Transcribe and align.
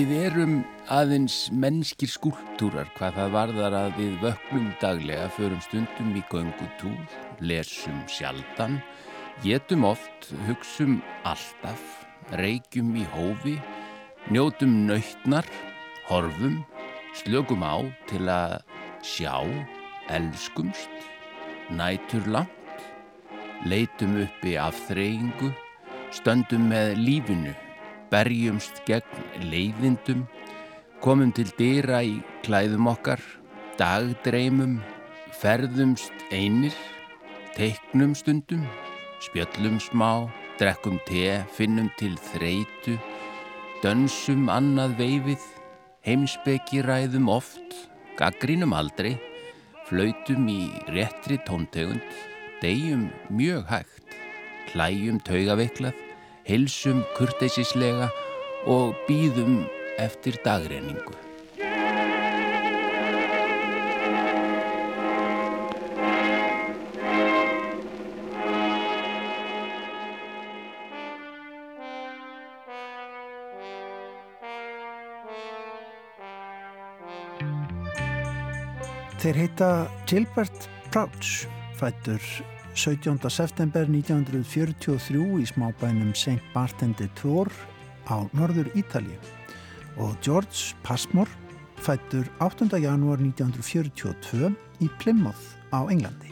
Við 0.00 0.12
erum 0.16 0.52
aðeins 0.88 1.50
mennskir 1.52 2.08
skúltúrar 2.08 2.88
hvað 2.94 3.18
það 3.18 3.34
varðar 3.34 3.74
að 3.76 3.98
við 3.98 4.14
vöknum 4.22 4.70
daglega, 4.80 5.26
förum 5.34 5.60
stundum 5.60 6.14
í 6.16 6.22
göngutúr, 6.30 7.18
lesum 7.44 7.98
sjaldan, 8.08 8.78
getum 9.44 9.84
oft, 9.90 10.30
hugsum 10.46 11.02
alltaf, 11.28 11.84
reykjum 12.40 12.94
í 12.96 13.04
hófi, 13.12 13.58
njótum 14.32 14.72
nöytnar, 14.88 15.44
horfum, 16.08 16.62
slögum 17.20 17.60
á 17.60 17.84
til 18.08 18.24
að 18.24 18.56
sjá, 19.04 19.36
elskumst, 20.08 21.10
nætur 21.76 22.24
langt, 22.24 22.86
leitum 23.68 24.22
uppi 24.24 24.56
af 24.56 24.80
þreyingu, 24.88 25.52
stöndum 26.08 26.70
með 26.72 26.96
lífinu 27.04 27.52
berjumst 28.10 28.82
gegn 28.88 29.44
leiðindum, 29.50 30.24
komum 31.00 31.30
til 31.32 31.48
dýra 31.58 32.02
í 32.04 32.18
klæðum 32.44 32.90
okkar, 32.90 33.22
dagdreymum, 33.78 34.80
ferðumst 35.40 36.26
einir, 36.34 36.74
teiknum 37.56 38.12
stundum, 38.18 38.66
spjöllum 39.24 39.78
smá, 39.80 40.28
drekkum 40.60 40.98
te, 41.06 41.40
finnum 41.56 41.88
til 42.00 42.18
þreitu, 42.32 42.98
dönsum 43.84 44.50
annað 44.52 44.98
veifið, 45.00 45.46
heimsbeki 46.04 46.82
ræðum 46.84 47.30
oft, 47.32 47.78
gaggrínum 48.20 48.74
aldrei, 48.76 49.14
flautum 49.88 50.50
í 50.52 50.60
réttri 50.92 51.40
tóntegund, 51.46 52.04
degjum 52.60 53.08
mjög 53.32 53.64
hægt, 53.70 54.14
hlæjum 54.74 55.22
taugaveiklað, 55.24 56.09
hilsum 56.48 57.02
kurteisislega 57.16 58.10
og 58.68 58.94
býðum 59.08 59.64
eftir 60.00 60.38
dagreiningu. 60.44 61.16
Þeir 79.20 79.36
heita 79.36 79.66
Gilbert 80.08 80.64
Crouch, 80.88 81.44
fættur 81.76 82.24
17. 82.74 83.18
september 83.30 83.82
1943 83.82 85.42
í 85.42 85.46
smábænum 85.50 86.12
St. 86.14 86.40
Martin 86.54 86.94
de 86.98 87.08
Tours 87.18 87.54
á 88.06 88.22
norður 88.32 88.70
Ítali 88.78 89.16
og 89.98 90.14
George 90.22 90.76
Passmore 90.86 91.30
fættur 91.82 92.28
8. 92.40 92.70
janúar 92.78 93.18
1942 93.18 94.52
í 94.80 94.88
Plymouth 95.00 95.58
á 95.74 95.82
Englandi. 95.90 96.30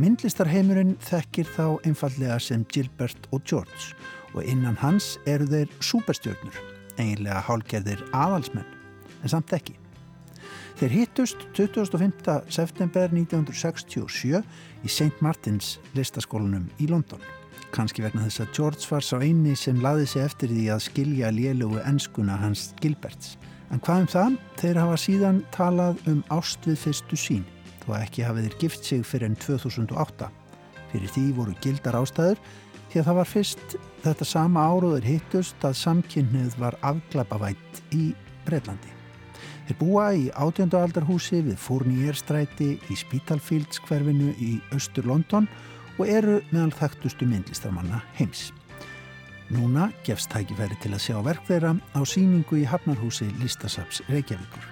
Myndlistarheimurinn 0.00 0.96
þekkir 1.04 1.48
þá 1.52 1.66
einfallega 1.84 2.38
sem 2.40 2.64
Gilbert 2.72 3.28
og 3.32 3.44
George 3.44 3.92
og 4.32 4.46
innan 4.46 4.78
hans 4.80 5.18
eru 5.26 5.48
þeir 5.50 5.72
superstjörnur, 5.84 6.56
eiginlega 6.96 7.42
hálgerðir 7.48 8.04
aðalsmenn, 8.14 8.68
en 9.20 9.32
samt 9.32 9.52
ekki. 9.52 9.79
Þeir 10.80 10.94
hittust 10.94 11.42
25. 11.52 12.38
september 12.48 13.10
1967 13.12 14.38
í 14.80 14.88
St. 14.88 15.12
Martins 15.20 15.74
listaskólanum 15.92 16.70
í 16.80 16.86
London. 16.88 17.20
Kanski 17.68 18.00
vegna 18.00 18.22
þess 18.24 18.40
að 18.40 18.54
George 18.56 18.86
var 18.88 19.04
sá 19.04 19.18
eini 19.20 19.52
sem 19.60 19.82
laði 19.84 20.06
sig 20.08 20.24
eftir 20.24 20.48
því 20.48 20.62
að 20.72 20.86
skilja 20.86 21.32
lélugu 21.36 21.82
ennskuna 21.84 22.38
hans 22.40 22.70
Gilberts. 22.80 23.34
En 23.68 23.82
hvað 23.84 24.06
um 24.06 24.08
það? 24.14 24.38
Þeir 24.62 24.80
hafa 24.80 24.94
síðan 25.02 25.42
talað 25.52 26.00
um 26.08 26.22
ást 26.32 26.64
við 26.64 26.78
fyrstu 26.86 27.18
sín, 27.20 27.44
þó 27.82 27.90
að 27.98 28.06
ekki 28.06 28.24
hafið 28.24 28.46
þeir 28.46 28.56
gift 28.62 28.88
sig 28.88 29.02
fyrir 29.04 29.28
enn 29.28 29.36
2008. 29.44 30.30
Fyrir 30.94 31.12
því 31.12 31.26
voru 31.36 31.58
gildar 31.60 31.98
ástæður 32.00 32.40
því 32.86 33.02
að 33.02 33.10
það 33.10 33.20
var 33.20 33.30
fyrst 33.34 33.76
þetta 34.06 34.30
sama 34.32 34.64
áróður 34.64 35.10
hittust 35.12 35.68
að 35.68 35.76
samkynnið 35.82 36.56
var 36.64 36.78
afglapavætt 36.80 37.84
í 37.92 38.08
Breitlandi. 38.48 38.99
Þeir 39.70 39.78
búa 39.78 40.04
í 40.18 40.22
átjöndualdarhúsi 40.34 41.44
við 41.46 41.60
Fournierstræti 41.62 42.72
í 42.90 42.94
Spitalfields 42.98 43.78
hverfinu 43.84 44.32
í 44.42 44.56
austur 44.74 45.06
London 45.06 45.46
og 45.94 46.10
eru 46.10 46.40
meðal 46.48 46.72
þekktustu 46.74 47.28
myndlistarmanna 47.30 48.00
heims. 48.16 48.48
Núna 49.54 49.92
gefst 50.02 50.32
tækifæri 50.34 50.74
til 50.82 50.90
að 50.96 51.04
sjá 51.04 51.20
verk 51.22 51.46
þeirra 51.46 51.76
á 51.94 52.00
síningu 52.02 52.58
í 52.58 52.66
Hafnarhúsi 52.66 53.28
Listasaps 53.38 54.02
Reykjavíkur. 54.10 54.66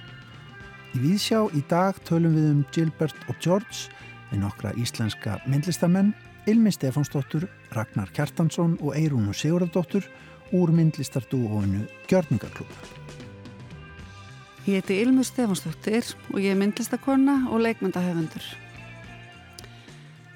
Í 0.98 1.04
Víðsjá 1.04 1.44
í 1.54 1.62
dag 1.70 2.02
tölum 2.02 2.34
við 2.34 2.50
um 2.56 2.66
Gilbert 2.74 3.30
og 3.30 3.38
George 3.38 3.94
við 4.32 4.42
nokkra 4.42 4.74
íslenska 4.82 5.38
myndlistamenn, 5.46 6.10
Ilmi 6.50 6.74
Stefánsdóttur, 6.74 7.46
Ragnar 7.70 8.10
Kjartansson 8.18 8.74
og 8.82 8.98
Eirúnu 8.98 9.30
Sigurðardóttur 9.30 10.10
úr 10.58 10.74
myndlistardúofinu 10.74 11.86
Gjörningarklúpa. 12.10 12.98
Ég 14.68 14.82
heiti 14.82 14.98
Ilmu 15.00 15.22
Stefansdóttir 15.24 16.04
og 16.28 16.42
ég 16.44 16.52
er 16.52 16.58
myndlistakonna 16.60 17.46
og 17.48 17.62
leikmyndahöfundur. 17.64 18.44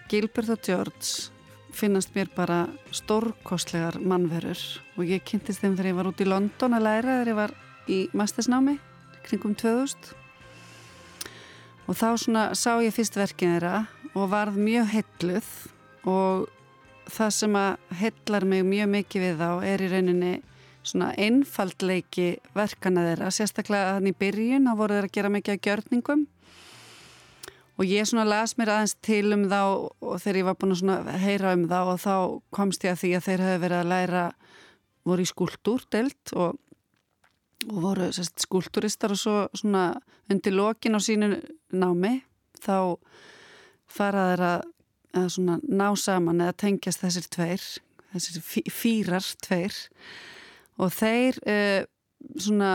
Gilbert 0.08 0.48
og 0.54 0.62
George 0.64 1.28
finnast 1.76 2.14
mér 2.16 2.30
bara 2.32 2.62
stórkostlegar 2.96 3.98
mannverur 4.00 4.56
og 4.96 5.04
ég 5.04 5.20
kynntist 5.28 5.60
þeim 5.60 5.74
þegar 5.76 5.90
ég 5.90 5.98
var 5.98 6.08
út 6.08 6.22
í 6.24 6.28
London 6.30 6.76
að 6.78 6.86
læra 6.86 7.18
þegar 7.18 7.28
ég 7.28 7.38
var 7.42 7.52
í 7.92 7.98
mastersnámi 8.16 8.78
kringum 9.26 9.52
2000 9.52 10.14
og 11.84 11.98
þá 12.00 12.08
svona 12.16 12.46
sá 12.56 12.80
ég 12.80 12.96
fyrst 12.96 13.18
verkið 13.20 13.52
þeirra 13.58 13.74
og 14.14 14.32
varð 14.32 14.56
mjög 14.56 14.88
helluð 14.94 15.50
og 16.08 16.48
það 17.12 17.36
sem 17.36 17.60
að 17.66 18.00
hellar 18.00 18.48
mig 18.48 18.64
mjög 18.64 18.92
mikið 18.96 19.26
við 19.26 19.44
þá 19.44 19.50
er 19.74 19.84
í 19.84 19.92
rauninni 19.92 20.34
svona 20.82 21.12
einfaldleiki 21.20 22.36
verkana 22.56 23.04
þeirra, 23.06 23.30
sérstaklega 23.34 23.96
þannig 23.98 24.18
byrjun 24.20 24.68
þá 24.68 24.76
voru 24.78 24.96
þeirra 24.96 25.10
að 25.10 25.16
gera 25.16 25.32
mikið 25.36 25.54
að 25.54 25.66
gjörningum. 25.66 26.24
Og 27.80 27.88
ég 27.88 28.06
svona 28.06 28.26
las 28.28 28.56
mér 28.58 28.74
aðeins 28.74 28.96
til 29.02 29.32
um 29.34 29.46
þá 29.50 29.60
og 29.62 30.18
þegar 30.22 30.38
ég 30.40 30.48
var 30.48 30.58
búin 30.60 30.92
að 30.92 31.12
heyra 31.22 31.54
um 31.56 31.64
þá 31.70 31.78
og 31.80 32.02
þá 32.02 32.16
komst 32.54 32.84
ég 32.84 32.94
að 32.94 33.00
því 33.02 33.12
að 33.16 33.24
þeir 33.28 33.44
hefði 33.46 33.62
verið 33.64 33.78
að 33.78 33.92
læra 33.92 34.24
voru 35.08 35.24
í 35.24 35.30
skúltúrdelt 35.30 36.34
og, 36.38 36.58
og 37.70 37.78
voru 37.86 38.10
sérst, 38.14 38.44
skúltúristar 38.44 39.14
og 39.14 39.22
svo 39.22 39.36
svona 39.56 39.86
undir 40.30 40.54
lokin 40.54 40.98
á 40.98 41.00
sínu 41.02 41.32
námi 41.72 42.20
þá 42.62 42.76
faraður 43.90 44.44
að, 44.48 44.68
að 45.18 45.40
ná 45.66 45.88
saman 45.98 46.44
eða 46.44 46.58
tengjast 46.64 47.02
þessir 47.02 47.32
tveir 47.32 47.66
þessir 48.12 48.68
fýrar 48.72 49.26
tveir 49.42 49.74
og 50.80 50.92
þeir 50.94 51.38
uh, 51.44 51.82
svona 52.38 52.72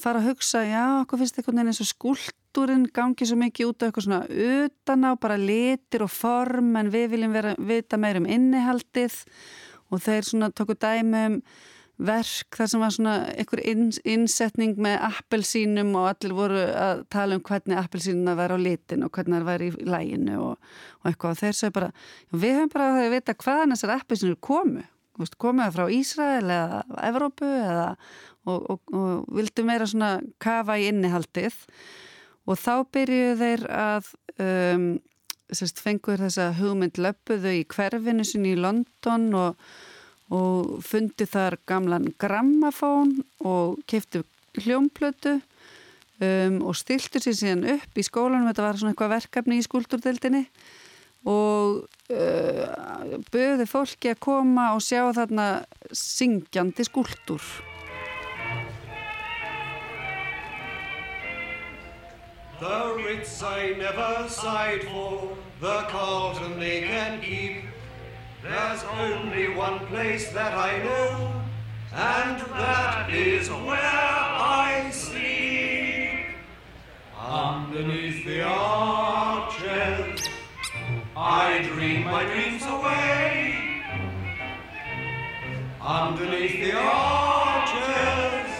fara 0.00 0.20
að 0.20 0.30
hugsa 0.30 0.62
já, 0.66 0.82
okkur 1.02 1.22
finnst 1.22 1.38
veginn 1.40 1.70
eins 1.70 1.82
og 1.82 1.90
skúltúrin 1.90 2.88
gangi 2.94 3.28
svo 3.28 3.38
mikið 3.40 3.70
út 3.70 3.84
á 3.84 3.86
eitthvað 3.88 4.08
svona 4.08 4.24
utan 4.26 5.06
á 5.08 5.12
bara 5.20 5.38
litir 5.40 6.04
og 6.06 6.12
form 6.12 6.76
en 6.80 6.90
við 6.92 7.14
viljum 7.14 7.36
vera, 7.36 7.54
vita 7.58 7.98
meir 8.00 8.20
um 8.20 8.28
innihaldið. 8.28 9.22
Og 9.94 10.02
þeir 10.02 10.26
svona 10.26 10.50
tóku 10.50 10.74
dæmi 10.74 11.24
um 11.30 11.40
verk 11.96 12.52
þar 12.52 12.68
sem 12.68 12.82
var 12.82 12.92
svona 12.92 13.12
einhver 13.32 13.62
innsetning 13.64 14.74
með 14.84 14.98
appelsínum 15.06 15.94
og 15.96 16.10
allir 16.10 16.34
voru 16.36 16.58
að 16.68 17.06
tala 17.12 17.38
um 17.38 17.44
hvernig 17.46 17.78
appelsínuna 17.80 18.34
væri 18.36 18.58
á 18.58 18.60
litin 18.60 19.06
og 19.06 19.14
hvernig 19.16 19.38
það 19.38 19.48
væri 19.48 19.70
í 19.70 19.86
læginu 19.94 20.34
og, 20.42 20.74
og 21.00 21.08
eitthvað. 21.08 21.30
Og 21.30 21.40
þeir 21.40 21.56
sagði 21.56 21.76
bara 21.78 21.88
við 22.34 22.58
höfum 22.58 22.74
bara 22.74 22.90
að 22.98 23.14
vita 23.16 23.36
hvaðan 23.40 23.74
þessar 23.76 23.94
appelsínur 23.96 24.38
komu 24.44 24.84
komið 25.40 25.76
frá 25.76 25.86
Ísrael 25.92 26.44
eða 26.44 26.82
Evrópu 27.08 27.48
eða, 27.48 27.88
og, 28.46 28.70
og, 28.70 28.94
og 28.94 29.26
vildu 29.36 29.64
meira 29.66 29.88
svona 29.88 30.16
kafa 30.42 30.78
í 30.80 30.88
innihaldið. 30.90 31.56
Og 32.46 32.60
þá 32.60 32.74
byrjuðu 32.94 33.36
þeir 33.40 33.66
að 33.74 34.12
um, 34.38 34.86
sérst, 35.50 35.82
fengur 35.82 36.20
þessa 36.22 36.52
hugmynd 36.58 37.00
löpuðu 37.00 37.56
í 37.60 37.66
hverfinu 37.70 38.26
sinni 38.26 38.54
í 38.54 38.60
London 38.60 39.28
og, 39.38 39.66
og 40.34 40.78
fundi 40.86 41.26
þar 41.28 41.58
gamlan 41.68 42.12
grammafón 42.20 43.18
og 43.46 43.80
keftu 43.90 44.24
hljómplötu 44.56 45.36
um, 46.20 46.62
og 46.66 46.76
stiltu 46.78 47.22
sér 47.22 47.36
síðan 47.38 47.66
upp 47.76 47.98
í 47.98 48.06
skólanum, 48.06 48.48
þetta 48.50 48.66
var 48.66 48.80
svona 48.80 48.94
eitthvað 48.94 49.14
verkefni 49.16 49.60
í 49.60 49.66
skúltúrdeildinni. 49.66 50.46
Og 51.26 51.86
uh, 52.10 53.16
böði 53.32 53.66
fólki 53.68 54.12
að 54.12 54.20
koma 54.26 54.72
og 54.76 54.82
sjá 54.84 55.06
þarna 55.16 55.64
syngjandi 55.92 56.86
skúltur. 56.86 57.42
The 62.58 62.94
Ritz 62.96 63.42
I 63.42 63.74
never 63.76 64.28
sighed 64.28 64.84
for, 64.84 65.36
the 65.60 65.82
Carlton 65.90 66.58
they 66.58 66.82
can 66.82 67.20
keep. 67.20 67.64
There's 68.42 68.82
only 68.84 69.54
one 69.54 69.80
place 69.86 70.32
that 70.32 70.54
I 70.54 70.82
know, 70.82 71.42
and 71.92 72.40
that 72.40 73.10
is 73.12 73.50
where 73.50 73.76
I 73.78 74.88
sleep 74.90 76.26
underneath 77.18 78.24
the 78.24 78.42
arches. 78.42 80.15
I 81.28 81.58
dream 81.66 82.04
my 82.04 82.22
dreams 82.22 82.62
away 82.62 83.54
underneath 85.82 86.58
the 86.62 86.72
arches 86.78 88.50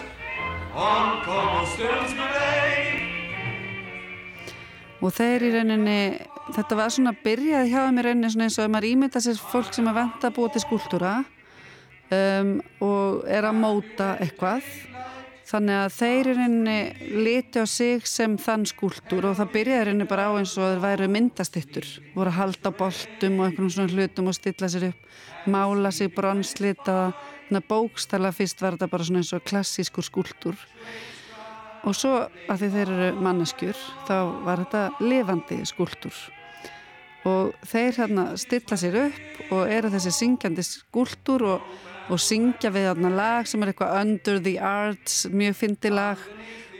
on 0.74 1.22
cobblestones 1.22 2.12
grey. 2.18 3.06
og 4.98 5.14
þeir 5.14 5.44
í 5.46 5.52
rauninni 5.54 6.00
þetta 6.56 6.78
var 6.80 6.90
svona 6.90 7.14
byrjaði 7.22 7.70
hjá 7.70 7.80
þeim 7.84 8.00
í 8.02 8.04
rauninni 8.08 8.30
svona 8.34 8.48
eins 8.48 8.58
og 8.58 8.66
að 8.66 8.74
maður 8.74 8.90
ímynda 8.90 9.22
sér 9.22 9.38
fólk 9.52 9.70
sem 9.76 9.86
er 9.86 9.98
vant 10.00 10.26
að 10.26 10.34
búa 10.40 10.50
til 10.50 10.64
skúltúra 10.66 11.14
um, 12.18 12.50
og 12.82 13.22
er 13.30 13.46
að 13.46 13.60
móta 13.62 14.16
eitthvað 14.18 14.66
þannig 15.46 15.78
að 15.78 15.94
þeir 15.94 16.28
í 16.30 16.34
rauninni 16.36 16.78
liti 17.22 17.62
á 17.62 17.66
sig 17.70 18.06
sem 18.10 18.34
þann 18.40 18.66
skúltúr 18.66 19.28
og 19.30 19.36
það 19.38 19.52
byrjaði 19.54 19.86
rauninni 19.88 20.08
bara 20.10 20.26
á 20.26 20.32
eins 20.38 20.56
og 20.58 20.72
þeir 20.72 20.82
væri 20.82 21.08
myndastittur 21.14 21.90
voru 22.16 22.32
að 22.32 22.38
halda 22.40 22.72
boltum 22.80 23.40
og 23.40 23.46
einhvern 23.46 23.72
svona 23.76 23.94
hlutum 23.94 24.30
og 24.32 24.38
stilla 24.38 24.70
sér 24.72 24.88
upp 24.90 25.46
mála 25.46 25.92
sig 25.94 26.10
bronslita 26.14 26.98
bókstala 27.68 28.32
fyrst 28.34 28.62
var 28.62 28.74
þetta 28.74 28.90
bara 28.90 29.06
svona 29.06 29.22
eins 29.22 29.34
og 29.36 29.44
klassískur 29.46 30.04
skúltúr 30.04 30.58
og 31.86 31.94
svo 31.94 32.16
að 32.50 32.64
því 32.64 32.70
þeir 32.74 32.94
eru 32.96 33.10
manneskjur 33.22 33.82
þá 34.08 34.16
var 34.46 34.64
þetta 34.64 35.06
lifandi 35.06 35.60
skúltúr 35.68 36.16
og 37.26 37.54
þeir 37.66 38.00
hérna 38.00 38.24
stilla 38.38 38.78
sér 38.78 38.98
upp 39.06 39.52
og 39.54 39.70
eru 39.70 39.90
þessi 39.94 40.14
syngjandi 40.14 40.64
skúltúr 40.66 41.46
og, 41.54 41.70
og 42.10 42.22
syngja 42.22 42.70
við 42.74 42.88
hérna 42.90 43.10
lag 43.14 43.48
sem 43.50 43.62
er 43.62 43.72
eitthvað 43.72 43.98
Under 44.02 44.40
the 44.44 44.54
Arts, 44.62 45.26
mjög 45.32 45.58
fyndi 45.58 45.92
lag. 45.92 46.22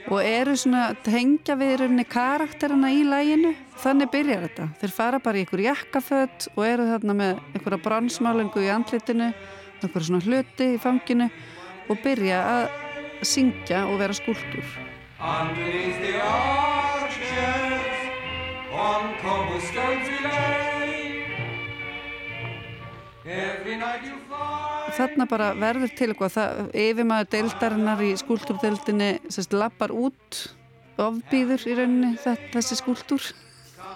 Og 0.07 0.23
eru 0.23 0.53
svona 0.55 0.93
tengja 1.03 1.57
við 1.59 1.81
rauninni 1.81 2.05
karakterina 2.07 2.93
í 2.95 3.01
læginu 3.03 3.51
þannig 3.81 4.11
byrjar 4.13 4.45
þetta. 4.45 4.67
Þeir 4.79 4.93
fara 4.95 5.19
bara 5.19 5.39
í 5.39 5.43
einhver 5.43 5.63
jakkaföld 5.65 6.47
og 6.55 6.63
eru 6.63 6.87
þarna 6.93 7.15
með 7.21 7.41
einhverja 7.51 7.83
bronsmálingu 7.89 8.63
í 8.63 8.71
andlitinu 8.71 9.33
einhverja 9.81 10.07
svona 10.09 10.23
hluti 10.25 10.73
í 10.73 10.79
fanginu 10.81 11.27
og 11.87 11.99
byrja 12.03 12.39
að 12.53 13.25
syngja 13.25 13.85
og 13.89 13.99
vera 14.01 14.15
skúltúr 14.17 14.65
Underneath 15.19 16.01
the 16.01 16.15
arches 16.21 17.97
on 18.73 19.13
cobblestones 19.21 20.09
we 20.09 20.76
þarna 24.97 25.27
bara 25.29 25.49
verður 25.57 25.91
til 25.97 26.11
eitthvað. 26.13 26.69
Yfirmaður 26.71 27.31
deildarinnar 27.33 28.03
í 28.05 28.13
skúltúrdeildinni 28.21 29.09
sérst 29.27 29.55
lappar 29.55 29.93
út 29.95 30.45
ofbýður 30.97 31.65
í 31.67 31.75
rauninni 31.77 32.13
þessi 32.23 32.77
skúltúr 32.79 33.25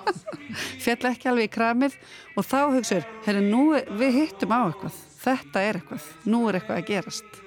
fjall 0.83 1.07
ekki 1.11 1.29
alveg 1.31 1.49
í 1.49 1.53
kramið 1.53 1.95
og 2.35 2.45
þá 2.45 2.59
hugsaður, 2.75 3.07
herri 3.25 3.45
nú 3.45 3.63
við 3.71 4.17
hittum 4.17 4.53
á 4.53 4.59
eitthvað, 4.65 4.99
þetta 5.23 5.63
er 5.63 5.79
eitthvað. 5.79 6.11
Nú 6.29 6.43
er 6.49 6.59
eitthvað 6.59 6.81
að 6.81 6.91
gerast. 6.91 7.41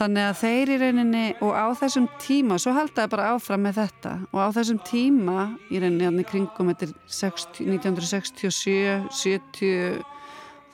Þannig 0.00 0.28
að 0.28 0.38
þeir 0.38 0.70
í 0.70 0.76
rauninni 0.80 1.24
og 1.44 1.50
á 1.52 1.66
þessum 1.76 2.06
tíma, 2.22 2.60
svo 2.62 2.72
haldaði 2.76 3.10
bara 3.12 3.32
áfram 3.34 3.66
með 3.66 3.80
þetta 3.80 4.14
og 4.30 4.38
á 4.38 4.48
þessum 4.54 4.78
tíma 4.86 5.50
í 5.68 5.82
rauninni 5.82 6.24
kringum 6.28 6.70
þetta 6.70 6.86
er 6.86 6.94
60, 7.18 7.66
1967 7.74 9.10
70 9.10 10.19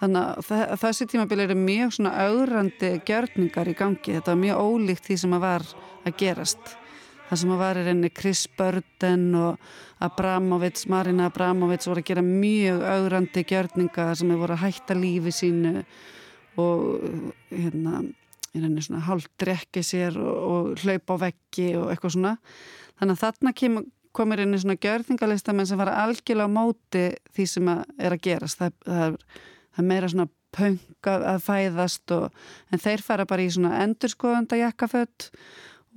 þannig 0.01 0.49
að 0.57 0.81
þessi 0.83 1.07
tímabili 1.11 1.47
eru 1.47 1.59
mjög 1.59 1.95
svona 1.97 2.27
augrandi 2.27 2.91
gjörningar 3.09 3.71
í 3.71 3.77
gangi. 3.79 4.17
Þetta 4.17 4.35
var 4.35 4.43
mjög 4.43 4.67
ólíkt 4.67 5.07
því 5.09 5.21
sem 5.23 5.37
að 5.37 5.47
var 5.47 5.71
að 6.07 6.19
gerast. 6.21 6.75
Það 7.27 7.41
sem 7.41 7.55
að 7.55 7.63
var 7.65 7.79
í 7.79 7.87
rauninni 7.87 8.13
Chris 8.15 8.45
Burden 8.59 9.25
og 9.35 9.71
Abramovits, 10.07 10.87
Marina 10.93 11.31
Abramovits 11.31 11.89
voru 11.89 12.05
að 12.05 12.11
gera 12.13 12.23
mjög 12.27 12.85
augrandi 12.87 13.43
gjörninga 13.49 14.13
sem 14.19 14.31
er 14.31 14.39
voru 14.39 14.55
að 14.55 14.63
hætta 14.63 14.95
lífi 14.99 15.33
sínu 15.35 15.73
og 16.63 17.03
hérna 17.51 18.05
rauninni 18.55 18.85
svona 18.85 19.03
hálf 19.09 19.27
drekki 19.41 19.83
sér 19.85 20.17
og, 20.21 20.37
og 20.37 20.85
hlaupa 20.85 21.19
á 21.19 21.23
veggi 21.27 21.69
og 21.81 21.91
eitthvað 21.91 22.15
svona. 22.17 22.37
Þannig 23.01 23.17
að 23.17 23.23
þarna 23.25 23.55
kem, 23.59 23.83
komir 24.17 24.45
inn 24.45 24.57
í 24.57 24.63
svona 24.63 24.79
gjörningalistamenn 24.81 25.69
sem 25.69 25.81
var 25.81 25.93
algjörlega 25.93 26.49
á 26.49 26.57
móti 26.57 27.05
því 27.37 27.49
sem 27.51 27.75
að 27.75 27.85
er 27.99 28.17
að 28.17 28.25
gerast. 28.29 28.63
Það, 28.63 28.79
það, 28.87 29.05
er, 29.07 29.45
það 29.77 29.85
er 29.85 29.89
meira 29.93 30.11
svona 30.13 30.29
punk 30.57 31.11
að, 31.13 31.25
að 31.35 31.41
fæðast 31.45 32.17
og, 32.17 32.45
en 32.73 32.83
þeir 32.83 33.05
fara 33.05 33.29
bara 33.29 33.45
í 33.45 33.51
svona 33.53 33.81
endurskoðanda 33.85 34.61
jakkafött 34.61 35.31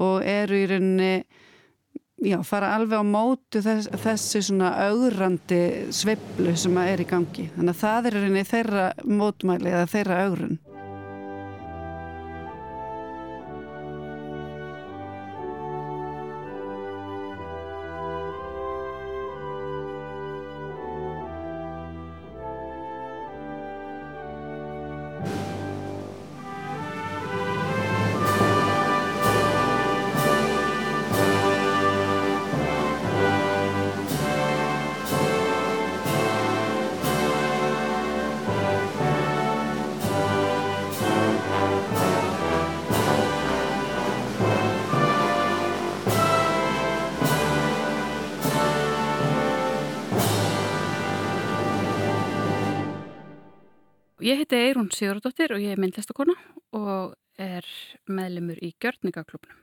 og 0.03 0.23
eru 0.27 0.59
í 0.59 0.65
rauninni 0.69 1.13
já, 2.19 2.39
fara 2.43 2.73
alveg 2.75 2.99
á 2.99 3.05
mótu 3.07 3.63
þess, 3.63 3.91
þessi 4.03 4.43
svona 4.49 4.73
augrandi 4.89 5.61
sveiflu 5.95 6.55
sem 6.59 6.81
er 6.83 7.03
í 7.03 7.07
gangi. 7.07 7.47
Þannig 7.55 7.75
að 7.75 7.83
það 7.83 8.09
er 8.09 8.17
rauninni 8.19 8.49
þeirra 8.49 8.89
mótmæli 9.07 9.71
eða 9.71 9.93
þeirra 9.95 10.25
augrun 10.27 10.59
Ég 54.30 54.38
heiti 54.44 54.57
Eirún 54.59 54.92
Sigurðardóttir 54.94 55.56
og 55.56 55.64
ég 55.64 55.71
er 55.74 55.80
myndlistakona 55.81 56.36
og 56.78 57.16
er 57.42 57.66
meðlemur 58.06 58.59
í 58.62 58.76
gjörningaklubnum. 58.83 59.56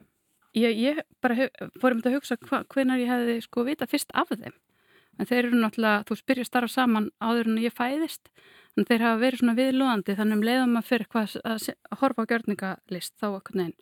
Ég, 0.58 0.72
ég 0.80 0.98
bara 1.22 1.36
hef, 1.38 1.52
fór 1.78 1.94
um 1.94 2.00
þetta 2.00 2.10
að 2.10 2.16
hugsa 2.16 2.36
hva, 2.48 2.62
hvenar 2.72 2.98
ég 2.98 3.12
hefði 3.12 3.36
sko 3.44 3.62
vita 3.68 3.86
fyrst 3.86 4.10
af 4.16 4.32
þeim. 4.32 4.56
En 5.20 5.28
þeir 5.28 5.38
eru 5.44 5.60
náttúrulega, 5.60 6.02
þú 6.08 6.18
spyrja 6.18 6.48
starfa 6.48 6.72
saman 6.72 7.08
áður 7.22 7.52
en 7.52 7.62
ég 7.62 7.76
fæðist, 7.76 8.32
en 8.74 8.88
þeir 8.88 9.06
hafa 9.06 9.22
verið 9.22 9.42
svona 9.42 9.56
viðlóðandi 9.60 10.18
þannig 10.18 10.40
um 10.40 10.44
leiðum 10.48 10.80
að 10.80 10.90
fyrir 10.90 11.10
hvað 11.14 11.38
að, 11.52 11.70
horfa 12.02 12.26
á 12.26 12.28
gjörningalist 12.32 13.14
þá 13.20 13.26
einhvern 13.28 13.62
veginn 13.62 13.78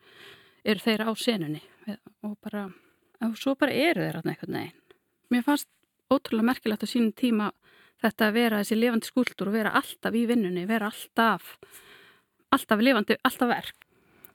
eru 0.65 0.85
þeir 0.85 1.07
á 1.09 1.11
senunni 1.17 1.63
og 2.27 2.37
bara, 2.45 2.67
og 3.25 3.39
svo 3.41 3.57
bara 3.57 3.73
eru 3.73 4.05
þeir 4.05 4.21
þarna 4.21 4.37
einhvern 4.37 4.61
veginn. 4.61 4.81
Mér 5.33 5.49
fannst 5.49 5.71
ótrúlega 6.13 6.51
merkilegt 6.51 6.85
á 6.85 6.89
sínum 6.93 7.15
tíma 7.17 7.55
þetta 8.05 8.29
að 8.29 8.37
vera 8.37 8.61
þessi 8.63 8.79
lifandi 8.79 9.11
skúldur 9.11 9.51
og 9.51 9.57
vera 9.57 9.75
alltaf 9.81 10.15
í 10.15 10.27
vinnunni, 10.29 10.69
vera 10.69 10.93
alltaf 10.93 11.57
alltaf 12.55 12.85
lifandi, 12.85 13.19
alltaf 13.27 13.51
verk 13.51 13.85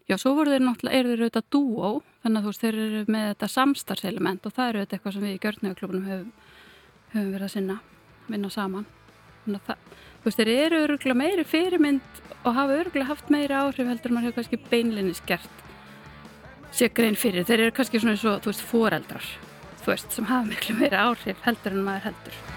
Já, 0.09 0.15
svo 0.17 0.31
voru 0.33 0.49
þeir 0.49 0.63
náttúrulega, 0.65 0.97
eru 0.97 1.09
þeir 1.11 1.19
auðvitað 1.21 1.49
dúó, 1.53 1.89
þannig 2.23 2.39
að 2.39 2.45
þú 2.45 2.51
veist, 2.51 2.63
þeir 2.63 2.77
eru 2.81 3.01
með 3.13 3.25
þetta 3.27 3.49
samstarfselement 3.53 4.47
og 4.49 4.55
það 4.55 4.69
eru 4.71 4.79
auðvitað 4.79 4.97
eitthvað 4.97 5.15
sem 5.15 5.25
við 5.25 5.35
í 5.35 5.41
gjörnöguklubunum 5.43 6.07
höfum, 6.09 6.31
höfum 7.11 7.29
verið 7.35 7.45
að 7.45 7.53
sinna, 7.53 7.75
vinna 8.25 8.51
saman. 8.55 8.89
Þannig 9.43 9.59
að 9.59 9.69
það, 9.69 10.01
þú 10.09 10.31
veist, 10.31 10.41
þeir 10.41 10.51
eru 10.55 10.81
öruglega 10.87 11.19
meiri 11.21 11.47
fyrirmynd 11.53 12.21
og 12.39 12.57
hafa 12.57 12.81
öruglega 12.81 13.09
haft 13.11 13.29
meiri 13.37 13.59
áhrif 13.59 13.93
heldur 13.93 14.15
maður 14.15 14.31
hefur 14.31 14.39
kannski 14.39 14.61
beinlinnis 14.73 15.21
gert 15.29 15.65
sér 16.73 16.89
grein 16.97 17.17
fyrir. 17.17 17.45
Þeir 17.45 17.67
eru 17.67 17.77
kannski 17.77 18.01
svona 18.01 18.17
eins 18.17 18.25
og, 18.25 18.41
þú 18.41 18.55
veist, 18.55 18.69
foreldrar, 18.73 19.33
þú 19.83 19.93
veist, 19.93 20.15
sem 20.17 20.31
hafa 20.31 20.49
miklu 20.49 20.81
meiri 20.81 21.05
áhrif 21.05 21.45
heldur 21.45 21.77
en 21.77 21.85
maður 21.85 22.09
heldur. 22.09 22.47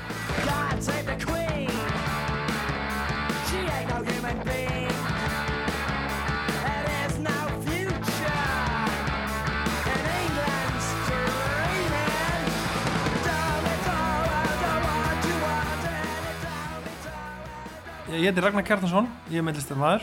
Ég 18.23 18.29
heiti 18.29 18.43
Ragnar 18.45 18.63
Kjartansson, 18.63 19.07
ég 19.33 19.41
er 19.41 19.45
meðlistar 19.47 19.79
maður 19.81 20.03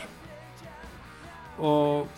og 1.62 2.08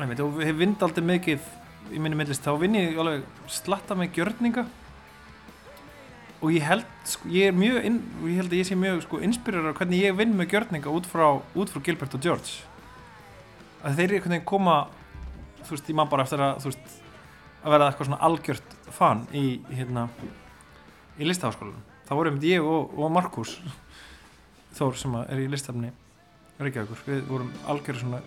einmitt, 0.00 0.22
og 0.24 0.40
hef 0.42 0.56
vind 0.58 0.80
aldrei 0.82 1.04
mikið 1.06 1.44
í 1.92 2.00
minni 2.02 2.18
meðlist, 2.18 2.42
þá 2.42 2.56
vinn 2.58 2.78
ég 2.80 2.98
alveg 2.98 3.22
slatta 3.52 3.94
með 3.94 4.16
gjörninga 4.16 4.64
og 6.42 6.50
ég 6.50 6.64
held, 6.66 6.86
sko, 7.06 7.30
ég 7.30 7.52
er 7.52 7.54
mjög 7.54 7.86
inn, 7.86 8.00
ég 8.26 8.40
held 8.40 8.50
að 8.50 8.58
ég 8.58 8.66
sé 8.66 8.76
mjög 8.78 9.04
sko, 9.04 9.20
inspirar 9.22 9.70
á 9.70 9.76
hvernig 9.78 10.02
ég 10.02 10.16
vinn 10.18 10.34
með 10.34 10.56
gjörninga 10.56 10.90
út 10.90 11.06
frá, 11.06 11.26
út 11.38 11.70
frá 11.70 11.82
Gilbert 11.86 12.16
og 12.18 12.24
George. 12.24 12.64
Að 13.86 14.00
þeir 14.00 14.16
einhvern 14.16 14.34
veginn 14.36 14.50
koma 14.50 14.76
þú 15.62 15.76
veist, 15.76 15.90
ég 15.90 15.98
man 15.98 16.10
bara 16.10 16.26
eftir 16.26 16.42
að 16.42 16.58
þú 16.64 16.72
veist, 16.72 16.96
að 17.62 17.74
verða 17.76 17.88
eitthvað 17.90 18.10
svona 18.10 18.22
algjört 18.26 18.76
fan 18.92 19.24
í, 19.38 19.44
hérna 19.70 20.08
í 21.18 21.28
listaháskólanum, 21.28 21.84
þá 22.08 22.12
vorum 22.18 22.40
ég 22.42 22.66
og, 22.66 22.94
og 22.98 23.14
Markus 23.14 23.56
Þór 24.76 24.96
sem 24.96 25.14
er 25.20 25.42
í 25.42 25.50
listafni 25.52 25.90
Reykjavíkur, 26.62 27.00
við 27.06 27.22
vorum 27.28 27.50
algjör 27.68 27.98
svona 28.00 28.20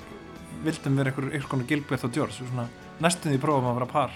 vildum 0.65 0.97
vera 0.99 1.11
einhver, 1.11 1.29
einhver 1.31 1.49
konar 1.51 1.67
Gilbert 1.69 2.05
og 2.05 2.13
George 2.15 2.37
svona 2.37 2.67
næstum 3.03 3.33
því 3.33 3.39
prófum 3.41 3.69
að 3.69 3.79
vera 3.79 3.87
par. 3.91 4.15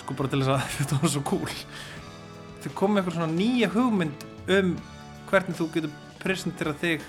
Sko 0.00 0.16
bara 0.18 0.30
til 0.32 0.42
þess 0.42 0.52
að 0.54 0.68
þetta 0.78 0.98
var 1.02 1.12
svo 1.14 1.22
cool 1.28 1.56
þau 2.64 2.76
komið 2.78 3.02
einhver 3.02 3.16
svona 3.16 3.32
nýja 3.32 3.70
hugmynd 3.72 4.26
um 4.56 4.76
hvernig 5.30 5.58
þú 5.58 5.68
getur 5.74 5.96
presentera 6.22 6.74
þig 6.78 7.04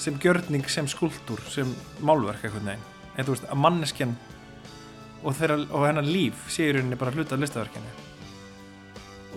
sem 0.00 0.16
gjörning, 0.20 0.64
sem 0.68 0.88
skúltúr, 0.88 1.40
sem 1.52 1.68
málverk 2.04 2.44
eitthvað 2.44 2.70
neginn, 2.70 2.84
en 3.16 3.26
þú 3.26 3.34
veist 3.34 3.48
að 3.52 3.60
manneskjan 3.60 4.14
og, 5.22 5.34
þeirra, 5.36 5.58
og 5.68 5.84
hennar 5.84 6.08
líf 6.08 6.46
sé 6.52 6.68
í 6.68 6.72
rauninni 6.74 6.98
bara 7.00 7.12
hluta 7.12 7.36
af 7.36 7.42
listaverkinu. 7.42 7.90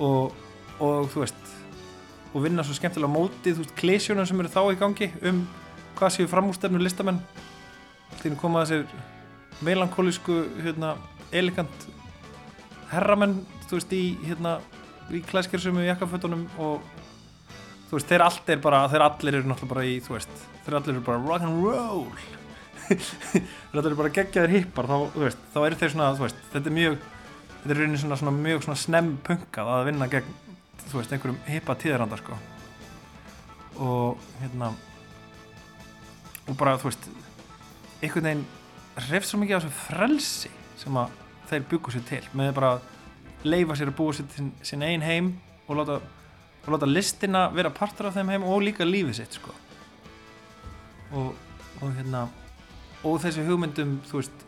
Og, 0.03 0.31
og 0.79 1.09
þú 1.11 1.25
veist 1.25 1.41
og 2.33 2.41
vinna 2.41 2.63
svo 2.65 2.73
skemmtilega 2.77 3.11
á 3.11 3.13
móti 3.13 3.53
þú 3.53 3.61
veist, 3.61 3.75
klesjónum 3.77 4.25
sem 4.25 4.39
eru 4.41 4.51
þá 4.51 4.61
í 4.71 4.77
gangi 4.79 5.09
um 5.29 5.43
hvað 5.97 6.15
séu 6.15 6.29
framústefnu 6.31 6.81
listamenn. 6.81 7.19
Að 8.13 8.37
koma 8.39 8.63
þessir 8.63 8.87
melankólísku, 9.63 10.39
hérna, 10.63 10.95
elegant 11.35 11.87
herramenn, 12.93 13.41
þú 13.67 13.77
veist, 13.77 13.93
í 13.93 14.15
hérna, 14.23 14.57
í 15.11 15.21
klæskersum 15.27 15.79
í 15.81 15.87
jakkafötunum 15.89 16.45
og 16.63 16.85
þú 17.89 17.97
veist, 17.97 18.09
þeir 18.09 18.23
allt 18.25 18.53
er 18.53 18.61
bara, 18.63 18.83
þeir 18.91 19.05
allir 19.07 19.39
eru 19.39 19.49
náttúrulega 19.49 19.73
bara 19.73 19.87
í, 19.89 19.97
þú 20.03 20.15
veist, 20.15 20.45
þeir 20.65 20.77
allir 20.79 20.95
eru 20.95 21.03
bara 21.09 21.23
rock 21.25 21.47
and 21.47 21.65
roll. 21.65 22.07
Þeir 22.93 23.77
allir 23.79 23.91
eru 23.93 23.97
bara 24.01 24.09
geggjaðir 24.11 24.51
hippar, 24.57 24.89
þá, 24.89 24.95
þú 25.13 25.21
veist, 25.23 25.43
þá 25.53 25.59
eru 25.61 25.77
þeir 25.79 25.91
svona, 25.93 26.07
þú 26.17 26.25
veist, 26.25 26.41
þetta 26.51 26.69
er 26.69 26.75
mjög 26.75 26.97
þetta 27.53 27.71
er 27.71 27.79
rauninni 27.79 27.99
svona, 28.01 28.17
svona 28.19 28.33
mjög 28.35 28.65
svona 28.65 28.81
snemm 28.81 29.13
punkað 29.23 29.69
að 29.71 29.85
vinna 29.87 30.07
gegn, 30.11 30.33
þú 30.81 30.97
veist, 30.99 31.13
einhverjum 31.15 31.37
hippa 31.47 31.77
tíðaranda, 31.79 32.19
sko. 32.19 32.39
Og 33.87 34.25
hérna 34.41 34.73
og 36.43 36.57
bara, 36.59 36.75
þú 36.81 36.89
veist 36.89 37.07
einhvern 38.03 38.27
veginn 38.27 38.43
hrefst 39.07 39.31
svo 39.31 39.39
mikið 39.41 39.57
á 39.57 39.61
þessu 39.63 39.75
frelsi 39.87 40.51
sem 40.81 40.97
að 40.99 41.13
þeir 41.49 41.67
byggu 41.71 41.93
sér 41.93 42.05
til 42.09 42.23
með 42.35 42.51
bara 42.57 42.73
leifa 43.43 43.75
sér 43.79 43.91
að 43.91 43.97
búa 43.97 44.13
sér 44.15 44.51
sinn 44.65 44.83
einn 44.85 45.01
heim 45.03 45.31
og 45.67 45.77
láta, 45.79 45.99
og 46.63 46.69
láta 46.75 46.87
listina 46.89 47.47
vera 47.53 47.69
partur 47.73 48.07
af 48.09 48.15
þeim 48.17 48.29
heim 48.33 48.43
og 48.47 48.61
líka 48.63 48.85
lífið 48.87 49.17
sitt 49.19 49.33
sko. 49.39 49.51
og, 51.13 51.33
og 51.81 51.91
hérna 51.97 52.25
og 53.03 53.19
þessi 53.21 53.43
hugmyndum 53.45 53.97
þú 54.09 54.21
veist 54.21 54.45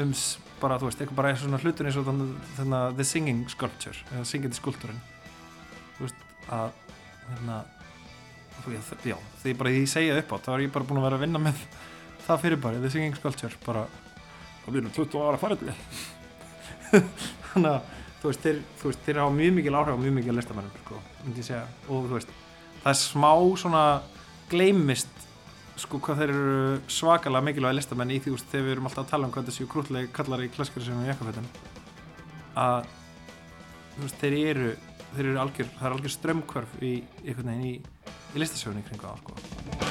um 0.00 0.12
s- 0.14 0.38
bara 0.62 0.78
þú 0.78 0.86
veist, 0.88 1.00
eitthvað 1.02 1.18
bara 1.18 1.32
svona 1.36 1.58
hlutur 1.60 1.86
eins 1.88 1.96
og 1.98 2.06
þannig 2.06 2.76
að 2.78 2.96
the 2.96 3.04
singing 3.04 3.40
sculpture 3.50 3.98
eða 4.14 4.24
syngjandi 4.30 4.56
skulptúrin 4.60 5.00
þú 5.98 6.06
veist 6.06 6.22
að 6.48 6.70
hérna 7.32 7.56
já, 9.10 9.16
því 9.42 9.54
bara 9.58 9.70
ég 9.74 9.88
segja 9.90 10.18
upp 10.22 10.32
á 10.32 10.36
þá 10.38 10.48
er 10.54 10.64
ég 10.68 10.72
bara 10.72 10.86
búin 10.86 11.00
að 11.02 11.06
vera 11.08 11.18
að 11.18 11.24
vinna 11.26 11.42
með 11.42 11.64
það 12.28 12.42
fyrir 12.44 12.60
bara, 12.62 12.78
the 12.80 12.90
singing 12.94 13.16
sculpture 13.18 13.56
bara. 13.66 13.86
Það 14.62 14.74
byrjum 14.76 14.92
20 14.94 15.24
ára 15.26 15.38
farið 15.42 15.62
þannig 16.92 17.72
að 17.72 17.90
þú 18.22 18.30
veist, 18.30 18.44
þeir, 18.44 18.62
þú 18.80 18.92
veist, 18.92 19.02
þeir 19.06 19.20
hafa 19.22 19.34
mjög 19.38 19.58
mikil 19.58 19.74
áhrif 19.78 19.98
á 19.98 20.02
mjög 20.04 20.16
mikil 20.18 20.36
listamennum, 20.38 20.78
sko, 20.84 21.02
myndi 21.24 21.42
ég 21.42 21.48
segja. 21.48 21.64
Og 21.88 22.06
þú 22.06 22.16
veist, 22.18 22.32
það 22.84 22.92
er 22.92 23.00
smá 23.02 23.32
svona 23.62 23.84
gleymist 24.52 25.28
sko 25.82 25.98
hvað 26.04 26.20
þeir 26.20 26.32
eru 26.34 26.80
svakalega 26.92 27.46
mikilvæg 27.48 27.76
listamenn 27.78 28.12
í 28.12 28.20
því, 28.22 28.34
veist, 28.36 28.48
þegar 28.52 28.66
við 28.66 28.74
erum 28.76 28.88
alltaf 28.90 29.04
að 29.06 29.12
tala 29.14 29.28
um 29.28 29.34
hvað 29.34 29.48
þessi 29.48 29.68
krútlega 29.72 30.12
kallar 30.14 30.44
í 30.44 30.50
klasskari 30.52 30.86
sem 30.86 31.00
við 31.00 31.12
jakkafötum 31.12 31.48
að 32.62 32.90
þú 33.94 34.04
veist, 34.04 34.20
þeir 34.20 34.36
eru 34.42 34.74
þeir 35.12 35.30
eru 35.30 35.40
algjör, 35.42 35.72
það 35.78 35.88
er 35.88 35.96
algjör 35.96 36.16
strömmkvörf 36.18 36.76
í 36.80 36.92
veginn 37.24 37.64
í, 37.68 37.74
í 37.80 38.44
listasögunni 38.44 38.84
kringu 38.88 39.08
það, 39.08 39.24
sko 39.24 39.81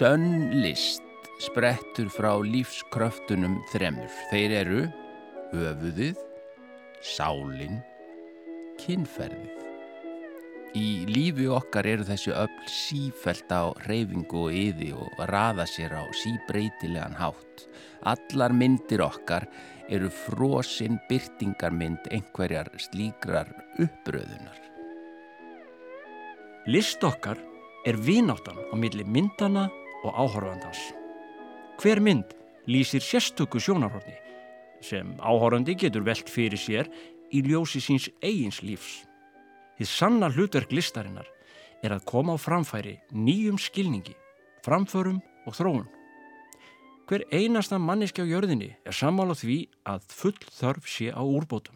Sönn 0.00 0.62
list 0.62 1.02
sprettur 1.44 2.06
frá 2.08 2.30
lífskröftunum 2.40 3.58
þremur. 3.68 4.08
Þeir 4.30 4.52
eru 4.56 4.84
höfuðið, 5.50 6.22
sálin, 7.04 7.82
kynferðið. 8.80 9.66
Í 10.80 10.86
lífi 11.04 11.50
okkar 11.52 11.84
eru 11.90 12.06
þessi 12.08 12.32
öll 12.32 12.70
sífælt 12.72 13.52
á 13.52 13.76
reyfingu 13.90 14.46
og 14.46 14.56
yði 14.56 14.88
og 14.96 15.20
raða 15.28 15.66
sér 15.68 15.92
á 16.00 16.08
síbreytilegan 16.22 17.18
hátt. 17.20 17.66
Allar 18.00 18.56
myndir 18.56 19.04
okkar 19.04 19.50
eru 19.92 20.08
frosinn 20.08 20.96
byrtingarmynd 21.10 22.08
einhverjar 22.08 22.72
slíkrar 22.86 23.52
uppröðunar. 23.76 24.64
List 26.72 27.04
okkar 27.04 27.36
er 27.84 28.00
vináttan 28.00 28.56
á 28.56 28.74
milli 28.80 29.04
myndana 29.04 29.68
og 30.04 30.14
áhorfandans. 30.14 30.80
Hver 31.80 32.00
mynd 32.00 32.34
lýsir 32.68 33.02
sérstöku 33.04 33.60
sjónarhorni 33.60 34.16
sem 34.84 35.14
áhorfandi 35.20 35.76
getur 35.76 36.04
velt 36.04 36.28
fyrir 36.28 36.60
sér 36.60 36.90
í 37.32 37.42
ljósi 37.46 37.80
síns 37.80 38.08
eigins 38.22 38.62
lífs. 38.64 39.04
Þið 39.78 39.88
sanna 39.88 40.28
hlutverk 40.32 40.72
listarinnar 40.72 41.28
er 41.84 41.94
að 41.94 42.04
koma 42.08 42.36
á 42.36 42.38
framfæri 42.40 42.98
nýjum 43.12 43.58
skilningi, 43.60 44.16
framförum 44.64 45.20
og 45.46 45.56
þróun. 45.56 45.88
Hver 47.08 47.24
einasta 47.34 47.80
manneski 47.80 48.22
á 48.22 48.28
jörðinni 48.28 48.74
er 48.86 48.94
sammála 48.94 49.34
því 49.34 49.64
að 49.88 50.04
full 50.14 50.36
þörf 50.46 50.86
sé 50.86 51.10
á 51.10 51.22
úrbótum. 51.24 51.74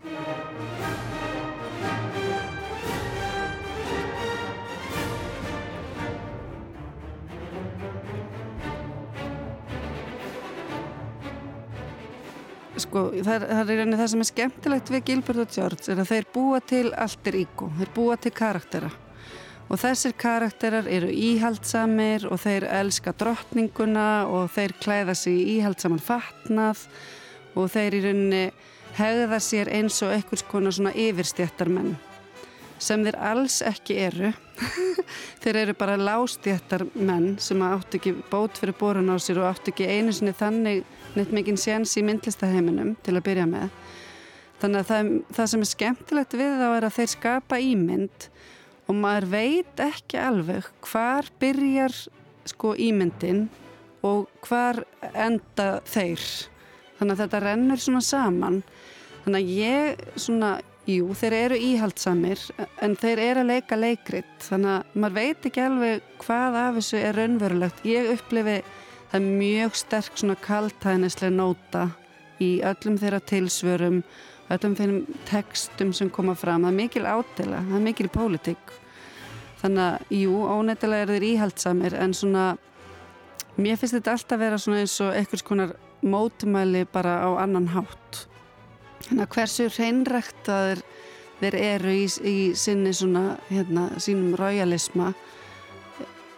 Sko, 12.74 13.04
það 13.22 13.44
er, 13.46 13.70
í 13.70 13.76
rauninni 13.78 13.98
það 14.00 14.08
sem 14.10 14.22
er 14.24 14.28
skemmtilegt 14.28 14.90
við 14.90 15.02
Gilbert 15.06 15.42
og 15.44 15.50
George 15.54 15.92
er 15.92 16.00
að 16.02 16.08
þeir 16.10 16.24
búa 16.34 16.60
til 16.66 16.86
alter 17.04 17.36
ego, 17.38 17.68
þeir 17.78 17.90
búa 17.94 18.16
til 18.18 18.32
karaktera. 18.34 18.90
Og 19.70 19.78
þessir 19.80 20.12
karakterar 20.18 20.88
eru 20.90 21.08
íhaldsamir 21.08 22.26
og 22.28 22.42
þeir 22.42 22.66
elska 22.82 23.14
drottninguna 23.16 24.08
og 24.26 24.50
þeir 24.52 24.74
klæða 24.82 25.14
sig 25.16 25.38
í 25.38 25.46
íhaldsaman 25.58 26.02
fatnað 26.02 26.82
og 27.54 27.70
þeir 27.72 27.96
í 28.00 28.02
rauninni 28.08 28.42
hegða 28.98 29.38
sér 29.42 29.70
eins 29.78 30.02
og 30.02 30.12
einhvers 30.14 30.44
konar 30.50 30.74
svona 30.74 30.92
yfirstjættarmenn 30.98 31.94
sem 32.84 33.04
þeir 33.04 33.16
alls 33.32 33.60
ekki 33.64 33.96
eru. 34.04 34.30
Þeir 35.42 35.58
eru 35.62 35.74
bara 35.78 35.96
lástjættarmenn 35.98 37.34
sem 37.42 37.62
áttu 37.64 37.98
ekki 37.98 38.14
bót 38.30 38.60
fyrir 38.60 38.76
borun 38.78 39.12
á 39.12 39.16
sér 39.20 39.40
og 39.42 39.50
áttu 39.50 39.72
ekki 39.72 39.88
einu 39.88 40.14
sinni 40.14 40.34
þannig 40.36 40.84
neitt 41.14 41.32
mikinn 41.34 41.60
séns 41.60 41.94
í 41.98 42.04
myndlistaheiminum 42.06 42.94
til 43.04 43.16
að 43.16 43.26
byrja 43.28 43.48
með. 43.50 43.74
Þannig 44.62 44.80
að 44.80 44.90
það, 44.90 45.10
það 45.36 45.50
sem 45.50 45.64
er 45.64 45.70
skemmtilegt 45.70 46.36
við 46.38 46.54
þá 46.60 46.66
er 46.68 46.86
að 46.86 46.96
þeir 46.98 47.12
skapa 47.14 47.60
ímynd 47.60 48.28
og 48.84 48.98
maður 49.00 49.26
veit 49.32 49.82
ekki 49.84 50.20
alveg 50.20 50.68
hvar 50.84 51.28
byrjar 51.40 51.96
sko 52.48 52.74
ímyndin 52.80 53.46
og 54.04 54.28
hvar 54.44 54.82
enda 55.12 55.78
þeir. 55.88 56.22
Þannig 56.98 57.14
að 57.14 57.22
þetta 57.24 57.42
rennur 57.44 57.82
svona 57.82 58.04
saman. 58.04 58.60
Þannig 59.24 59.40
að 59.40 59.52
ég 59.58 60.04
svona 60.20 60.50
jú, 60.88 61.08
þeir 61.16 61.36
eru 61.38 61.58
íhaldsamir 61.70 62.40
en 62.84 62.96
þeir 63.00 63.22
eru 63.24 63.44
að 63.44 63.50
leika 63.52 63.78
leikrit 63.78 64.46
þannig 64.48 64.72
að 64.74 64.98
maður 65.00 65.16
veit 65.16 65.48
ekki 65.48 65.64
alveg 65.64 66.12
hvað 66.24 66.58
af 66.60 66.78
þessu 66.78 67.00
er 67.00 67.18
raunverulegt. 67.18 67.82
Ég 67.88 68.12
upplifi 68.14 68.58
það 69.10 69.18
er 69.20 69.26
mjög 69.40 69.80
sterk 69.80 70.20
svona 70.20 70.36
kaltæðnislega 70.44 71.34
nóta 71.34 71.88
í 72.42 72.50
öllum 72.66 72.98
þeirra 73.00 73.22
tilsvörum 73.24 74.02
öllum 74.52 74.74
þeirra 74.76 75.18
textum 75.28 75.92
sem 75.96 76.10
koma 76.12 76.34
fram. 76.36 76.66
Það 76.66 76.72
er 76.72 76.78
mikil 76.82 77.06
ádela, 77.06 77.62
það 77.64 77.78
er 77.78 77.84
mikil 77.86 78.10
pólitík. 78.12 78.74
Þannig 79.62 79.84
að, 79.86 80.12
jú, 80.18 80.34
óneittalega 80.44 81.06
eru 81.06 81.16
þeir 81.16 81.28
íhaldsamir 81.30 81.96
en 81.96 82.12
svona 82.16 82.44
mér 83.56 83.78
finnst 83.80 83.96
þetta 83.96 84.18
alltaf 84.18 84.40
vera 84.42 84.60
svona 84.60 84.82
eins 84.82 84.98
og 85.00 85.16
einhvers 85.16 85.46
konar 85.46 85.74
mótumæli 86.04 86.84
bara 86.92 87.22
á 87.24 87.28
annan 87.40 87.70
hátt 87.72 88.26
þannig 89.02 89.26
að 89.26 89.34
hversu 89.36 89.68
hreinræktaðir 89.76 90.82
þeir 91.40 91.58
eru 91.60 91.92
í, 91.92 92.06
í 92.06 92.38
sinni 92.56 92.94
svona, 92.96 93.36
hérna, 93.50 93.90
sínum 93.98 94.34
royalisma 94.38 95.12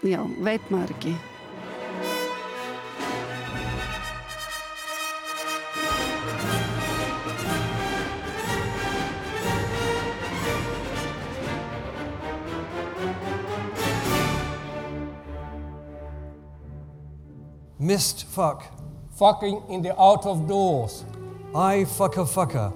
já, 0.07 0.21
veit 0.43 0.71
maður 0.71 0.97
ekki 0.97 1.17
Missed 17.87 18.23
fuck. 18.23 18.65
Fucking 19.17 19.63
in 19.69 19.81
the 19.81 19.95
out 19.97 20.27
of 20.27 20.49
doors. 20.49 21.05
I 21.57 21.87
fucker 21.87 22.27
fucker. 22.29 22.71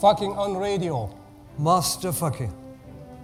Fucking 0.00 0.30
on 0.30 0.56
radio. 0.56 1.12
Master 1.58 2.12
fucking. 2.12 2.54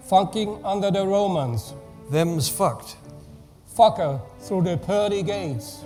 Fucking 0.09 0.65
under 0.65 0.91
the 0.91 1.07
Romans. 1.07 1.75
Them's 2.11 2.49
fucked. 2.49 2.97
Fucker 3.79 4.21
through 4.41 4.63
the 4.63 4.77
pearly 4.77 5.23
gates. 5.23 5.85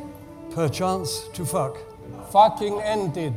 Perchance 0.52 1.28
to 1.34 1.44
fuck. 1.44 1.76
Fucking 2.30 2.80
ended. 2.80 3.34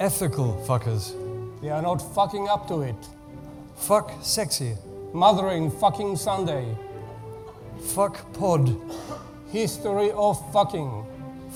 Ethical 0.00 0.64
fuckers. 0.66 1.12
They 1.60 1.68
are 1.68 1.82
not 1.82 1.98
fucking 2.14 2.48
up 2.48 2.66
to 2.68 2.80
it. 2.80 3.06
Fuck 3.76 4.12
sexy. 4.22 4.76
Mothering 5.12 5.70
fucking 5.70 6.16
Sunday. 6.16 6.74
Fuck 7.94 8.32
pod. 8.32 8.74
History 9.52 10.10
of 10.12 10.40
fucking. 10.54 11.04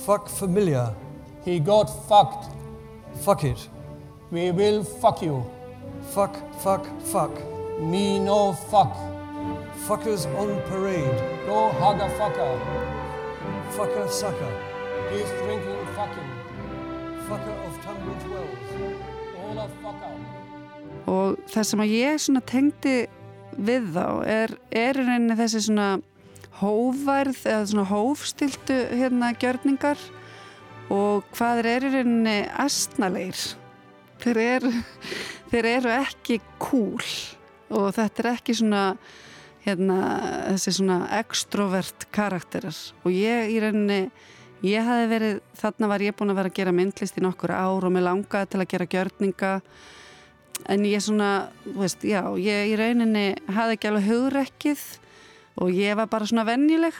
Fuck 0.04 0.28
familiar. 0.28 0.94
He 1.42 1.58
got 1.58 1.86
fucked. 2.06 2.50
Fuck 3.20 3.44
it. 3.44 3.68
We 4.30 4.50
will 4.50 4.84
fuck 4.84 5.22
you. 5.22 5.44
Fuck, 6.14 6.36
fuck, 6.60 6.86
fuck. 7.02 7.32
Me 7.80 8.18
no 8.18 8.52
fuck. 8.52 8.96
Fuckers 9.86 10.26
on 10.38 10.60
parade. 10.68 11.18
Go 11.46 11.70
hug 11.70 12.00
a 12.00 12.08
fucker. 12.18 12.60
Fucker 13.70 14.08
sucker. 14.10 14.52
He's 15.10 15.28
drinking 15.42 15.86
fucking. 15.94 16.30
Fucker 17.28 17.66
of 17.66 17.84
Tunbridge 17.84 18.24
Wells. 18.30 18.96
All 19.38 19.58
a 19.58 19.68
fucker. 19.82 20.32
og 21.06 21.38
það 21.50 21.66
sem 21.66 21.82
að 21.82 21.92
ég 21.96 22.20
svona 22.22 22.40
tengdi 22.46 22.96
við 23.58 23.88
þá 23.96 24.06
er, 24.24 24.54
er 24.70 24.96
í 25.00 25.04
rauninni 25.04 25.36
þessi 25.36 25.64
svona 25.66 25.88
hófærð 26.62 27.40
eða 27.50 27.66
svona 27.72 27.88
hófstiltu 27.90 28.78
hérna 28.92 29.32
gjörningar 29.34 29.98
og 30.92 31.26
hvað 31.32 31.64
eru 31.72 31.88
í 31.88 31.96
rauninni 31.96 32.38
astnalegir 32.60 33.42
þeir 34.22 34.40
eru, 34.42 34.72
þeir 35.50 35.68
eru 35.76 35.92
ekki 35.96 36.38
cool 36.62 37.12
og 37.72 37.92
þetta 37.96 38.22
er 38.22 38.30
ekki 38.34 38.56
svona 38.58 38.82
hérna 39.62 39.96
þessi 40.50 40.74
svona 40.78 40.98
extrovert 41.20 42.08
karakterar. 42.14 42.76
Og 43.06 43.14
ég 43.14 43.52
í 43.54 43.58
rauninni 43.62 44.00
ég 44.66 44.86
hafi 44.86 45.08
verið, 45.10 45.40
þarna 45.58 45.90
var 45.90 46.04
ég 46.04 46.16
búin 46.18 46.34
að 46.34 46.40
vera 46.40 46.52
að 46.52 46.58
gera 46.58 46.74
myndlist 46.76 47.18
í 47.18 47.24
nokkur 47.24 47.54
ár 47.54 47.86
og 47.86 47.94
mér 47.94 48.08
langaði 48.08 48.52
til 48.52 48.62
að 48.62 48.70
gera 48.74 48.90
gjörninga. 48.94 49.52
En 50.70 50.84
ég 50.86 51.02
svona, 51.02 51.30
þú 51.64 51.78
veist, 51.80 52.04
já, 52.06 52.22
ég 52.38 52.72
í 52.72 52.76
rauninni 52.78 53.26
hafði 53.50 53.78
ekki 53.78 53.90
alveg 53.90 54.10
hugrekkið 54.10 54.84
og 55.62 55.72
ég 55.74 55.96
var 55.98 56.10
bara 56.10 56.28
svona 56.28 56.46
venjuleg 56.48 56.98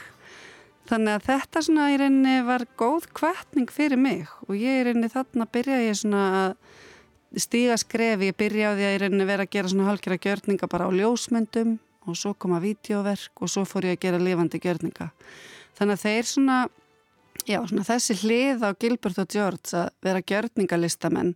þannig 0.89 1.15
að 1.15 1.27
þetta 1.29 1.63
svona 1.65 1.89
í 1.93 1.97
rauninni 2.01 2.35
var 2.47 2.65
góð 2.79 3.07
kvartning 3.15 3.71
fyrir 3.71 3.99
mig 3.99 4.27
og 4.47 4.55
ég 4.57 4.81
í 4.81 4.85
rauninni 4.87 5.11
þarna 5.13 5.47
byrjaði 5.53 5.87
ég 5.89 5.99
svona 5.99 6.23
að 6.41 7.41
stíga 7.43 7.79
skrefi, 7.81 8.29
ég 8.29 8.37
byrjaði 8.37 8.85
að 8.87 8.95
í 8.95 9.01
rauninni 9.03 9.27
vera 9.29 9.47
að 9.47 9.53
gera 9.55 9.71
svona 9.71 9.89
halkjara 9.89 10.21
gjörninga 10.21 10.69
bara 10.69 10.87
á 10.87 10.91
ljósmyndum 10.93 11.77
og 12.03 12.19
svo 12.19 12.33
koma 12.35 12.59
vídeoverk 12.63 13.41
og 13.41 13.49
svo 13.49 13.63
fór 13.65 13.89
ég 13.89 13.97
að 13.97 14.05
gera 14.05 14.21
lifandi 14.21 14.59
gjörninga 14.61 15.09
þannig 15.77 15.95
að 15.97 16.03
þeir 16.03 16.29
svona 16.29 16.57
já, 17.47 17.59
svona 17.67 17.85
þessi 17.87 18.17
hlið 18.21 18.63
á 18.63 18.69
Gilbert 18.79 19.21
og 19.21 19.31
George 19.31 19.77
að 19.77 19.89
vera 20.05 20.21
gjörningalistamenn 20.31 21.33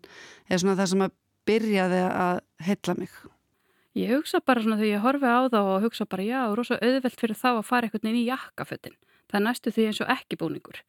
er 0.48 0.62
svona 0.62 0.78
það 0.80 0.92
sem 0.92 1.04
að 1.08 1.16
byrjaði 1.48 2.04
að 2.06 2.40
heilla 2.68 2.96
mig. 2.98 3.18
Ég 3.98 4.14
hugsa 4.14 4.42
bara 4.46 4.62
svona 4.62 4.78
þegar 4.78 4.92
ég 4.92 5.04
horfi 5.06 5.30
á 5.32 5.42
þá 5.50 5.60
og 5.64 5.86
hugsa 5.88 6.06
bara 6.10 6.26
já, 6.28 6.42
rosa 6.54 6.78
auðvelt 6.78 7.20
fyrir 7.20 7.40
þá 7.40 7.50
að 7.56 7.68
fara 7.68 7.88
einhvern 7.88 8.06
veginn 8.06 8.22
í 8.22 8.28
jakkafötin. 8.28 8.98
Það 9.32 9.44
næstu 9.44 9.74
því 9.76 9.88
eins 9.90 10.02
og 10.04 10.12
ekki 10.14 10.40
búningur. 10.40 10.82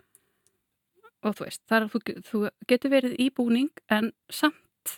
Og 1.27 1.35
þú 1.35 1.46
veist, 1.48 1.62
þar, 1.66 1.88
þú, 1.90 2.01
þú 2.29 2.42
getur 2.70 2.92
verið 2.92 3.16
í 3.18 3.29
búning 3.35 3.72
en 3.90 4.12
samt 4.31 4.94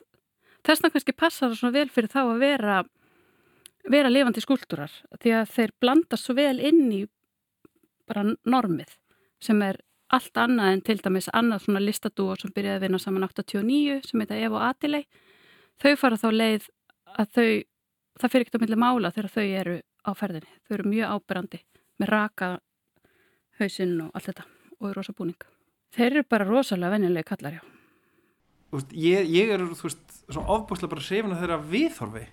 þessna 0.67 0.91
kannski 0.93 1.17
passar 1.17 1.49
það 1.49 1.61
svona 1.61 1.77
vel 1.79 1.89
fyrir 1.93 2.13
þá 2.13 2.21
að 2.23 2.43
vera, 2.43 2.81
vera 3.89 4.13
lifandi 4.13 4.43
skúltúrar 4.45 4.93
því 5.23 5.37
að 5.39 5.55
þeir 5.55 5.73
blandast 5.81 6.27
svo 6.27 6.37
vel 6.37 6.59
inn 6.61 6.83
í 6.93 7.01
bara 8.11 8.27
normið 8.45 8.93
sem 9.41 9.63
er 9.65 9.81
allt 10.11 10.41
annað 10.43 10.75
en 10.75 10.85
til 10.85 10.99
dæmis 11.01 11.31
annað 11.37 11.65
svona 11.65 11.83
listadúo 11.85 12.35
sem 12.39 12.53
byrjaði 12.55 12.81
að 12.81 12.87
vinna 12.87 13.01
saman 13.01 13.27
89 13.29 14.01
sem 14.09 14.23
heita 14.23 14.39
Evo 14.39 14.61
Adilei 14.67 15.05
þau 15.81 15.93
fara 16.01 16.19
þá 16.21 16.29
leið 16.35 16.67
að 17.15 17.37
þau 17.37 17.51
það 18.21 18.33
fyrir 18.33 18.45
ekkert 18.45 18.59
á 18.59 18.63
milli 18.65 18.81
mála 18.81 19.13
þegar 19.15 19.35
þau 19.37 19.47
eru 19.63 19.77
á 19.81 20.11
ferðinni 20.19 20.57
þau 20.67 20.75
eru 20.77 20.91
mjög 20.91 21.15
ábyrrandi 21.15 21.63
með 22.01 22.13
raka 22.13 22.51
hausinn 23.65 23.97
og 24.05 24.11
allt 24.15 24.31
þetta 24.31 24.47
og 24.81 24.97
rosa 24.97 25.15
búning. 25.17 25.39
Þeir 25.95 26.11
eru 26.11 26.27
bara 26.31 26.47
rosalega 26.49 26.95
venjulega 26.95 27.29
kallar 27.33 27.59
já. 27.59 27.63
Þú 28.71 28.79
veist, 28.79 28.93
ég, 28.95 29.31
ég 29.35 29.51
er 29.51 29.65
þú 29.67 29.89
veist, 29.89 30.21
svo 30.31 30.45
ofbúslega 30.55 30.93
bara 30.93 31.03
hrifin 31.03 31.35
af 31.35 31.41
þeirra 31.43 31.59
viðhorfi. 31.73 32.27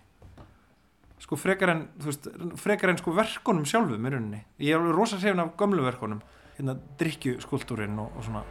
Sko 1.23 1.39
frekar 1.41 1.73
en 1.73 1.87
þú 1.97 2.11
veist, 2.11 2.27
frekar 2.61 2.93
en 2.93 2.99
sko 3.01 3.13
verkunum 3.17 3.65
sjálfum 3.65 4.05
í 4.05 4.11
rauninni. 4.13 4.43
Ég 4.61 4.75
er 4.75 4.81
alveg 4.83 4.99
rosa 4.99 5.17
hrifin 5.17 5.41
af 5.41 5.55
gömlu 5.57 5.85
verkunum. 5.87 6.21
Hérna 6.59 6.77
drikkju 6.99 7.39
skúltúrin 7.41 7.97
og, 8.01 8.13
og 8.17 8.29
svona. 8.29 8.45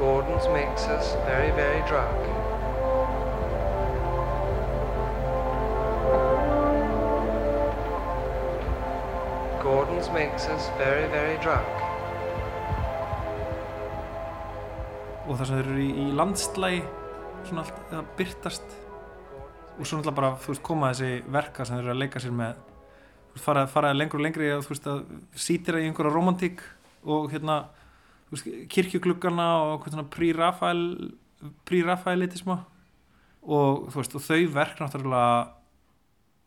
Gordon's 0.00 0.48
makes 0.54 0.88
us 0.88 1.12
very, 1.28 1.52
very 1.60 1.84
drunk. 1.88 2.59
Gordon's 10.00 10.14
makes 10.14 10.48
us 10.48 10.70
very, 10.78 11.06
very 11.12 11.36
drunk. 11.44 11.68
og 15.28 15.36
það 15.38 15.46
sem 15.46 15.58
þeir 15.58 15.66
eru 15.68 15.82
í, 15.84 15.88
í 16.02 16.04
landslægi 16.16 16.78
svona 17.46 17.62
allt, 17.62 17.76
það 17.90 18.08
byrtast 18.18 18.72
og 19.76 19.84
svo 19.84 19.98
náttúrulega 19.98 20.16
bara, 20.16 20.30
þú 20.40 20.50
veist, 20.50 20.62
koma 20.66 20.88
þessi 20.90 21.10
verka 21.36 21.66
sem 21.66 21.76
þeir 21.76 21.84
eru 21.84 21.92
að 21.92 22.00
leika 22.00 22.22
sér 22.24 22.34
með 22.38 22.56
þú 22.64 23.36
veist, 23.36 23.44
fara, 23.44 23.66
fara 23.70 23.92
lengur 23.94 24.18
og 24.18 24.24
lengri 24.24 24.48
að, 24.50 24.64
þú 24.64 24.72
veist, 24.72 24.88
að 24.90 25.04
sýtir 25.44 25.78
í 25.78 25.84
einhverja 25.84 26.14
romantík 26.16 26.64
og 27.04 27.28
hérna, 27.34 27.60
þú 28.24 28.38
veist, 28.38 28.50
kirkjugluggana 28.74 29.48
og 29.68 29.86
svona 29.86 30.08
pre-Rafael 30.16 30.82
pre-Rafaelitisma 31.68 32.58
og 33.44 33.86
þú 33.92 34.00
veist, 34.00 34.16
og 34.18 34.26
þau 34.26 34.40
verk 34.56 34.82
náttúrulega 34.82 35.59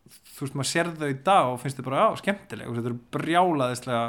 þú 0.09 0.45
veist, 0.45 0.57
maður 0.57 0.69
sér 0.69 0.91
þau 0.97 1.07
í 1.09 1.19
dag 1.25 1.51
og 1.51 1.61
finnst 1.61 1.79
þau 1.79 1.85
bara, 1.87 2.01
já, 2.01 2.19
skemmtileg 2.23 2.73
þetta 2.73 2.91
eru 2.91 2.99
brjálaðislega 3.15 4.03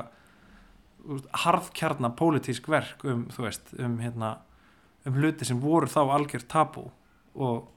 þú 1.05 1.19
veist, 1.19 1.29
harðkjarna 1.45 2.11
pólitísk 2.19 2.73
verk 2.73 3.07
um, 3.09 3.29
þú 3.35 3.47
veist, 3.47 3.77
um 3.79 4.01
hérna 4.03 4.33
um 5.05 5.21
hluti 5.21 5.47
sem 5.49 5.61
voru 5.61 5.91
þá 5.91 6.01
algjör 6.17 6.49
tabú 6.51 6.89
og, 7.35 7.71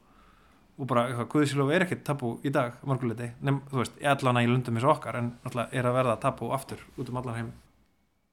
og 0.78 0.90
bara 0.90 1.08
eitthvað, 1.10 1.32
Guðsílof 1.34 1.72
er 1.76 1.88
ekkert 1.88 2.04
tabú 2.08 2.34
í 2.48 2.54
dag 2.54 2.80
mörguleiti, 2.88 3.34
nefn, 3.42 3.64
þú 3.72 3.84
veist, 3.84 4.02
allan 4.16 4.44
í 4.44 4.50
lundum 4.50 4.80
eins 4.80 4.88
og 4.88 4.98
okkar 4.98 5.22
en 5.22 5.32
náttúrulega 5.44 5.80
er 5.80 5.90
að 5.90 5.98
verða 6.02 6.20
tabú 6.28 6.52
aftur 6.56 6.84
út 6.98 7.10
um 7.12 7.22
allan 7.24 7.42
heim 7.42 7.56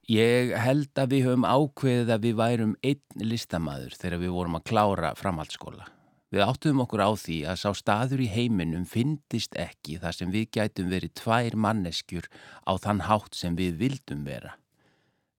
Ég 0.05 0.51
held 0.61 0.99
að 1.01 1.15
við 1.15 1.23
höfum 1.25 1.45
ákveðið 1.49 2.09
að 2.13 2.25
við 2.27 2.33
værum 2.37 2.73
einn 2.85 3.23
listamaður 3.25 3.95
þegar 3.97 4.21
við 4.21 4.33
vorum 4.35 4.57
að 4.59 4.65
klára 4.69 5.09
framhaldsskóla. 5.17 5.87
Við 6.35 6.43
áttuðum 6.43 6.81
okkur 6.83 6.99
á 6.99 7.11
því 7.15 7.35
að 7.47 7.59
sá 7.61 7.69
staður 7.79 8.21
í 8.25 8.27
heiminum 8.27 8.83
fyndist 8.91 9.53
ekki 9.55 9.95
þar 10.01 10.15
sem 10.17 10.33
við 10.33 10.49
gætum 10.57 10.89
verið 10.91 11.13
tvær 11.15 11.55
manneskjur 11.63 12.27
á 12.67 12.75
þann 12.83 13.05
hátt 13.07 13.37
sem 13.39 13.55
við 13.55 13.77
vildum 13.79 14.25
vera. 14.27 14.57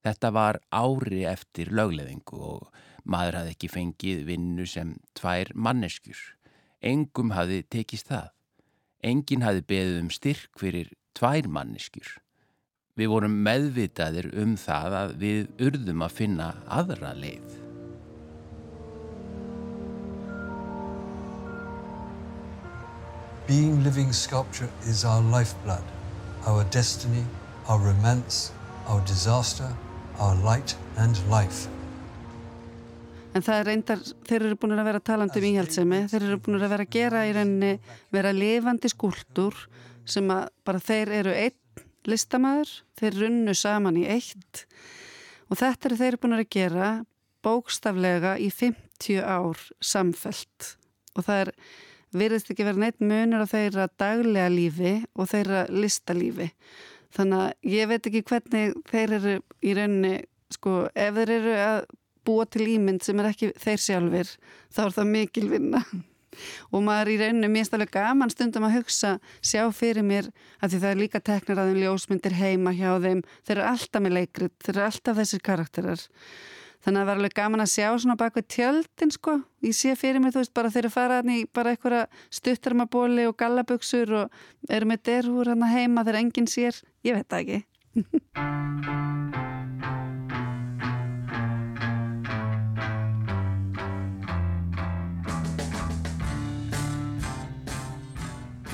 Þetta 0.06 0.30
var 0.32 0.58
ári 0.72 1.26
eftir 1.28 1.68
lögleðingu 1.76 2.40
og 2.48 2.70
maður 3.04 3.42
hafði 3.42 3.52
ekki 3.58 3.70
fengið 3.74 4.24
vinnu 4.30 4.64
sem 4.64 4.96
tvær 5.20 5.52
manneskjur. 5.52 6.22
Engum 6.80 7.36
hafði 7.36 7.60
tekist 7.76 8.08
það. 8.08 8.32
Engin 9.04 9.44
hafði 9.44 9.66
beðið 9.68 10.00
um 10.00 10.10
styrk 10.16 10.64
fyrir 10.64 10.96
tvær 11.12 11.52
manneskjur. 11.58 12.08
Við 12.96 13.12
vorum 13.12 13.36
meðvitaðir 13.44 14.32
um 14.32 14.56
það 14.56 15.00
að 15.04 15.14
við 15.20 15.64
urðum 15.68 16.08
að 16.08 16.18
finna 16.22 16.52
aðra 16.72 17.12
leið. 17.20 17.65
Being 23.46 23.84
living 23.84 24.12
sculpture 24.12 24.68
is 24.88 25.04
our 25.04 25.22
lifeblood, 25.22 25.84
our 26.46 26.64
destiny, 26.64 27.24
our 27.68 27.78
romance, 27.78 28.50
our 28.88 29.00
disaster, 29.06 29.68
our 30.18 30.34
light 30.42 30.74
and 30.98 31.14
life. 31.30 31.68
En 33.38 33.44
það 33.46 33.60
er 33.60 33.68
reyndar, 33.70 34.02
þeir 34.26 34.48
eru 34.48 34.58
búin 34.58 34.74
að 34.74 34.88
vera 34.88 35.04
talandi 35.12 35.38
um 35.38 35.46
íhaldsemi, 35.52 36.02
þeir 36.10 36.26
eru 36.26 36.40
búin 36.42 36.58
að 36.58 36.74
vera 36.74 36.88
að 36.88 36.92
gera 36.98 37.22
í 37.28 37.32
rauninni, 37.36 37.72
vera 38.18 38.34
lifandi 38.34 38.90
skúldur 38.90 39.62
sem 40.02 40.34
að 40.34 40.48
bara 40.66 40.82
þeir 40.82 41.14
eru 41.20 41.38
einn 41.38 41.86
listamæður, 42.10 42.76
þeir 42.98 43.22
runnu 43.22 43.54
saman 43.54 44.02
í 44.02 44.08
eitt 44.10 44.66
og 45.46 45.60
þetta 45.62 45.92
eru 45.92 46.02
þeir 46.02 46.18
búin 46.18 46.40
að 46.40 46.48
gera 46.50 46.92
bókstaflega 47.46 48.38
í 48.42 48.50
50 48.50 49.22
ár 49.22 49.68
samfelt 49.78 50.72
og 51.14 51.28
það 51.28 51.44
er 51.44 51.58
virðist 52.20 52.50
ekki 52.52 52.66
vera 52.66 52.80
neitt 52.80 53.02
munur 53.04 53.44
á 53.44 53.46
þeirra 53.50 53.86
daglega 54.00 54.48
lífi 54.52 54.96
og 55.16 55.30
þeirra 55.30 55.66
listalífi. 55.72 56.50
Þannig 57.16 57.44
að 57.44 57.70
ég 57.76 57.92
veit 57.92 58.08
ekki 58.10 58.24
hvernig 58.26 58.74
þeir 58.90 59.14
eru 59.18 59.36
í 59.62 59.76
rauninni, 59.76 60.16
sko, 60.52 60.74
ef 60.92 61.16
þeir 61.16 61.32
eru 61.38 61.54
að 61.62 61.78
búa 62.26 62.48
til 62.50 62.66
ímynd 62.74 63.06
sem 63.06 63.22
er 63.22 63.30
ekki 63.30 63.52
þeir 63.62 63.82
sjálfur, 63.82 64.34
þá 64.74 64.82
er 64.88 64.94
það 64.98 65.10
mikil 65.14 65.48
vinna. 65.52 65.82
Og 66.74 66.82
maður 66.84 67.14
í 67.14 67.20
rauninni, 67.22 67.48
mér 67.48 67.70
alveg 67.72 67.94
gaman 67.94 68.32
stundum 68.32 68.66
að 68.68 68.80
hugsa, 68.80 69.14
sjá 69.40 69.62
fyrir 69.72 70.04
mér, 70.04 70.28
að 70.60 70.74
því 70.74 70.82
það 70.82 70.90
er 70.90 71.00
líka 71.00 71.22
teknar 71.24 71.62
að 71.62 71.70
þeim 71.70 71.80
ljósmyndir 71.84 72.36
heima 72.36 72.74
hjá 72.76 72.90
þeim, 73.06 73.22
þeir 73.46 73.56
eru 73.56 73.68
alltaf 73.70 74.04
með 74.04 74.16
leikrit, 74.18 74.56
þeir 74.66 74.74
eru 74.74 74.86
alltaf 74.90 75.18
þessir 75.22 75.44
karakterar. 75.46 76.04
Þannig 76.86 77.00
að 77.00 77.02
það 77.02 77.08
var 77.08 77.18
alveg 77.18 77.32
gaman 77.34 77.62
að 77.64 77.70
sjá 77.72 77.86
svona 77.98 78.14
bak 78.14 78.36
við 78.38 78.44
tjöldin 78.54 79.10
sko. 79.10 79.32
Ég 79.66 79.74
sé 79.74 79.94
fyrir 79.98 80.22
mig, 80.22 80.30
þú 80.30 80.38
veist, 80.44 80.52
bara 80.54 80.70
þeir 80.70 80.84
eru 80.84 80.90
farað 80.94 81.30
í 81.34 81.40
bara 81.50 81.72
einhverja 81.74 82.04
stuttarmabóli 82.38 83.24
og 83.26 83.34
gallabugsur 83.42 84.12
og 84.20 84.70
eru 84.70 84.86
með 84.86 85.02
derhúr 85.10 85.50
hann 85.50 85.66
heima 85.66 86.04
þegar 86.06 86.20
enginn 86.20 86.46
sér. 86.46 86.78
Ég 87.02 87.18
veit 87.18 87.26
það 87.26 87.42
ekki. 87.42 87.58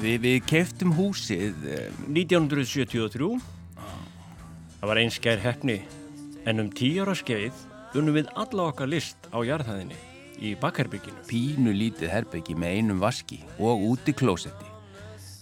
Við, 0.03 0.21
við 0.21 0.39
keftum 0.53 0.93
húsið 1.01 1.65
eh, 1.65 1.89
1973 2.13 3.35
það 3.41 4.89
var 4.91 4.99
einskær 5.01 5.45
hefni 5.49 5.81
en 6.45 6.61
um 6.61 6.75
tíu 6.77 7.07
ára 7.07 7.17
skeið 7.17 7.72
unnum 7.99 8.17
við 8.17 8.33
alla 8.39 8.69
okkar 8.71 8.89
list 8.89 9.29
á 9.33 9.39
jarðhæðinni 9.45 9.99
í 10.43 10.53
bakherbygginu 10.59 11.25
pínu 11.29 11.73
lítið 11.77 12.13
herbyggi 12.13 12.57
með 12.59 12.77
einum 12.79 13.01
vaski 13.03 13.41
og 13.61 13.83
úti 13.93 14.15
klósetti. 14.17 14.69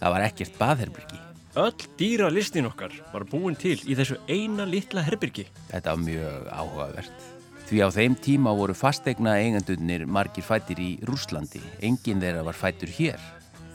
Það 0.01 0.15
var 0.15 0.25
ekkert 0.27 0.57
baðherbyggi. 0.59 1.21
Öll 1.61 1.89
dýra 1.99 2.31
listin 2.31 2.69
okkar 2.69 2.95
var 3.13 3.27
búin 3.27 3.57
til 3.59 3.79
í 3.91 3.97
þessu 3.99 4.21
eina 4.31 4.63
litla 4.69 5.03
herbyrgi 5.03 5.49
Þetta 5.73 5.97
var 5.97 6.05
mjög 6.05 6.47
áhugavert. 6.55 7.27
Því 7.71 7.83
á 7.87 7.89
þeim 7.95 8.15
tíma 8.19 8.55
voru 8.59 8.75
fastegna 8.75 9.37
eigendurnir 9.39 10.07
margir 10.07 10.47
fættir 10.47 10.81
í 10.83 10.91
Rúslandi. 11.07 11.61
Engin 11.87 12.23
þeirra 12.23 12.43
var 12.47 12.59
fættur 12.59 12.91
hér. 12.91 13.21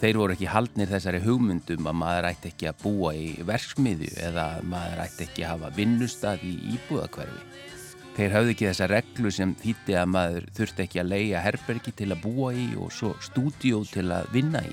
Þeir 0.02 0.20
voru 0.20 0.36
ekki 0.36 0.50
haldnir 0.52 0.92
þessari 0.92 1.22
hugmyndum 1.24 1.88
að 1.88 1.96
maður 2.02 2.28
ætti 2.34 2.52
ekki 2.52 2.68
að 2.68 2.82
búa 2.82 3.14
í 3.16 3.30
verksmiðju 3.48 4.12
eða 4.28 4.50
að 4.58 4.68
maður 4.74 5.04
ætti 5.06 5.28
ekki 5.30 5.46
að 5.46 5.54
hafa 5.54 5.72
vinnustad 5.78 6.44
í 6.44 6.58
íbúðakverfi. 6.76 7.46
Þeir 8.16 8.32
hafði 8.32 8.54
ekki 8.54 8.68
þessa 8.70 8.88
reglu 8.88 9.30
sem 9.36 9.52
þýtti 9.60 9.96
að 10.00 10.12
maður 10.14 10.46
þurfti 10.56 10.84
ekki 10.86 11.00
að 11.02 11.10
leia 11.12 11.40
herbergi 11.44 11.92
til 12.00 12.08
að 12.14 12.22
búa 12.24 12.54
í 12.56 12.70
og 12.80 12.94
svo 12.96 13.10
stúdíó 13.20 13.82
til 13.92 14.06
að 14.16 14.30
vinna 14.32 14.62
í. 14.64 14.72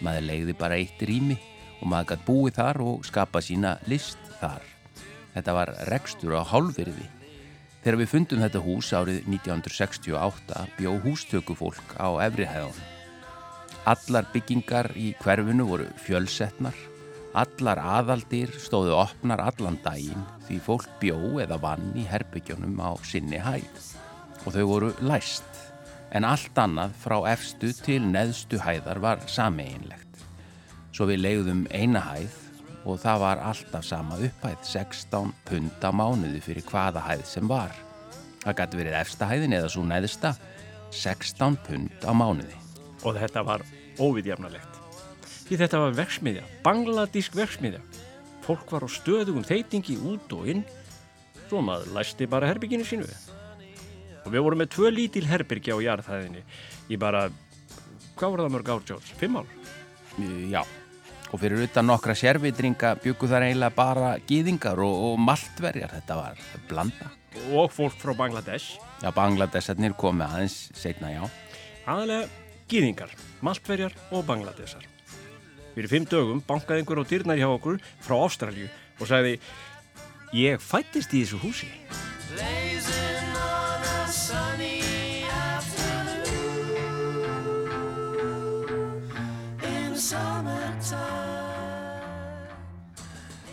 Maður 0.00 0.24
leiði 0.30 0.54
bara 0.56 0.78
eitt 0.80 1.02
rými 1.04 1.36
og 1.82 1.90
maður 1.92 2.08
gætt 2.14 2.24
búið 2.24 2.56
þar 2.56 2.80
og 2.86 3.04
skapa 3.04 3.42
sína 3.44 3.74
list 3.90 4.30
þar. 4.40 4.64
Þetta 5.34 5.56
var 5.58 5.74
rekstur 5.90 6.38
á 6.40 6.42
hálfyrði. 6.48 7.04
Þegar 7.84 7.98
við 8.00 8.10
fundum 8.14 8.42
þetta 8.46 8.64
hús 8.64 8.88
árið 8.96 9.20
1968 9.28 10.64
bjó 10.78 10.96
hústökufólk 11.04 11.94
á 12.00 12.08
efrihæðunum. 12.30 12.88
Allar 13.88 14.26
byggingar 14.32 14.90
í 14.96 15.12
hverfinu 15.20 15.68
voru 15.68 15.86
fjölsetnar, 16.04 16.76
allar 17.38 17.78
aðaldir 17.78 18.50
stóðu 18.58 18.94
opnar 18.98 19.42
allan 19.44 19.78
daginn 19.84 20.24
því 20.48 20.58
fólk 20.64 20.88
bjó 21.02 21.18
eða 21.42 21.60
vann 21.62 21.92
í 21.98 22.04
herbygjónum 22.08 22.78
á 22.82 22.90
sinni 23.06 23.38
hæð 23.42 23.90
og 24.46 24.54
þau 24.54 24.64
voru 24.66 24.90
læst, 25.04 25.46
en 26.16 26.24
allt 26.24 26.56
annað 26.58 26.94
frá 27.02 27.18
efstu 27.30 27.72
til 27.76 28.00
neðstu 28.08 28.58
hæðar 28.64 29.02
var 29.04 29.20
sameinlegt. 29.28 30.24
Svo 30.90 31.06
við 31.10 31.22
leiðum 31.26 31.66
eina 31.70 32.02
hæð 32.08 32.38
og 32.88 33.02
það 33.02 33.20
var 33.22 33.42
alltaf 33.50 33.84
sama 33.84 34.16
upphæð, 34.16 34.56
16 34.64 35.34
pund 35.46 35.84
á 35.84 35.90
mánuði 35.92 36.40
fyrir 36.42 36.66
hvaða 36.66 37.04
hæð 37.04 37.26
sem 37.28 37.50
var. 37.50 37.76
Það 38.40 38.56
gæti 38.62 38.80
verið 38.80 38.98
efsta 39.02 39.28
hæðin 39.28 39.58
eða 39.60 39.70
svo 39.74 39.84
neðsta, 39.84 40.34
16 40.90 41.60
pund 41.68 42.08
á 42.08 42.12
mánuði. 42.16 42.56
og 43.04 43.16
þetta 43.16 43.44
var 43.44 43.64
óviðjafnalegt. 44.00 44.69
Því 45.50 45.56
þetta 45.58 45.78
var 45.82 45.94
verksmiðja, 45.98 46.44
bangladísk 46.62 47.34
verksmiðja. 47.34 47.80
Fólk 48.44 48.68
var 48.70 48.84
á 48.86 48.88
stöðugum 48.94 49.42
þeitingi 49.42 49.96
út 50.06 50.30
og 50.36 50.44
inn, 50.46 50.60
svo 51.48 51.58
maður 51.66 51.90
læsti 51.96 52.28
bara 52.30 52.46
herbygginu 52.46 52.86
sínu. 52.86 53.08
Og 54.22 54.28
við 54.30 54.44
vorum 54.46 54.60
með 54.62 54.68
tvö 54.76 54.92
lítil 54.94 55.24
herbyrgi 55.26 55.74
á 55.74 55.78
jarðhæðinni 55.82 56.44
í 56.86 56.98
bara, 57.02 57.24
hvað 58.14 58.36
var 58.36 58.42
það 58.44 58.54
mörg 58.54 58.70
ár, 58.70 58.84
George? 58.86 59.16
Fimm 59.18 59.40
ár? 59.40 59.50
Já, 60.52 60.62
og 61.32 61.42
fyrir 61.42 61.64
utan 61.66 61.90
nokkra 61.90 62.14
sérvitringa 62.18 62.92
byggu 63.02 63.30
þar 63.32 63.48
eiginlega 63.48 63.74
bara 63.74 64.12
gýðingar 64.30 64.78
og, 64.86 64.94
og 65.08 65.18
maltverjar, 65.26 65.96
þetta 65.98 66.20
var 66.20 66.44
blanda. 66.70 67.10
Og 67.58 67.74
fólk 67.74 67.98
frá 67.98 68.14
Bangladesh, 68.22 68.78
Já, 69.02 69.10
Bangladesarnir 69.16 69.98
komi 69.98 70.22
aðeins 70.30 70.60
setna, 70.78 71.10
já. 71.10 71.26
aðalega 71.90 72.30
gýðingar, 72.70 73.18
maltverjar 73.42 73.98
og 74.14 74.22
Bangladesar. 74.30 74.86
Fyrir 75.74 75.90
fimm 75.90 76.06
dögum 76.10 76.40
bankaði 76.46 76.82
einhver 76.82 77.02
á 77.02 77.04
dyrnar 77.06 77.38
hjá 77.38 77.48
okkur 77.50 77.78
frá 78.02 78.16
Ástralju 78.18 78.66
og 79.00 79.08
sagði, 79.08 79.36
ég 80.34 80.62
fættist 80.62 81.14
í 81.14 81.22
þessu 81.22 81.38
húsi. 81.44 81.70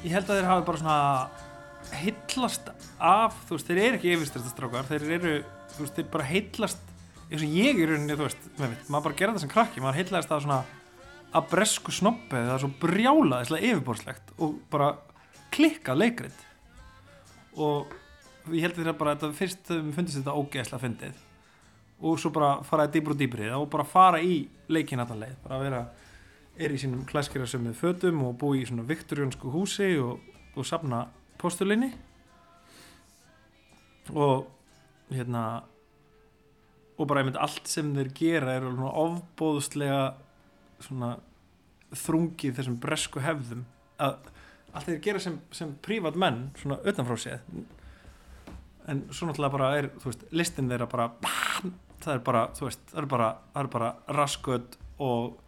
Ég 0.08 0.14
held 0.14 0.30
að 0.30 0.38
þeir 0.38 0.48
hafi 0.48 0.64
bara 0.68 0.80
svona 0.80 0.98
heitlast 1.98 2.70
af, 2.98 3.36
þú 3.48 3.58
veist, 3.58 3.68
þeir 3.68 3.80
eru 3.84 3.98
ekki 3.98 4.14
yfirstrættastrákar, 4.16 4.88
þeir 4.88 5.08
eru, 5.18 5.34
þú 5.74 5.84
veist, 5.84 5.98
þeir 5.98 6.10
bara 6.14 6.28
heitlast 6.30 6.94
eins 7.28 7.44
og 7.44 7.56
ég 7.60 7.82
í 7.82 7.88
rauninni, 7.90 8.16
þú 8.16 8.28
veist, 8.28 8.46
maður 8.88 9.10
bara 9.10 9.18
gera 9.20 9.36
það 9.36 9.44
sem 9.44 9.52
krakki, 9.52 9.84
maður 9.84 10.00
heitlast 10.00 10.32
af 10.32 10.46
svona 10.46 10.62
að 11.36 11.48
bresku 11.52 11.94
snoppið, 11.94 12.48
það 12.48 12.56
er 12.56 12.64
svo 12.64 12.74
brjálaðislega 12.82 13.70
yfirborðslegt 13.72 14.34
og 14.38 14.58
bara 14.72 14.92
klikkað 15.54 16.02
leikrit. 16.02 16.44
Og 17.58 17.94
ég 18.54 18.64
held 18.64 18.78
þeir 18.78 18.94
bara 18.98 19.16
þetta 19.16 19.32
fyrst 19.36 19.64
þau 19.68 19.80
fundist 19.96 20.20
þetta 20.20 20.36
ógeðslega 20.38 20.84
fyndið. 20.84 21.24
Og 22.08 22.20
svo 22.22 22.32
bara 22.34 22.58
faraði 22.66 22.98
dýbr 22.98 23.16
og 23.16 23.22
dýbri 23.22 23.48
og 23.58 23.70
bara 23.74 23.88
fara 23.88 24.22
í 24.22 24.44
leikin 24.72 25.02
allan 25.02 25.24
leið, 25.26 25.40
bara 25.44 25.62
vera 25.64 25.86
er 26.58 26.74
í 26.74 26.80
sínum 26.82 27.06
klæskera 27.06 27.48
sem 27.50 27.64
við 27.68 27.78
fötum 27.78 28.24
og 28.26 28.38
búi 28.42 28.64
í 28.64 28.68
svona 28.68 28.86
viktorjónsku 28.88 29.52
húsi 29.54 29.92
og, 30.02 30.22
og 30.58 30.66
safna 30.66 31.06
postulinni 31.38 31.92
og 34.14 34.48
hérna 35.14 35.44
og 36.98 37.06
bara 37.10 37.22
einmitt 37.22 37.38
allt 37.38 37.70
sem 37.70 37.92
þeir 37.94 38.10
gera 38.18 38.56
er 38.58 38.66
ofbóðslega 38.66 40.02
svona 40.84 41.16
þrungið 41.96 42.58
þessum 42.60 42.78
bresku 42.84 43.24
hefðum 43.24 43.66
að 44.04 44.18
allt 44.76 44.90
þeir 44.90 45.02
gera 45.08 45.24
sem, 45.24 45.40
sem 45.56 45.74
prívat 45.84 46.18
menn 46.20 46.50
svona 46.60 46.80
utanfrá 46.84 47.18
séð 47.22 47.64
en 48.88 49.04
svo 49.12 49.28
náttúrulega 49.28 49.56
bara 49.56 49.72
er 49.80 49.90
veist, 50.04 50.24
listin 50.32 50.70
þeirra 50.70 50.88
bara 50.92 51.10
það 52.04 52.14
er 52.14 52.24
bara, 52.24 52.46
þú 52.56 52.68
veist, 52.68 52.88
það 52.92 53.02
er 53.02 53.10
bara, 53.12 53.30
bara 53.74 53.92
rasköld 54.20 54.80
og 55.04 55.44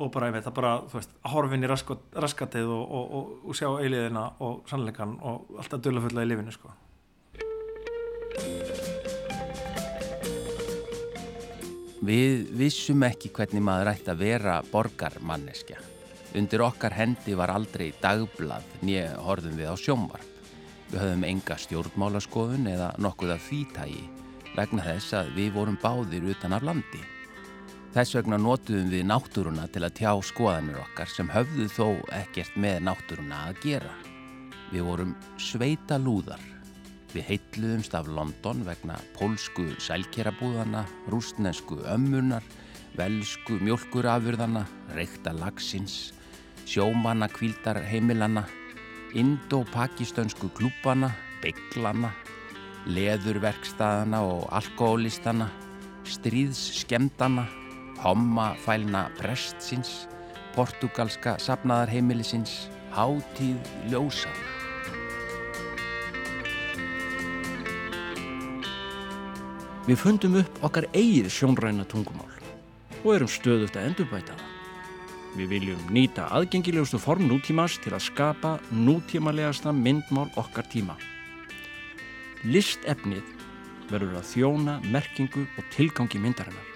og 0.00 0.08
bara, 0.14 0.30
ég 0.30 0.32
veit, 0.32 0.46
það 0.46 0.54
bara, 0.56 0.70
þú 0.88 0.96
veist, 0.96 1.10
að 1.20 1.34
horfin 1.34 1.66
í 1.66 1.68
raskat, 1.68 2.06
raskatið 2.24 2.70
og, 2.72 2.84
og, 2.88 3.10
og, 3.18 3.34
og 3.44 3.58
sjá 3.58 3.68
eiliðina 3.68 4.24
og 4.46 4.62
sannleikan 4.70 5.18
og 5.20 5.52
alltaf 5.60 5.84
dullafulla 5.84 6.24
í 6.24 6.30
lifinu, 6.30 6.56
sko. 6.56 6.72
Við 12.00 12.46
vissum 12.56 13.02
ekki 13.04 13.28
hvernig 13.36 13.60
maður 13.60 13.90
ætti 13.90 14.08
að 14.08 14.22
vera 14.22 14.54
borgarmanneskja. 14.70 15.76
Undir 16.38 16.62
okkar 16.64 16.94
hendi 16.96 17.34
var 17.36 17.50
aldrei 17.52 17.90
dagblað 18.00 18.64
nýja 18.80 19.18
horfum 19.20 19.58
við 19.58 19.68
á 19.68 19.76
sjómvarp. 19.76 20.30
Við 20.88 21.02
höfum 21.02 21.26
enga 21.28 21.58
stjórnmálaskoðun 21.60 22.70
eða 22.72 22.94
nokkuð 23.04 23.34
af 23.34 23.44
þýtægi 23.50 24.04
vegna 24.56 24.86
þess 24.86 25.12
að 25.18 25.34
við 25.36 25.50
vorum 25.58 25.76
báðir 25.82 26.30
utan 26.32 26.56
af 26.56 26.64
landi. 26.64 27.02
Þess 27.92 28.16
vegna 28.16 28.38
notuðum 28.40 28.88
við 28.94 29.04
náttúruna 29.10 29.66
til 29.68 29.84
að 29.84 29.98
tjá 30.00 30.12
skoðanir 30.24 30.80
okkar 30.80 31.12
sem 31.12 31.28
höfðu 31.28 31.68
þó 31.74 31.86
ekkert 32.16 32.56
með 32.56 32.80
náttúruna 32.88 33.42
að 33.50 33.60
gera. 33.66 33.92
Við 34.72 34.88
vorum 34.88 35.12
sveita 35.36 36.00
lúðar. 36.00 36.40
Við 37.10 37.24
heitluðumst 37.26 37.94
af 37.98 38.06
London 38.06 38.60
vegna 38.62 38.94
pólsku 39.16 39.64
sælkerabúðana, 39.82 40.84
rústnesku 41.10 41.80
ömmunar, 41.90 42.44
velsku 42.94 43.56
mjölkurafurðana, 43.58 44.62
reykta 44.94 45.32
lagsins, 45.34 46.12
sjómanna 46.70 47.26
kvíldar 47.32 47.80
heimilana, 47.82 48.44
indo-pakistönsku 49.18 50.52
klúbana, 50.54 51.10
bygglana, 51.42 52.12
leðurverkstaðana 52.86 54.22
og 54.30 54.46
alkoholistana, 54.54 55.50
stríðsskemdana, 56.06 57.48
hommafælna 58.04 59.08
prestsins, 59.18 60.06
portugalska 60.54 61.34
safnaðarheimilisins, 61.42 62.68
hátíð 62.94 63.58
ljósana. 63.90 64.59
Við 69.88 69.96
fundum 69.96 70.34
upp 70.42 70.58
okkar 70.66 70.86
eigið 70.92 71.30
sjónræna 71.32 71.86
tungumál 71.88 72.28
og 73.00 73.14
erum 73.14 73.30
stöðugt 73.32 73.78
að 73.80 73.86
endurbæta 73.88 74.34
það. 74.36 74.48
Við 75.38 75.52
viljum 75.54 75.84
nýta 75.94 76.26
aðgengilegustu 76.36 76.98
form 77.00 77.28
nútímas 77.30 77.78
til 77.80 77.94
að 77.94 78.04
skapa 78.08 78.56
nútímalegasta 78.74 79.72
myndmál 79.72 80.26
okkar 80.40 80.66
tíma. 80.68 80.98
Listefnið 82.44 83.24
verður 83.90 84.18
að 84.20 84.28
þjóna 84.34 84.76
merkingu 84.90 85.46
og 85.46 85.70
tilgangi 85.72 86.20
myndarinnar. 86.20 86.68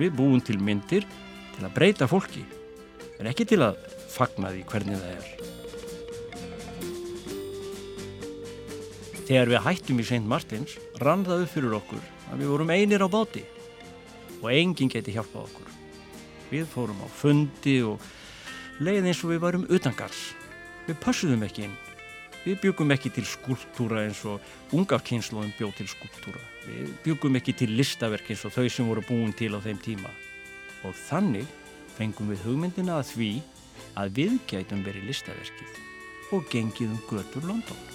Við 0.00 0.16
búum 0.18 0.42
til 0.42 0.58
myndir 0.58 1.06
til 1.54 1.66
að 1.66 1.74
breyta 1.78 2.10
fólki, 2.10 2.42
en 3.20 3.30
ekki 3.30 3.46
til 3.52 3.62
að 3.66 3.78
fagna 4.14 4.50
því 4.54 4.66
hvernig 4.72 4.98
það 4.98 5.14
er. 5.14 5.57
Þegar 9.28 9.50
við 9.52 9.60
hættum 9.60 9.98
í 10.00 10.04
St. 10.06 10.24
Martins 10.24 10.78
rann 11.02 11.20
það 11.26 11.42
upp 11.44 11.50
fyrir 11.52 11.74
okkur 11.76 12.04
að 12.32 12.38
við 12.40 12.48
vorum 12.48 12.70
einir 12.72 13.02
á 13.04 13.08
báti 13.12 13.42
og 14.38 14.46
enginn 14.54 14.88
geti 14.88 15.12
hjálpað 15.12 15.42
okkur. 15.42 15.74
Við 16.48 16.64
fórum 16.72 17.02
á 17.04 17.08
fundi 17.12 17.74
og 17.84 18.00
leið 18.80 19.10
eins 19.10 19.20
og 19.20 19.34
við 19.34 19.42
varum 19.42 19.66
utangars. 19.68 20.22
Við 20.86 20.96
pössuðum 21.02 21.44
ekki 21.44 21.66
inn. 21.66 21.76
Við 22.46 22.56
byggum 22.62 22.94
ekki 22.96 23.12
til 23.18 23.26
skúltúra 23.28 24.06
eins 24.06 24.22
og 24.24 24.40
unga 24.72 24.96
kynnslóðum 25.10 25.52
bjóð 25.58 25.76
til 25.82 25.88
skúltúra. 25.92 26.40
Við 26.64 26.96
byggum 27.04 27.36
ekki 27.36 27.52
til 27.60 27.76
listaverk 27.76 28.32
eins 28.32 28.46
og 28.48 28.56
þau 28.56 28.64
sem 28.72 28.88
voru 28.88 29.04
búin 29.10 29.36
til 29.36 29.52
á 29.52 29.60
þeim 29.60 29.84
tíma. 29.84 30.14
Og 30.88 30.96
þannig 31.04 31.44
fengum 31.98 32.32
við 32.32 32.48
hugmyndina 32.48 32.96
að 33.02 33.12
því 33.12 33.30
að 34.00 34.16
við 34.22 34.40
gætum 34.48 34.88
verið 34.88 35.10
listaverkið 35.12 36.32
og 36.32 36.48
gengið 36.48 36.96
um 36.96 37.06
götur 37.12 37.44
London. 37.44 37.88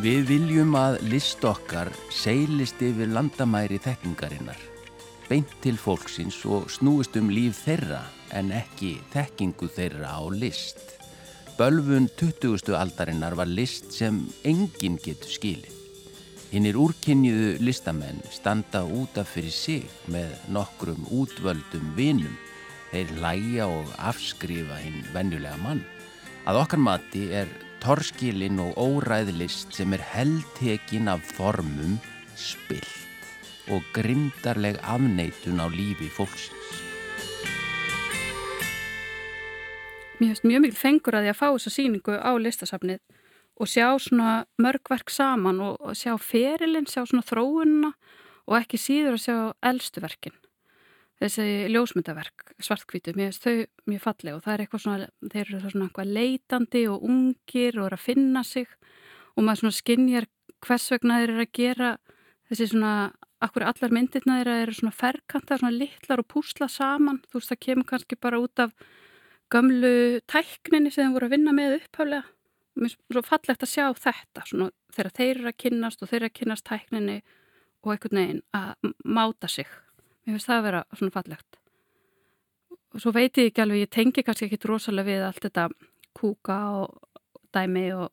Við 0.00 0.22
viljum 0.24 0.72
að 0.78 1.02
list 1.04 1.42
okkar 1.44 1.90
seilist 2.08 2.80
yfir 2.80 3.10
landamæri 3.12 3.76
þekkingarinnar, 3.84 4.56
beint 5.28 5.50
til 5.60 5.76
fólksins 5.76 6.38
og 6.48 6.70
snúist 6.72 7.18
um 7.20 7.28
líf 7.28 7.60
þeirra 7.66 8.00
en 8.32 8.54
ekki 8.56 8.94
þekkingu 9.12 9.68
þeirra 9.68 10.14
á 10.16 10.24
list. 10.32 10.80
Bölfun 11.58 12.08
20. 12.16 12.72
aldarinnar 12.72 13.36
var 13.36 13.50
list 13.50 13.92
sem 13.92 14.22
enginn 14.48 14.96
getur 14.96 15.28
skilið. 15.28 15.76
Hinnir 16.52 16.78
úrkynniðu 16.80 17.58
listamenn 17.60 18.24
standa 18.32 18.82
útaf 18.88 19.34
fyrir 19.36 19.52
sig 19.52 19.84
með 20.08 20.32
nokkrum 20.52 21.04
útvöldum 21.12 21.92
vinum. 21.96 22.32
Þeir 22.90 23.12
læja 23.20 23.68
og 23.68 23.92
afskrifa 24.00 24.80
hinn 24.80 25.04
venjulega 25.12 25.60
mann. 25.60 25.84
Að 26.48 26.62
okkar 26.64 26.80
mati 26.80 27.28
er 27.36 27.52
torskilin 27.82 28.60
og 28.62 28.76
óræð 28.78 29.32
list 29.34 29.74
sem 29.74 29.92
er 29.96 30.02
heldtekin 30.12 31.08
af 31.10 31.22
formum 31.34 31.96
spilt 32.38 32.86
og 33.74 33.82
grimdarleg 33.94 34.78
afneitun 34.82 35.58
á 35.58 35.66
lífi 35.66 36.06
fólksins. 36.06 36.70
Mér 40.20 40.30
finnst 40.30 40.46
mjög 40.46 40.62
mikil 40.62 40.78
fengur 40.78 41.18
að 41.18 41.26
því 41.26 41.32
að 41.32 41.40
fá 41.40 41.48
þessa 41.48 41.74
síningu 41.74 42.14
á 42.14 42.30
listasafnið 42.38 43.00
og 43.58 43.70
sjá 43.74 43.88
svona 43.98 44.44
mörgverk 44.62 45.10
saman 45.10 45.58
og 45.66 45.98
sjá 45.98 46.14
ferilinn, 46.22 46.86
sjá 46.86 47.02
svona 47.02 47.26
þróunina 47.26 47.90
og 48.46 48.58
ekki 48.60 48.78
síður 48.78 49.18
að 49.18 49.24
sjá 49.26 49.36
eldstu 49.72 50.04
verkin. 50.06 50.41
Þessi 51.22 51.68
ljósmyndaverk, 51.70 52.48
svartkvítu, 52.58 53.12
mér 53.14 53.28
finnst 53.30 53.44
þau 53.44 53.90
mjög 53.92 54.00
falleg 54.02 54.34
og 54.34 54.40
það 54.42 54.54
er 54.54 54.62
eitthvað 54.64 54.80
svona, 54.82 55.04
þeir 55.30 55.42
eru 55.42 55.68
svona 55.70 55.84
eitthvað 55.86 56.14
leitandi 56.16 56.80
og 56.90 57.04
ungir 57.06 57.76
og 57.78 57.84
eru 57.86 57.98
að 57.98 58.06
finna 58.08 58.42
sig 58.42 58.72
og 59.36 59.44
maður 59.44 59.60
svona 59.60 59.76
skinnjar 59.76 60.26
hvers 60.66 60.86
vegna 60.90 61.18
þeir 61.20 61.32
eru 61.34 61.44
að 61.44 61.52
gera 61.58 61.90
þessi 62.50 62.68
svona, 62.72 62.94
akkur 63.42 63.66
allar 63.68 63.94
myndirna 63.94 64.40
þeir 64.40 64.50
eru 64.56 64.74
svona 64.80 64.96
ferkantar, 64.98 65.62
svona 65.62 65.76
litlar 65.76 66.24
og 66.24 66.28
púsla 66.32 66.68
saman, 66.70 67.22
þú 67.30 67.38
veist 67.38 67.52
það 67.54 67.62
kemur 67.68 67.88
kannski 67.92 68.18
bara 68.26 68.42
út 68.42 68.64
af 68.66 68.74
gömlu 69.52 69.94
tækninni 70.32 70.90
sem 70.90 71.06
þeir 71.06 71.14
voru 71.14 71.30
að 71.30 71.36
vinna 71.36 71.54
með 71.54 71.78
upphaflega. 71.78 72.24
Mér 72.74 72.88
finnst 72.88 73.14
svo 73.14 73.24
fallegt 73.28 73.62
að 73.62 73.72
sjá 73.76 73.86
þetta 74.08 74.46
svona, 74.48 74.70
þegar 74.96 75.14
þeir 75.20 75.32
eru 75.36 75.52
að 75.52 75.58
kynnast 75.66 76.02
og 76.02 76.10
þeir 76.10 76.20
eru 76.22 76.32
að 76.32 76.36
kynnast 76.40 76.66
tækninni 76.66 77.18
og 77.82 77.94
einhvern 77.94 78.22
veginn 78.22 78.44
að 78.58 78.94
máta 79.06 79.50
sig. 79.54 79.70
Mér 80.22 80.36
finnst 80.36 80.48
það 80.50 80.58
að 80.60 80.66
vera 80.68 80.82
svona 80.94 81.14
fallegt. 81.14 81.58
Og 82.92 83.02
svo 83.02 83.12
veit 83.14 83.38
ég 83.40 83.50
ekki 83.50 83.62
alveg, 83.64 83.86
ég 83.86 83.92
tengi 83.92 84.24
kannski 84.24 84.48
ekki 84.48 84.68
rosalega 84.68 85.08
við 85.08 85.24
allt 85.26 85.46
þetta 85.46 85.68
kúka 86.16 86.58
og 86.82 87.22
dæmi 87.54 87.86
og 87.96 88.10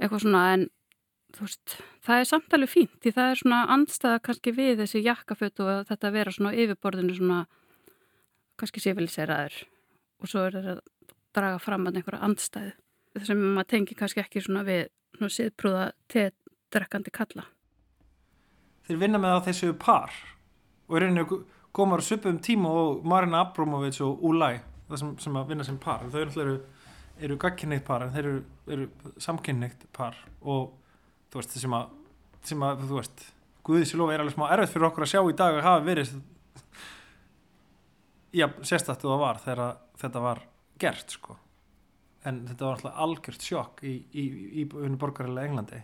eitthvað 0.00 0.24
svona 0.24 0.42
en 0.54 0.66
þú 1.36 1.46
veist, 1.46 1.76
það 2.04 2.22
er 2.22 2.28
samt 2.30 2.56
alveg 2.56 2.72
fínt 2.72 2.98
því 3.02 3.12
það 3.16 3.30
er 3.30 3.40
svona 3.40 3.60
andstæða 3.74 4.22
kannski 4.28 4.54
við 4.56 4.82
þessi 4.82 5.02
jakkaföt 5.04 5.62
og 5.62 5.70
að 5.72 5.82
þetta 5.90 6.12
vera 6.14 6.34
svona 6.34 6.52
yfirborðinu 6.56 7.16
svona 7.16 7.40
kannski 8.60 8.82
sifiliseiraður 8.84 9.58
og 10.22 10.30
svo 10.32 10.44
er 10.46 10.56
þetta 10.56 10.76
að 10.76 10.82
draga 11.36 11.58
fram 11.60 11.88
að 11.88 12.00
einhverja 12.00 12.28
andstæðu 12.28 13.26
sem 13.26 13.42
maður 13.42 13.70
tengi 13.72 13.96
kannski 13.96 14.22
ekki 14.22 14.44
svona 14.44 14.64
við 14.66 14.88
svona 15.16 15.32
siðprúða 15.32 15.84
teðdrekkandi 16.12 17.12
kalla. 17.16 17.46
Þeir 18.86 19.00
vinna 19.00 19.20
með 19.20 19.36
að 19.36 19.46
þessu 19.48 19.70
par 19.80 20.12
og 20.86 20.96
í 20.96 21.02
rauninu 21.02 21.42
komar 21.76 22.02
svipum 22.04 22.38
tíma 22.42 22.70
og 22.72 23.04
Marina 23.04 23.42
Abramovic 23.44 24.00
og 24.04 24.22
Ulay 24.24 24.60
það 24.88 25.02
sem, 25.02 25.12
sem 25.26 25.38
að 25.38 25.52
vinna 25.52 25.66
sem 25.66 25.78
par. 25.82 26.04
Þau 26.12 26.20
eru, 26.22 26.56
eru, 27.18 27.38
gagkinneitt 27.42 27.86
par 27.86 28.04
en 28.06 28.14
þeir 28.14 28.30
eru, 28.30 28.42
eru 28.76 29.14
samkinneitt 29.22 29.86
par. 29.96 30.18
Og 30.42 30.70
þú 31.32 31.40
veist 31.40 31.56
sem 31.60 31.76
að, 31.76 31.90
sem 32.46 32.66
að 32.66 32.86
þú 32.86 33.00
veist 33.00 33.26
lofa 33.98 34.14
er 34.14 34.22
alveg 34.22 34.36
smá 34.36 34.46
erfitt 34.54 34.74
fyrir 34.76 34.88
okkur 34.90 35.06
að 35.06 35.10
sjá 35.10 35.20
í 35.26 35.36
dag 35.38 35.56
að 35.56 35.64
hafa 35.66 35.82
verið 35.88 36.12
já, 38.36 38.46
sérstætt 38.62 39.02
og 39.02 39.10
það 39.10 39.22
var 39.24 39.42
þegar 39.42 39.80
þetta 40.02 40.22
var 40.22 40.42
gert 40.78 41.16
sko. 41.16 41.36
En 42.26 42.42
þetta 42.48 42.66
var 42.66 42.76
alltaf 42.76 43.02
algjört 43.06 43.46
sjokk 43.46 43.82
í, 43.86 43.96
í, 44.14 44.24
í, 44.62 44.66
í 44.66 44.98
borgarilega 44.98 45.50
Englandi. 45.50 45.82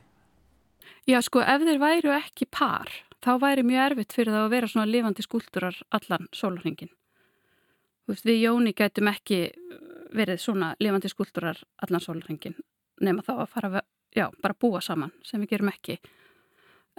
Já, 1.07 1.19
sko, 1.23 1.43
ef 1.43 1.63
þeir 1.67 1.81
væru 1.83 2.15
ekki 2.15 2.47
par, 2.51 2.91
þá 3.23 3.33
væri 3.43 3.67
mjög 3.67 3.87
erfitt 3.87 4.17
fyrir 4.17 4.35
það 4.35 4.47
að 4.47 4.55
vera 4.57 4.73
svona 4.73 4.91
lifandi 4.91 5.25
skúltúrar 5.27 5.79
allan 5.91 6.29
veist, 8.09 8.27
við 8.27 8.43
Jóni 8.43 8.73
gætum 8.77 9.11
ekki 9.13 9.41
verið 10.13 10.41
svona 10.43 10.73
lifandi 10.83 11.11
skúltúrar 11.11 11.61
allan 11.85 12.03
sólarhingin, 12.03 12.57
nema 13.01 13.25
þá 13.25 13.33
að 13.39 13.49
fara, 13.55 13.83
já, 14.15 14.27
bara 14.43 14.59
búa 14.59 14.83
saman, 14.85 15.13
sem 15.25 15.41
við 15.43 15.55
gerum 15.55 15.73
ekki. 15.73 15.99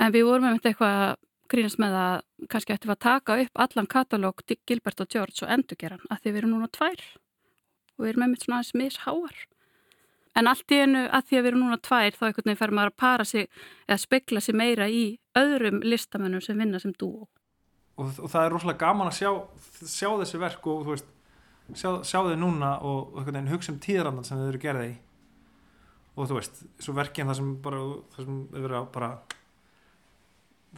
En 0.02 0.14
við 0.14 0.26
vorum 0.26 0.48
með 0.48 0.72
eitthvað 0.72 1.00
að 1.04 1.16
grínast 1.54 1.80
með 1.82 1.98
að 2.00 2.16
kannski 2.50 2.74
ættum 2.74 2.94
að 2.96 3.04
taka 3.06 3.38
upp 3.44 3.60
allan 3.66 3.90
katalóg 3.90 4.42
Gilbert 4.66 5.04
og 5.04 5.12
George 5.12 5.46
og 5.46 5.52
endurgera 5.54 6.00
hann, 6.00 6.08
að 6.10 6.24
því 6.24 6.32
við 6.32 6.42
erum 6.42 6.56
núna 6.56 6.70
tvær 6.74 7.04
og 7.94 8.06
við 8.06 8.14
erum 8.14 8.24
með 8.24 8.32
mitt 8.32 8.46
svona 8.46 8.62
aðeins 8.62 8.78
misháar. 8.80 9.44
En 10.36 10.48
allt 10.50 10.72
í 10.74 10.80
einu 10.82 11.04
að 11.14 11.28
því 11.30 11.38
að 11.38 11.44
við 11.44 11.50
erum 11.52 11.64
núna 11.68 11.78
tvær 11.78 12.16
þá 12.18 12.24
einhvern 12.26 12.48
veginn 12.50 12.58
fer 12.58 12.72
maður 12.74 12.92
að 12.94 13.00
para 13.04 13.26
sig 13.26 13.48
eða 13.88 13.98
spekla 14.02 14.42
sig 14.42 14.56
meira 14.58 14.88
í 14.90 15.04
öðrum 15.38 15.82
listamennum 15.86 16.42
sem 16.42 16.58
vinna 16.58 16.80
sem 16.82 16.94
dúo. 16.98 17.28
og, 17.98 18.08
og 18.18 18.30
það 18.32 18.46
er 18.48 18.52
rosalega 18.56 18.82
gaman 18.88 19.12
að 19.12 19.18
sjá, 19.20 19.30
sjá 19.86 20.10
þessi 20.24 20.40
verk 20.42 20.66
og 20.68 20.88
veist 20.88 21.06
sjá, 21.78 21.90
sjá 22.02 22.20
þau 22.26 22.36
núna 22.42 22.72
og 22.82 23.14
einhvern 23.20 23.38
veginn 23.38 23.52
hugsa 23.54 23.72
um 23.72 23.78
tíðrandan 23.80 24.26
sem 24.26 24.38
þau 24.42 24.48
eru 24.50 24.62
gerði 24.64 24.88
í 24.90 24.96
og 26.18 26.28
þú 26.30 26.36
veist, 26.40 26.60
svo 26.82 26.94
verkin 26.98 27.30
það 27.30 27.38
sem 27.40 27.54
bara, 27.62 27.78
það 28.16 28.26
sem 28.26 28.42
er 28.54 28.66
verið 28.66 28.78
að 28.80 28.90
bara 28.98 29.12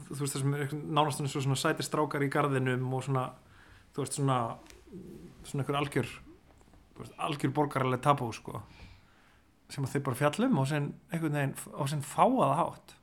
þú 0.10 0.20
veist 0.20 0.36
það 0.36 0.42
sem 0.44 0.54
er 0.58 0.64
einhvern- 0.66 0.86
nánast 1.00 1.24
eins 1.24 1.36
og 1.40 1.44
svona 1.48 1.60
sætir 1.64 1.88
strákar 1.88 2.24
í 2.28 2.32
garðinum 2.36 2.94
og 2.96 3.04
svona, 3.08 3.26
þú 3.96 4.04
veist 4.04 4.20
svona 4.20 4.40
svona 5.48 5.64
einhver 5.64 5.80
algjör 5.80 6.12
algjör 7.20 7.56
borgarlega 7.56 8.04
tabú 8.04 8.32
sko 8.36 8.60
sem 9.70 9.86
að 9.86 9.96
þau 9.96 10.04
bara 10.08 10.20
fjallum 10.20 10.60
og 10.62 10.68
sen 10.70 10.92
veginn 11.12 11.56
á 11.56 11.84
sinn 11.90 12.06
fáaða 12.06 12.60
hátt. 12.60 12.96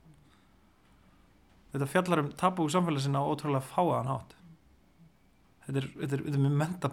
Þetta 1.73 1.89
fjallar 1.89 2.21
um 2.23 2.31
tabú 2.37 2.67
samfélagsina 2.69 3.23
á 3.23 3.25
ótrúlega 3.25 3.65
fáaðan 3.65 4.11
hátt. 4.13 4.35
Þetta 5.65 5.79
er, 5.79 5.87
þetta 5.97 6.17
er, 6.17 6.25
þetta 6.27 6.37
er 6.37 6.43
mjög 6.45 6.59
menta 6.61 6.91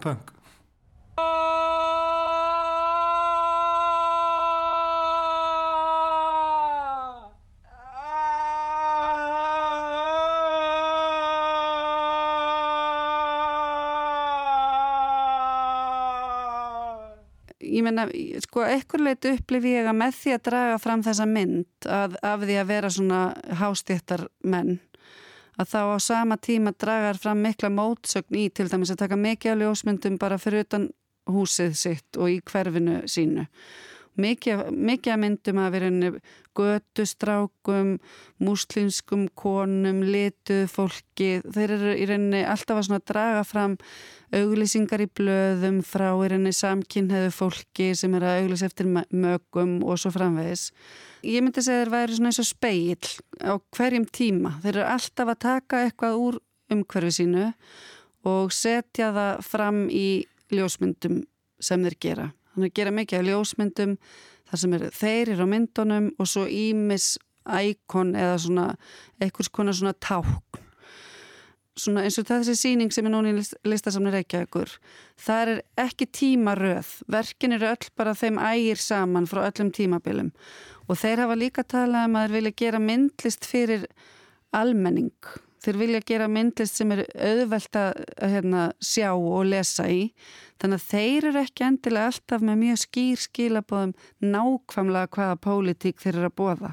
ég 18.09 18.31
menna, 18.31 18.45
sko, 18.45 18.63
ekkur 18.65 19.03
leitt 19.05 19.27
upplifi 19.29 19.75
ég 19.75 19.89
að 19.89 19.99
með 20.01 20.15
því 20.19 20.33
að 20.35 20.45
draga 20.49 20.79
fram 20.81 21.03
þessa 21.05 21.27
mynd 21.29 21.87
að, 21.87 22.15
af 22.23 22.45
því 22.45 22.57
að 22.61 22.71
vera 22.71 22.89
svona 22.89 23.21
hástjættar 23.61 24.25
menn 24.43 24.79
að 25.59 25.71
þá 25.73 25.81
á 25.93 25.97
sama 26.01 26.37
tíma 26.37 26.73
dragar 26.79 27.19
fram 27.19 27.41
mikla 27.43 27.69
mótsögn 27.73 28.39
í 28.39 28.49
til 28.49 28.67
dæmis 28.71 28.93
að 28.93 29.03
taka 29.03 29.19
mikið 29.19 29.53
af 29.53 29.61
ljósmyndum 29.61 30.17
bara 30.21 30.39
fyrir 30.41 30.65
utan 30.65 30.89
húsið 31.29 31.75
sitt 31.77 32.17
og 32.17 32.31
í 32.31 32.39
hverfinu 32.41 33.01
sínu 33.11 33.45
mikið, 34.19 34.63
mikið 34.75 35.19
myndum 35.21 35.59
að 35.61 35.75
vera 35.75 35.91
götustrákum 36.57 37.93
múslimskum 38.43 39.27
konum 39.39 40.01
lituð 40.03 40.65
fólki. 40.71 41.29
Þeir 41.45 41.75
eru 41.77 41.93
í 41.95 42.07
rauninni 42.09 42.41
alltaf 42.43 42.81
að 42.81 43.05
draga 43.07 43.45
fram 43.47 43.77
auglýsingar 44.35 45.03
í 45.05 45.09
blöðum 45.19 45.79
frá 45.85 46.09
í 46.11 46.31
rauninni 46.31 46.53
samkynneðu 46.55 47.31
fólki 47.35 47.91
sem 47.95 48.15
er 48.19 48.27
að 48.27 48.41
auglýsa 48.41 48.67
eftir 48.67 48.89
mögum 48.91 49.79
og 49.85 50.01
svo 50.01 50.11
framvegis. 50.15 50.71
Ég 51.23 51.43
myndi 51.43 51.63
segja 51.63 51.85
þeir 51.85 51.93
væri 51.95 52.17
svona 52.17 52.31
eins 52.31 52.41
og 52.41 52.49
speil 52.49 53.11
á 53.39 53.53
hverjum 53.77 54.07
tíma. 54.11 54.57
Þeir 54.63 54.75
eru 54.75 54.87
alltaf 54.89 55.33
að 55.33 55.41
taka 55.47 55.85
eitthvað 55.85 56.19
úr 56.25 56.41
umhverfi 56.71 57.15
sínu 57.21 57.51
og 58.27 58.53
setja 58.55 59.11
það 59.15 59.41
fram 59.45 59.85
í 59.89 60.07
ljósmyndum 60.51 61.23
sem 61.61 61.83
þeir 61.85 61.99
gera 62.01 62.31
Þannig 62.51 62.71
að 62.71 62.77
gera 62.79 62.95
mikið 62.95 63.19
af 63.19 63.27
ljósmyndum 63.27 63.97
þar 64.51 64.61
sem 64.63 64.73
eru 64.77 64.89
þeir 64.95 65.33
eru 65.35 65.47
á 65.47 65.53
myndunum 65.53 66.09
og 66.19 66.27
svo 66.29 66.47
ímis 66.47 67.13
íkon 67.47 68.15
eða 68.17 68.37
svona 68.43 68.65
einhvers 69.21 69.49
konar 69.49 69.77
svona 69.77 69.93
ták. 69.93 70.59
Svona 71.79 72.03
eins 72.03 72.19
og 72.19 72.27
þessi 72.27 72.53
síning 72.59 72.91
sem 72.91 73.07
er 73.07 73.13
núna 73.13 73.31
í 73.31 73.45
listasamni 73.71 74.11
Reykjavíkur. 74.11 74.73
Það 75.15 75.53
er 75.53 75.61
ekki 75.85 76.07
tímaröð. 76.19 76.89
Verkin 77.09 77.55
eru 77.55 77.69
öll 77.71 77.87
bara 77.97 78.13
þeim 78.17 78.41
ægir 78.43 78.81
saman 78.81 79.29
frá 79.29 79.45
öllum 79.47 79.71
tímabilum. 79.73 80.33
Og 80.91 80.99
þeir 80.99 81.23
hafa 81.23 81.39
líka 81.39 81.63
talað 81.63 82.09
um 82.09 82.19
að 82.19 82.27
þeir 82.27 82.35
vilja 82.37 82.57
gera 82.59 82.83
myndlist 82.83 83.47
fyrir 83.47 83.87
almenning. 84.51 85.15
Þeir 85.61 85.77
vilja 85.77 86.01
gera 86.09 86.27
myndlist 86.31 86.79
sem 86.79 86.91
er 86.95 87.03
auðvelt 87.13 87.77
að 87.77 87.99
hérna, 88.17 88.61
sjá 88.81 89.11
og 89.13 89.43
lesa 89.45 89.85
í. 89.91 90.07
Þannig 90.61 90.79
að 90.79 90.87
þeir 90.89 91.27
eru 91.29 91.41
ekki 91.43 91.65
endilega 91.67 92.09
alltaf 92.09 92.45
með 92.45 92.61
mjög 92.63 92.79
skýr 92.81 93.21
skilabóðum 93.21 93.93
nákvæmlega 94.25 95.11
hvaða 95.17 95.37
pólitík 95.45 96.01
þeir 96.01 96.15
eru 96.15 96.31
að 96.31 96.37
bóða. 96.41 96.71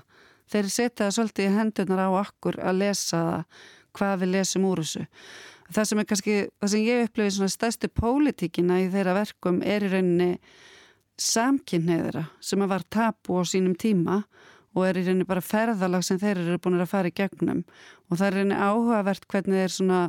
Þeir 0.48 0.70
setja 0.72 1.02
það 1.02 1.14
svolítið 1.18 1.50
í 1.50 1.56
hendunar 1.58 2.00
á 2.00 2.10
okkur 2.22 2.58
að 2.64 2.80
lesa 2.80 3.22
hvað 3.98 4.22
við 4.22 4.34
lesum 4.38 4.66
úr 4.70 4.82
þessu. 4.84 5.04
Það 5.68 5.88
sem 5.90 6.02
kannski, 6.08 6.36
það 6.56 6.72
sem 6.72 6.86
ég 6.86 7.04
upplifið 7.04 7.34
svona 7.36 7.52
stærstu 7.52 7.92
pólitíkina 7.92 8.80
í 8.80 8.88
þeirra 8.92 9.18
verkum 9.18 9.60
er 9.60 9.84
í 9.84 9.92
rauninni 9.92 10.30
samkynneðra 11.18 12.28
sem 12.40 12.62
að 12.62 12.72
var 12.72 12.86
tapu 12.88 13.36
á 13.36 13.42
sínum 13.44 13.74
tíma 13.76 14.22
og 14.78 14.86
er 14.86 15.00
í 15.00 15.04
rauninni 15.06 15.26
bara 15.26 15.42
ferðalag 15.42 16.06
sem 16.06 16.20
þeir 16.22 16.44
eru 16.44 16.58
búin 16.62 16.78
að 16.78 16.92
fara 16.92 17.10
í 17.10 17.16
gegnum. 17.18 17.64
Og 18.08 18.20
það 18.20 18.26
er 18.28 18.36
í 18.36 18.38
rauninni 18.38 18.60
áhugavert 18.68 19.26
hvernig 19.28 19.64
þeir 19.64 19.74
svona, 19.74 20.02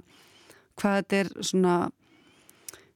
hvað 0.77 0.99
þetta 0.99 1.23
er 1.23 1.33
svona 1.51 1.77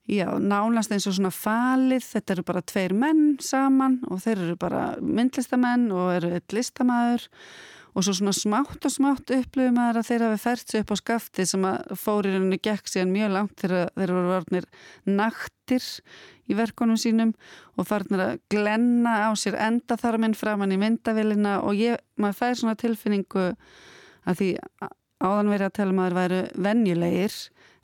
Já, 0.04 0.34
nánast 0.36 0.92
eins 0.92 1.06
og 1.08 1.14
svona 1.16 1.30
falið, 1.32 2.04
þetta 2.04 2.34
eru 2.34 2.44
bara 2.44 2.62
tveir 2.68 2.92
menn 2.92 3.38
saman 3.40 4.02
og 4.12 4.20
þeir 4.20 4.42
eru 4.50 4.56
bara 4.60 4.82
myndlistamenn 5.00 5.86
og 5.96 6.10
eru 6.18 6.32
eitt 6.36 6.52
listamæður 6.52 7.30
og 7.94 8.06
svo 8.06 8.16
svona 8.18 8.34
smátt 8.36 8.86
og 8.88 8.94
smátt 8.94 9.34
upplöfum 9.36 9.80
að 9.82 10.02
þeir 10.08 10.26
hafi 10.28 10.42
fært 10.42 10.72
sig 10.72 10.84
upp 10.84 10.94
á 10.94 10.98
skafti 11.00 11.46
sem 11.50 11.66
að 11.70 11.96
fóririnu 12.00 12.58
gekk 12.58 12.90
síðan 12.90 13.14
mjög 13.14 13.34
langt 13.36 13.56
þegar 13.62 13.92
þeir 13.94 14.14
voru 14.18 14.32
varnir 14.34 14.70
naktir 15.06 15.90
í 16.50 16.58
verkonum 16.58 17.00
sínum 17.00 17.34
og 17.78 17.88
farnir 17.88 18.26
að 18.26 18.34
glenna 18.52 19.16
á 19.28 19.32
sér 19.40 19.60
endaþarminn 19.70 20.38
framann 20.38 20.74
í 20.74 20.80
myndavillina 20.82 21.60
og 21.62 21.78
ég, 21.80 22.02
maður 22.18 22.40
fær 22.42 22.60
svona 22.60 22.80
tilfinningu 22.80 23.52
að 24.24 24.40
því 24.40 24.50
áðan 25.24 25.54
verið 25.54 25.70
að 25.70 25.78
tala 25.78 25.94
um 25.94 26.02
að 26.04 26.10
þeir 26.10 26.20
væru 26.22 26.42
venjulegir 26.68 27.38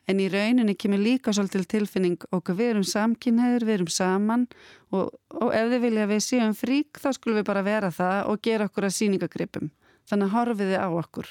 En 0.10 0.17
í 0.17 0.26
rauninni 0.32 0.74
kemur 0.80 1.02
líka 1.04 1.30
svolítil 1.36 1.67
tilfinning 1.69 2.24
okkur 2.34 2.56
við 2.58 2.72
erum 2.72 2.86
samkynneður, 2.88 3.65
við 3.67 3.76
erum 3.76 3.89
saman 3.93 4.45
og, 4.89 5.12
og 5.38 5.52
ef 5.54 5.69
þið 5.69 5.84
vilja 5.84 6.08
við 6.10 6.24
séum 6.26 6.56
frík 6.58 6.98
þá 6.98 7.12
skulum 7.13 7.38
við 7.38 7.45
bara 7.52 7.65
vera 7.67 7.91
það 7.93 8.32
og 8.32 8.41
gera 8.48 8.65
okkur 8.69 8.88
að 8.88 8.95
síningagripum. 8.95 9.69
Þannig 10.10 10.30
að 10.30 10.36
horfið 10.36 10.74
þið 10.74 10.82
á 10.82 10.89
okkur. 10.89 11.30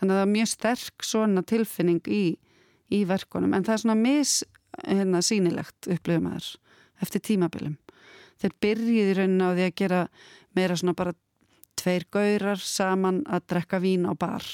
Þannig 0.00 0.14
að 0.14 0.18
það 0.18 0.26
er 0.26 0.34
mjög 0.34 0.50
sterk 0.54 1.04
svona 1.04 1.44
tilfinning 1.44 2.08
í, 2.08 2.24
í 2.88 3.00
verkonum 3.08 3.54
en 3.54 3.66
það 3.66 3.74
er 3.74 3.82
svona 3.84 3.98
mis 4.00 4.34
hérna, 4.86 5.20
sínilegt 5.24 5.90
upplifum 5.92 6.30
að 6.30 6.38
þess 6.38 6.56
eftir 7.04 7.24
tímabilum. 7.24 7.76
Þeir 8.40 8.54
byrjið 8.64 9.10
í 9.10 9.16
rauninni 9.18 9.44
á 9.44 9.50
því 9.52 9.66
að 9.66 9.76
gera 9.80 10.00
meira 10.56 10.76
svona 10.80 10.96
bara 10.96 11.16
tveir 11.80 12.06
gaurar 12.12 12.60
saman 12.60 13.22
að 13.28 13.46
drekka 13.52 13.80
vín 13.80 14.08
á 14.08 14.12
bar 14.16 14.44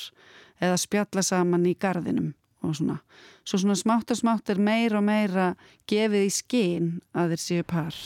eða 0.63 0.79
spjalla 0.81 1.23
saman 1.27 1.67
í 1.67 1.75
gardinum 1.79 2.33
og 2.67 2.77
svona. 2.79 2.99
Svo 3.47 3.61
svona 3.63 3.79
smátt 3.79 4.11
og 4.11 4.21
smátt 4.21 4.51
er 4.51 4.63
meira 4.63 5.01
og 5.01 5.07
meira 5.07 5.53
gefið 5.91 6.27
í 6.27 6.35
skinn 6.35 6.93
að 7.15 7.35
þeir 7.35 7.43
séu 7.45 7.67
par. 7.67 7.99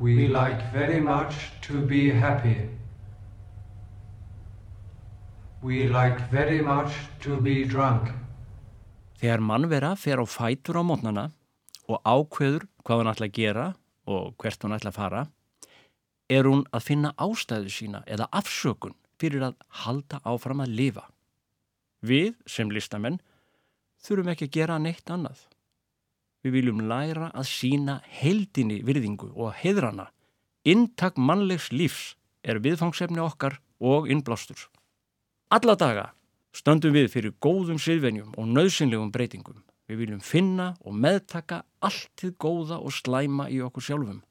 We 0.00 0.28
like 0.28 0.62
very 0.72 1.00
much 1.00 1.52
to 1.68 1.86
be 1.86 2.10
happy. 2.10 2.81
We 5.62 5.86
like 5.86 6.18
very 6.30 6.60
much 6.60 6.90
to 7.22 7.36
be 7.38 7.62
drunk. 7.62 8.08
Þegar 9.22 9.38
mannvera 9.46 9.92
fer 9.94 10.18
á 10.18 10.26
fætur 10.26 10.74
á 10.74 10.82
mótnana 10.82 11.28
og 11.86 12.02
ákveður 12.02 12.64
hvað 12.82 12.98
hún 12.98 13.10
ætla 13.12 13.28
að 13.28 13.36
gera 13.36 13.66
og 14.10 14.32
hvert 14.42 14.66
hún 14.66 14.74
ætla 14.74 14.90
að 14.90 14.98
fara, 14.98 15.20
er 16.26 16.50
hún 16.50 16.64
að 16.74 16.86
finna 16.88 17.14
ástæðu 17.14 17.70
sína 17.70 18.02
eða 18.10 18.26
afsökun 18.34 18.98
fyrir 19.22 19.46
að 19.46 19.54
halda 19.84 20.18
áfram 20.26 20.64
að 20.66 20.74
lifa. 20.80 21.06
Við, 22.02 22.34
sem 22.42 22.66
listamenn, 22.66 23.22
þurfum 24.02 24.34
ekki 24.34 24.50
að 24.50 24.54
gera 24.58 24.82
neitt 24.82 25.14
annað. 25.14 25.46
Við 26.42 26.58
viljum 26.58 26.82
læra 26.90 27.30
að 27.30 27.50
sína 27.54 28.00
heldinni 28.18 28.82
virðingu 28.82 29.30
og 29.38 29.54
heðrana. 29.62 30.10
Intak 30.66 31.14
mannlegs 31.14 31.70
lífs 31.70 32.16
er 32.42 32.58
viðfangsefni 32.58 33.22
okkar 33.22 33.60
og 33.78 34.10
innblástur. 34.10 34.58
Alla 35.52 35.74
daga 35.76 36.06
stöndum 36.56 36.94
við 36.96 37.10
fyrir 37.12 37.32
góðum 37.44 37.76
siðvenjum 37.76 38.30
og 38.40 38.46
nöðsynlegum 38.48 39.10
breytingum. 39.12 39.58
Við 39.84 39.98
viljum 40.00 40.22
finna 40.24 40.70
og 40.80 40.94
meðtaka 40.96 41.58
allt 41.84 42.08
til 42.16 42.30
góða 42.40 42.78
og 42.80 42.94
slæma 42.96 43.50
í 43.52 43.58
okkur 43.60 43.84
sjálfum. 43.84 44.22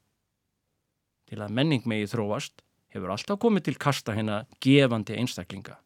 Til 1.30 1.38
að 1.38 1.54
menning 1.54 1.86
megi 1.86 2.08
þróast 2.10 2.64
hefur 2.90 3.14
alltaf 3.14 3.38
komið 3.38 3.68
til 3.68 3.76
kasta 3.86 4.16
hérna 4.16 4.40
gefandi 4.58 5.20
einstaklinga. 5.22 5.78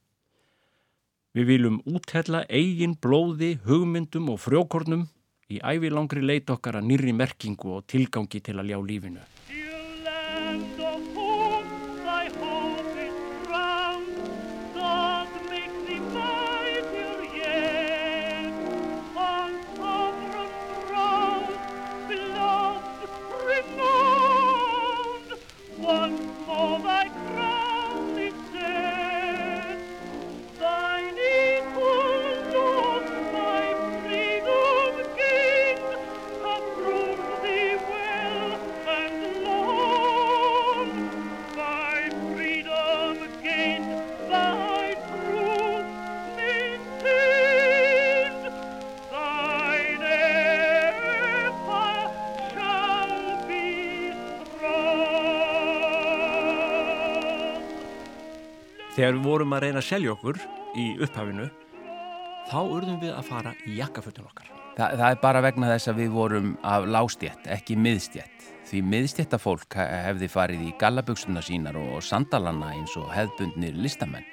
Við 1.37 1.51
viljum 1.53 1.83
úthella 1.85 2.47
eigin 2.49 2.97
blóði, 2.97 3.59
hugmyndum 3.69 4.33
og 4.33 4.41
frjókornum 4.41 5.05
í 5.53 5.61
ævilangri 5.61 6.25
leit 6.25 6.49
okkar 6.49 6.81
að 6.81 6.89
nýri 6.95 7.13
merkingu 7.13 7.77
og 7.77 7.85
tilgangi 7.93 8.41
til 8.41 8.57
að 8.57 8.73
ljá 8.73 8.81
lífinu. 8.81 9.21
Þegar 58.97 59.17
við 59.19 59.25
vorum 59.29 59.53
að 59.53 59.65
reyna 59.67 59.81
að 59.83 59.89
selja 59.91 60.13
okkur 60.15 60.39
í 60.81 60.85
upphafinu 61.05 61.47
þá 62.49 62.59
urðum 62.63 63.01
við 63.03 63.13
að 63.13 63.27
fara 63.29 63.53
í 63.67 63.75
jakkafötun 63.77 64.29
okkar. 64.31 64.47
Þa, 64.77 64.87
það 64.97 65.11
er 65.11 65.21
bara 65.21 65.43
vegna 65.45 65.69
þess 65.73 65.91
að 65.93 66.01
við 66.01 66.15
vorum 66.15 66.49
af 66.65 66.87
lástjætt, 66.89 67.45
ekki 67.53 67.77
miðstjætt. 67.81 68.49
Því 68.67 68.81
miðstjættafólk 68.93 69.77
he- 69.79 69.87
hefði 70.09 70.29
farið 70.33 70.65
í 70.67 70.73
gallabuxuna 70.81 71.43
sínar 71.45 71.77
og 71.81 72.01
sandalanna 72.05 72.73
eins 72.75 72.97
og 72.97 73.13
hefðbundnir 73.13 73.77
listamenn. 73.85 74.25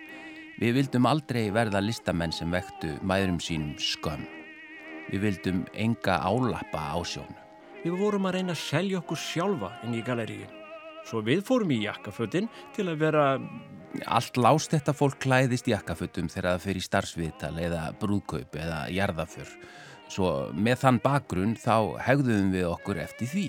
Við 0.61 0.75
vildum 0.79 1.07
aldrei 1.09 1.47
verða 1.51 1.81
listamenn 1.83 2.31
sem 2.31 2.51
vektu 2.51 2.95
mæðurum 3.03 3.39
sínum 3.43 3.75
skömm. 3.81 4.25
Við 5.11 5.25
vildum 5.27 5.63
enga 5.75 6.21
álappa 6.23 6.87
á 6.95 6.97
sjónu. 7.03 7.35
Við 7.83 7.97
vorum 7.99 8.27
að 8.29 8.39
reyna 8.39 8.55
að 8.55 8.63
selja 8.63 9.01
okkur 9.03 9.19
sjálfa 9.19 9.71
inn 9.83 9.97
í 9.99 10.03
galeríin. 10.05 10.62
Svo 11.03 11.21
við 11.25 11.43
fórum 11.45 11.71
í 11.75 11.83
jakkafötin 11.83 12.49
til 12.75 12.87
að 12.89 13.01
vera 13.03 13.25
Allt 14.09 14.39
lástjættafólk 14.41 15.19
klæðist 15.21 15.67
jakkafötum 15.69 16.25
þegar 16.25 16.55
það 16.55 16.63
fyrir 16.63 16.85
starfsviðtal 16.87 17.51
eða 17.61 17.81
brúðkaup 18.01 18.55
eða 18.57 18.79
jarðaför. 18.89 19.51
Svo 20.09 20.31
með 20.57 20.79
þann 20.81 20.97
bakgrunn 21.03 21.53
þá 21.61 22.01
hegðum 22.07 22.49
við 22.55 22.71
okkur 22.71 23.03
eftir 23.03 23.29
því. 23.29 23.45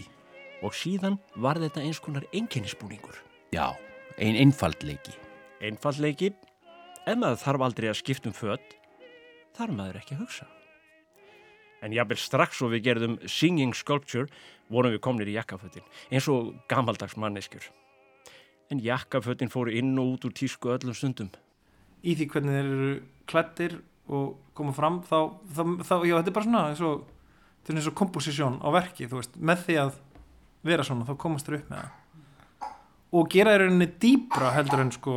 og 0.64 0.72
síðan 0.72 1.18
var 1.36 1.61
þetta 1.61 1.82
eins 1.84 2.00
konar 2.00 2.24
einkennisbúningur. 2.32 3.18
Já, 3.52 3.76
ein 4.16 4.38
einfaldleiki. 4.40 5.12
Einfallleiki, 5.64 6.32
ef 7.05 7.18
maður 7.20 7.40
þarf 7.42 7.66
aldrei 7.68 7.90
að 7.90 8.00
skipta 8.00 8.30
um 8.30 8.36
fött, 8.36 8.76
þarf 9.57 9.76
maður 9.76 10.00
ekki 10.00 10.16
að 10.16 10.24
hugsa. 10.24 10.48
En 11.85 11.93
jafnvel 11.93 12.16
strax 12.16 12.62
og 12.64 12.72
við 12.72 12.87
gerðum 12.89 13.16
singing 13.28 13.74
sculpture 13.76 14.30
vorum 14.72 14.95
við 14.95 15.03
komnir 15.05 15.28
í 15.28 15.35
jakkafötin, 15.37 15.85
eins 16.09 16.28
og 16.32 16.55
gamaldags 16.70 17.18
manneskjur. 17.20 17.66
En 18.72 18.80
jakkafötin 18.80 19.53
fóru 19.53 19.74
inn 19.76 19.93
og 20.01 20.14
út 20.14 20.24
úr 20.24 20.32
tísku 20.32 20.72
öllum 20.72 20.97
stundum. 20.97 21.28
í 22.05 22.14
því 22.16 22.26
hvernig 22.28 22.57
þeir 22.57 22.70
eru 22.70 22.95
klættir 23.28 23.76
og 24.12 24.37
koma 24.57 24.74
fram 24.76 25.01
þá, 25.09 25.18
þá, 25.49 25.62
þá 25.80 25.95
já, 26.05 26.16
þetta 26.18 26.30
er 26.30 26.37
bara 26.37 26.47
svona 26.47 26.64
og, 26.89 27.05
þetta 27.62 27.72
er 27.72 27.78
eins 27.80 27.89
og 27.89 27.97
komposisjón 28.01 28.59
á 28.61 28.68
verki 28.74 29.09
veist, 29.09 29.39
með 29.41 29.62
því 29.68 29.78
að 29.80 29.95
vera 30.68 30.85
svona 30.85 31.09
þá 31.09 31.14
komast 31.24 31.49
þeir 31.49 31.62
upp 31.62 31.70
með 31.72 31.80
það 31.80 32.68
og 33.14 33.30
gera 33.32 33.55
þeir 33.55 33.64
rauninni 33.64 33.89
dýbra 34.03 34.53
heldur 34.57 34.85
en 34.85 34.93
sko 34.93 35.16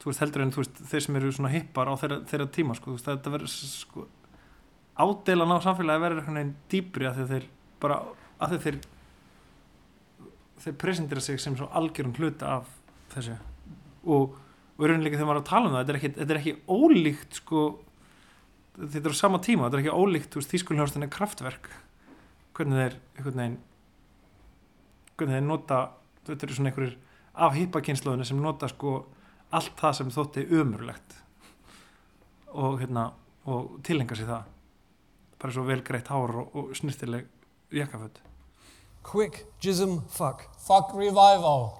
þú 0.00 0.10
veist, 0.10 0.22
heldur 0.24 0.44
en 0.44 0.52
þú 0.52 0.64
veist, 0.64 0.80
þeir 0.90 1.04
sem 1.06 1.18
eru 1.20 1.32
svona 1.36 1.52
hippar 1.54 1.88
á 1.88 1.94
þeirra, 2.00 2.20
þeirra 2.28 2.48
tíma 2.52 2.76
sko, 2.76 2.90
þú 2.90 2.98
veist, 2.98 3.08
þetta 3.08 3.34
verður 3.36 3.54
sko 3.54 4.06
ádeilan 5.00 5.54
á 5.56 5.58
samfélagi 5.64 6.02
verður 6.04 6.22
einhvern 6.22 6.38
veginn 6.40 6.56
dýbri 6.72 7.08
að 7.08 7.20
þeir 7.30 7.46
bara, 7.82 8.00
að 8.40 8.56
þeir 8.66 8.80
þeir 10.60 10.76
presentera 10.80 11.24
sig 11.24 11.40
sem 11.40 11.56
svo 11.56 11.68
algjörum 11.76 12.14
hluta 12.18 12.56
af 12.58 12.72
þessu. 13.14 13.36
Og, 14.04 14.34
og 14.76 14.84
rauninlega 14.84 15.16
þegar 15.16 15.30
maður 15.30 15.40
er 15.40 15.44
að 15.44 15.50
tala 15.50 15.68
um 15.68 15.76
það 15.76 15.80
þetta 15.80 15.94
er 15.94 16.00
ekki, 16.00 16.12
þetta 16.18 16.34
er 16.34 16.40
ekki 16.40 16.56
ólíkt 16.68 17.40
sko 17.40 17.62
þetta 18.80 19.02
er 19.02 19.16
á 19.16 19.22
sama 19.22 19.40
tíma, 19.44 19.66
þetta 19.68 19.78
er 19.78 19.84
ekki 19.84 19.96
ólíkt 19.96 20.36
er 21.04 21.14
kraftverk. 21.16 21.70
Hvernig 22.56 22.80
þeir 22.80 22.96
einhvern 23.16 23.40
veginn 23.40 23.58
hvernig 25.16 25.36
þeir 25.36 25.46
nota 25.46 25.80
þetta 26.28 26.46
eru 26.46 26.56
svona 26.56 26.70
einhverjir 26.72 26.96
af 27.40 27.56
hippakynnslóðinu 27.56 28.26
sem 28.28 28.40
nota 28.42 28.68
sko 28.70 28.94
allt 29.56 29.76
það 29.80 29.96
sem 29.98 30.12
þótti 30.14 30.46
umurlegt 30.60 31.16
og 32.50 32.80
hérna 32.80 33.10
og 33.50 33.78
tilenga 33.86 34.16
sér 34.18 34.30
það 34.30 34.48
bara 35.40 35.52
svo 35.52 35.64
hár 36.08 36.36
og, 36.36 36.56
og 36.56 36.76
snirtileg 36.76 37.26
jakkaföt 37.72 38.20
Quick 39.02 39.46
jism 39.64 39.98
fuck. 40.08 40.48
Fuck 40.58 40.94
revival. 40.94 41.72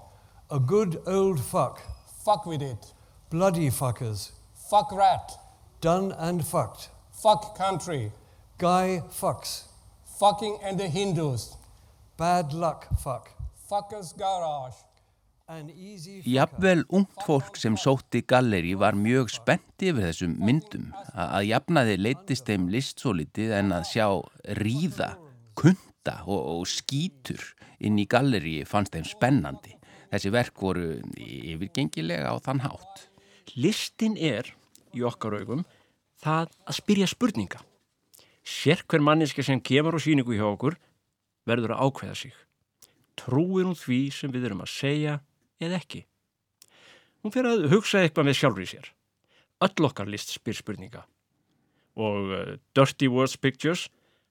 A 0.51 0.59
good 0.59 1.03
old 1.07 1.39
fuck. 1.39 1.83
Fuck 2.25 2.47
with 2.47 2.63
it. 2.63 2.95
Bloody 3.31 3.71
fuckers. 3.71 4.33
Fuck 4.71 4.91
rat. 4.93 5.39
Done 5.81 6.13
and 6.19 6.45
fucked. 6.45 6.89
Fuck 7.13 7.57
country. 7.57 8.13
Guy 8.59 9.03
fucks. 9.11 9.65
Fucking 10.19 10.59
and 10.63 10.81
the 10.81 10.89
Hindus. 10.89 11.57
Bad 12.17 12.53
luck 12.53 12.89
fuck. 12.99 13.31
Fuckers 13.71 14.17
garage. 14.17 14.75
Jafnvel 16.25 16.85
ungt 16.95 17.23
fólk 17.27 17.57
sem 17.59 17.75
sótti 17.77 18.21
galleri 18.29 18.75
var 18.79 18.95
mjög 18.95 19.31
spennt 19.35 19.83
yfir 19.83 20.05
þessum 20.07 20.37
myndum. 20.47 20.91
A- 21.15 21.41
Að 21.41 21.49
jafnaði 21.51 21.97
leittist 21.99 22.47
þeim 22.47 22.69
list 22.71 23.01
svo 23.03 23.13
litið 23.19 23.55
en 23.59 23.73
að 23.75 23.89
sjá 23.91 24.07
ríða, 24.61 25.09
kunta 25.59 26.21
og, 26.27 26.61
og 26.61 26.69
skítur 26.71 27.43
inn 27.83 27.99
í 27.99 28.07
galleri 28.07 28.61
fannst 28.69 28.95
þeim 28.95 29.09
spennandi. 29.09 29.75
Þessi 30.11 30.31
verk 30.35 30.61
voru 30.63 31.01
yfirgengilega 31.19 32.31
á 32.31 32.37
þann 32.43 32.63
hátt. 32.65 33.09
Listin 33.59 34.15
er, 34.19 34.47
í 34.95 35.03
okkar 35.07 35.35
augum, 35.41 35.65
það 36.23 36.51
að 36.67 36.79
spyrja 36.79 37.09
spurninga. 37.11 37.61
Sér 38.47 38.85
hver 38.87 39.03
manniska 39.03 39.43
sem 39.47 39.61
kemur 39.61 39.99
á 39.99 40.01
síningu 40.03 40.35
hjá 40.39 40.47
okkur 40.47 40.79
verður 41.47 41.75
að 41.75 41.83
ákveða 41.91 42.15
sig. 42.23 42.35
Trúir 43.19 43.67
hún 43.69 43.77
því 43.79 44.01
sem 44.15 44.31
við 44.33 44.47
erum 44.49 44.63
að 44.65 44.71
segja 44.73 45.19
eða 45.61 45.79
ekki. 45.81 46.05
Hún 47.21 47.35
fyrir 47.35 47.53
að 47.53 47.71
hugsa 47.73 48.01
eitthvað 48.01 48.31
með 48.31 48.39
sjálfur 48.41 48.65
í 48.65 48.69
sér. 48.71 48.91
Öll 49.61 49.87
okkar 49.91 50.09
list 50.09 50.33
spyr 50.33 50.57
spurninga. 50.57 51.05
Og 52.01 52.31
uh, 52.33 52.53
Dirty 52.77 53.11
Words 53.13 53.37
Pictures 53.37 53.89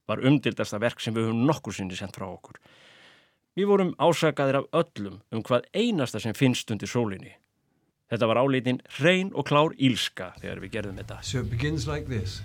var 0.10 0.24
umdildasta 0.26 0.80
verk 0.82 1.04
sem 1.04 1.14
við 1.14 1.30
höfum 1.30 1.44
nokkur 1.46 1.76
sinni 1.76 1.98
sendt 1.98 2.18
frá 2.18 2.26
okkur. 2.30 2.58
Við 3.58 3.70
vorum 3.70 3.92
ásakaðir 4.02 4.62
af 4.62 4.70
öllum 4.82 5.20
um 5.36 5.44
hvað 5.46 5.68
einasta 5.76 6.22
sem 6.24 6.34
finnst 6.38 6.72
undir 6.74 6.90
sólinni. 6.90 7.36
Þetta 8.10 8.30
var 8.32 8.40
áleitin 8.42 8.80
hrein 8.98 9.30
og 9.38 9.46
klár 9.46 9.76
ílska 9.78 10.32
þegar 10.40 10.64
við 10.64 10.74
gerðum 10.78 10.98
þetta. 10.98 11.20
So 11.22 11.44
it 11.44 11.52
begins 11.52 11.86
like 11.86 12.10
this. 12.10 12.42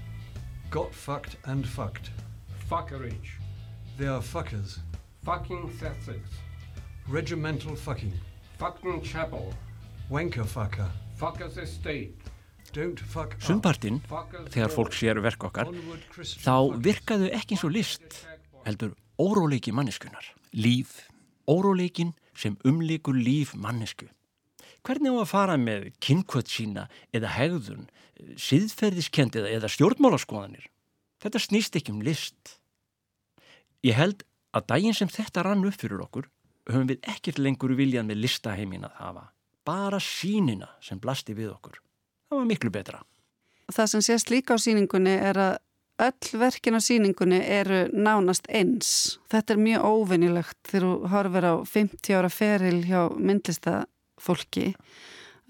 Got 0.70 0.92
fucked 0.92 1.38
and 1.48 1.64
fucked. 1.64 2.10
Fuckerage. 2.68 3.38
They 3.96 4.08
are 4.08 4.20
fuckers. 4.20 4.78
Fucking 5.24 5.70
Sussex. 5.78 6.20
Regimental 7.08 7.76
fucking. 7.76 8.12
Fucking 8.64 9.02
chapel. 9.04 9.52
Wanker 10.08 10.44
fucker. 10.44 10.88
Estate. 11.62 12.14
Fuck 13.12 13.34
up. 13.34 13.42
Sumpartinn, 13.44 13.98
þegar 14.54 14.70
fólk 14.72 14.94
sér 14.96 15.20
verk 15.20 15.44
okkar, 15.44 15.68
þá 16.16 16.72
virkaðu 16.80 17.28
ekki 17.36 17.58
eins 17.58 17.64
og 17.68 17.74
list, 17.74 18.16
heldur 18.64 18.94
óróleiki 19.20 19.74
manneskunar. 19.76 20.30
Líf. 20.56 20.96
Óróleikin 21.44 22.14
sem 22.32 22.56
umlikur 22.64 23.12
líf 23.12 23.52
mannesku. 23.52 24.08
Hvernig 24.80 25.12
á 25.12 25.16
að 25.20 25.28
fara 25.34 25.58
með 25.60 25.90
kynkvöld 26.00 26.48
sína 26.48 26.86
eða 27.12 27.34
hegðun, 27.36 27.90
síðferðiskend 28.40 29.36
eða, 29.42 29.52
eða 29.58 29.74
stjórnmálaskoðanir? 29.76 30.70
Þetta 31.20 31.44
snýst 31.50 31.76
ekki 31.76 31.92
um 31.92 32.00
list. 32.00 32.56
Ég 33.84 34.00
held 34.00 34.24
að 34.56 34.70
daginn 34.72 34.96
sem 34.96 35.12
þetta 35.12 35.44
rann 35.44 35.68
upp 35.68 35.76
fyrir 35.84 36.00
okkur 36.08 36.32
höfum 36.70 36.88
við 36.90 37.08
ekkert 37.14 37.40
lengur 37.42 37.74
viljað 37.76 38.08
með 38.08 38.22
listaheimin 38.24 38.86
að 38.88 39.00
hafa. 39.00 39.24
Bara 39.64 40.00
sínina 40.02 40.68
sem 40.84 41.00
blasti 41.00 41.36
við 41.36 41.52
okkur. 41.54 41.80
Það 42.28 42.40
var 42.40 42.48
miklu 42.48 42.72
betra. 42.72 43.02
Það 43.72 43.90
sem 43.92 44.04
sést 44.04 44.32
líka 44.32 44.56
á 44.56 44.58
síningunni 44.60 45.14
er 45.14 45.40
að 45.40 45.54
öll 46.04 46.40
verkin 46.40 46.76
á 46.76 46.80
síningunni 46.82 47.40
eru 47.40 47.84
nánast 47.94 48.48
eins. 48.50 49.18
Þetta 49.30 49.54
er 49.54 49.62
mjög 49.62 49.84
óvinnilegt 49.88 50.58
þegar 50.68 50.86
þú 50.86 51.10
horfir 51.12 51.46
á 51.48 51.54
50 51.70 52.18
ára 52.18 52.32
feril 52.32 52.80
hjá 52.84 53.00
myndlistafólki 53.14 54.72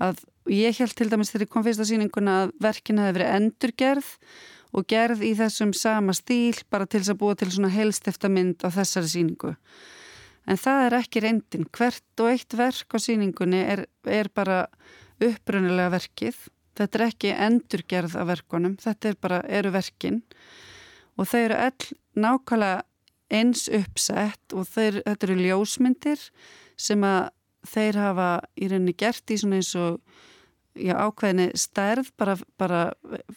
að 0.04 0.20
ég 0.50 0.76
held 0.78 0.94
til 0.98 1.08
dæmis 1.10 1.32
þegar 1.32 1.46
ég 1.46 1.52
kom 1.54 1.64
fyrst 1.64 1.80
á 1.80 1.86
síninguna 1.88 2.36
að 2.44 2.54
verkin 2.60 3.00
hefði 3.00 3.16
verið 3.18 3.34
endurgerð 3.38 4.10
og 4.74 4.86
gerð 4.90 5.22
í 5.24 5.32
þessum 5.38 5.72
sama 5.76 6.14
stíl 6.16 6.58
bara 6.70 6.86
til 6.86 7.00
þess 7.00 7.14
að 7.14 7.20
búa 7.22 7.38
til 7.38 7.50
svona 7.54 7.72
helstefta 7.72 8.28
mynd 8.28 8.66
á 8.66 8.68
þessari 8.74 9.10
síningu. 9.10 9.54
En 10.50 10.60
það 10.60 10.86
er 10.86 10.96
ekki 10.98 11.22
reyndin. 11.24 11.68
Hvert 11.72 12.20
og 12.20 12.30
eitt 12.32 12.56
verk 12.58 12.96
á 12.96 12.98
síningunni 13.00 13.62
er, 13.64 13.86
er 14.04 14.28
bara 14.34 14.64
upprunnilega 15.22 15.94
verkið. 15.94 16.36
Þetta 16.74 16.98
er 16.98 17.06
ekki 17.06 17.32
endurgerð 17.46 18.16
af 18.18 18.28
verkunum, 18.32 18.74
þetta 18.82 19.12
er 19.12 19.18
bara, 19.22 19.40
eru 19.46 19.70
verkin 19.74 20.24
og 21.14 21.28
þau 21.30 21.40
eru 21.44 21.58
all 21.62 21.88
nákvæmlega 22.18 22.82
eins 23.34 23.68
uppsett 23.72 24.54
og 24.54 24.66
þeir, 24.68 25.00
þetta 25.06 25.26
eru 25.28 25.36
ljósmyndir 25.40 26.22
sem 26.76 27.06
að 27.06 27.30
þeir 27.70 27.98
hafa 28.02 28.28
í 28.58 28.68
rauninni 28.70 28.94
gert 28.98 29.32
í 29.32 29.38
svona 29.40 29.60
eins 29.60 29.72
og 29.78 30.00
já, 30.74 30.94
ákveðinni 30.98 31.48
stærð, 31.58 32.10
bara, 32.18 32.36
bara 32.60 32.82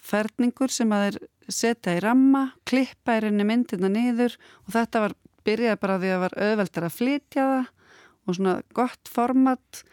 ferningur 0.04 0.74
sem 0.74 0.92
að 0.92 1.06
þeir 1.06 1.20
setja 1.48 1.96
í 1.96 2.04
ramma, 2.04 2.50
klippa 2.68 3.18
í 3.18 3.24
rauninni 3.24 3.48
myndina 3.48 3.92
niður 3.94 4.36
og 4.66 4.74
þetta 4.76 5.06
var 5.06 5.18
byrjaði 5.48 5.82
bara 5.82 6.00
því 6.02 6.12
að 6.12 6.16
það 6.16 6.24
var 6.26 6.38
auðveldar 6.48 6.88
að 6.88 6.98
flytja 6.98 7.48
það 7.52 7.74
og 8.28 8.38
svona 8.38 8.56
gott 8.76 9.12
format 9.12 9.84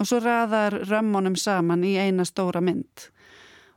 og 0.00 0.08
svo 0.08 0.20
raðar 0.22 0.78
römmunum 0.88 1.36
saman 1.38 1.84
í 1.86 1.96
eina 2.00 2.24
stóra 2.26 2.62
mynd. 2.64 3.08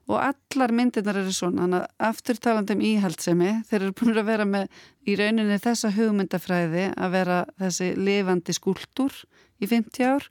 Og 0.05 0.19
allar 0.21 0.69
myndirnar 0.76 1.17
eru 1.17 1.32
svona, 1.34 1.63
þannig 1.63 1.80
að 1.82 2.03
afturtalandi 2.09 2.76
um 2.76 2.84
íhaldsemi, 2.86 3.51
þeir 3.65 3.80
eru 3.80 3.95
búin 3.97 4.19
að 4.21 4.28
vera 4.28 4.45
með 4.45 4.84
í 5.09 5.15
rauninni 5.17 5.57
þessa 5.63 5.89
hugmyndafræði 5.95 6.84
að 6.93 7.15
vera 7.15 7.39
þessi 7.61 7.88
lifandi 7.97 8.53
skúltúr 8.53 9.17
í 9.57 9.69
50 9.71 10.05
ár 10.05 10.28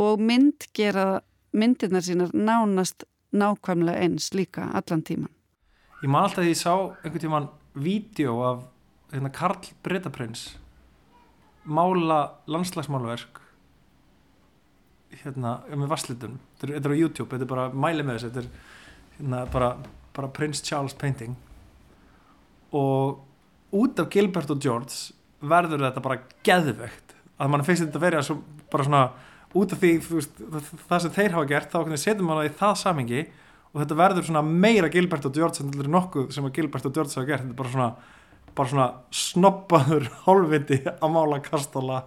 og 0.00 0.24
mynd 0.24 0.70
gera 0.76 1.20
myndirnar 1.52 2.06
sínar 2.06 2.32
nánast 2.32 3.04
nákvæmlega 3.36 4.00
eins 4.06 4.30
líka 4.32 4.70
allan 4.72 5.04
tíman. 5.04 5.30
Ég 6.00 6.08
man 6.08 6.24
alltaf 6.24 6.40
því 6.40 6.54
ég 6.54 6.60
sá 6.62 6.72
einhvern 7.04 7.24
tímann 7.26 7.50
vídeo 7.76 8.40
af 8.40 8.64
hérna, 9.12 9.30
Karl 9.34 9.70
Bretaprins 9.84 10.48
mála 11.64 12.22
landslagsmálverk 12.50 13.40
hérna 15.22 15.58
með 15.68 15.90
vasslitum 15.90 16.38
þetta 16.60 16.78
er, 16.78 16.94
á 16.94 17.00
YouTube, 17.00 17.30
þetta 17.32 17.46
er 17.46 17.50
bara 17.50 17.70
mæli 17.74 18.04
með 18.06 18.18
þessu 18.18 18.30
þetta 18.30 18.44
er 18.44 18.50
hérna, 19.18 19.40
bara, 19.52 19.70
bara 20.16 20.30
Prince 20.34 20.64
Charles 20.64 20.94
painting. 20.94 21.36
Og 22.72 23.20
út 23.74 24.00
af 24.00 24.10
Gilbert 24.12 24.50
og 24.50 24.62
George 24.62 25.14
verður 25.40 25.86
þetta 25.88 26.04
bara 26.04 26.20
geðvegt 26.46 27.14
að 27.40 27.52
mann 27.52 27.64
finnst 27.64 27.86
þetta 27.86 28.02
verið 28.02 28.26
svo, 28.28 28.38
bara 28.70 28.86
svona 28.86 29.04
út 29.56 29.72
af 29.74 29.80
því 29.82 29.92
veist, 30.06 30.40
það 30.86 31.04
sem 31.04 31.14
þeir 31.16 31.36
hafa 31.36 31.50
gert 31.50 31.72
þá 31.72 31.96
setjum 31.98 32.30
það 32.30 32.46
í 32.46 32.54
það 32.60 32.74
samingi 32.84 33.22
og 33.70 33.80
þetta 33.82 33.98
verður 33.98 34.26
svona 34.28 34.42
meira 34.46 34.90
Gilbert 34.92 35.26
og 35.26 35.34
George 35.34 35.62
en 35.62 35.72
þetta 35.72 35.86
er 35.86 35.94
nokkuð 35.94 36.32
sem 36.34 36.46
að 36.46 36.56
Gilbert 36.58 36.86
og 36.86 36.94
George 36.94 37.16
hafa 37.16 37.28
gert. 37.28 37.44
Þetta 37.44 37.54
er 37.54 37.60
bara 37.62 37.74
svona, 37.74 37.90
bara 38.56 38.72
svona 38.72 38.88
snobbaður 39.14 40.08
hálfviti 40.26 40.80
að 40.90 41.12
mála 41.14 41.40
kastala 41.44 42.00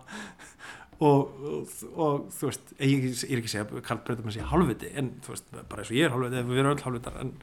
og, 1.04 1.30
og, 1.44 1.74
og 1.94 2.26
þú 2.34 2.50
veist 2.50 2.74
ég, 2.78 3.08
ég 3.10 3.24
er 3.30 3.42
ekki 3.42 3.50
að 3.50 3.54
segja 3.56 3.66
að 3.68 3.86
Karl 3.88 4.02
Breytum 4.06 4.30
að 4.30 4.38
segja 4.38 4.50
hálfviti 4.52 4.92
en 5.00 5.14
þú 5.24 5.36
veist, 5.36 5.54
bara 5.54 5.84
eins 5.84 5.92
og 5.92 5.98
ég 5.98 6.08
er 6.08 6.16
hálfviti 6.16 6.44
við 6.50 6.62
erum 6.64 6.76
öll 6.76 6.86
hálfvitar 6.86 7.20
en 7.24 7.34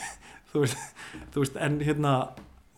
þú 0.52 0.64
veist, 0.64 0.84
þú 1.34 1.44
veist, 1.44 1.58
en 1.66 1.80
hérna 1.84 2.14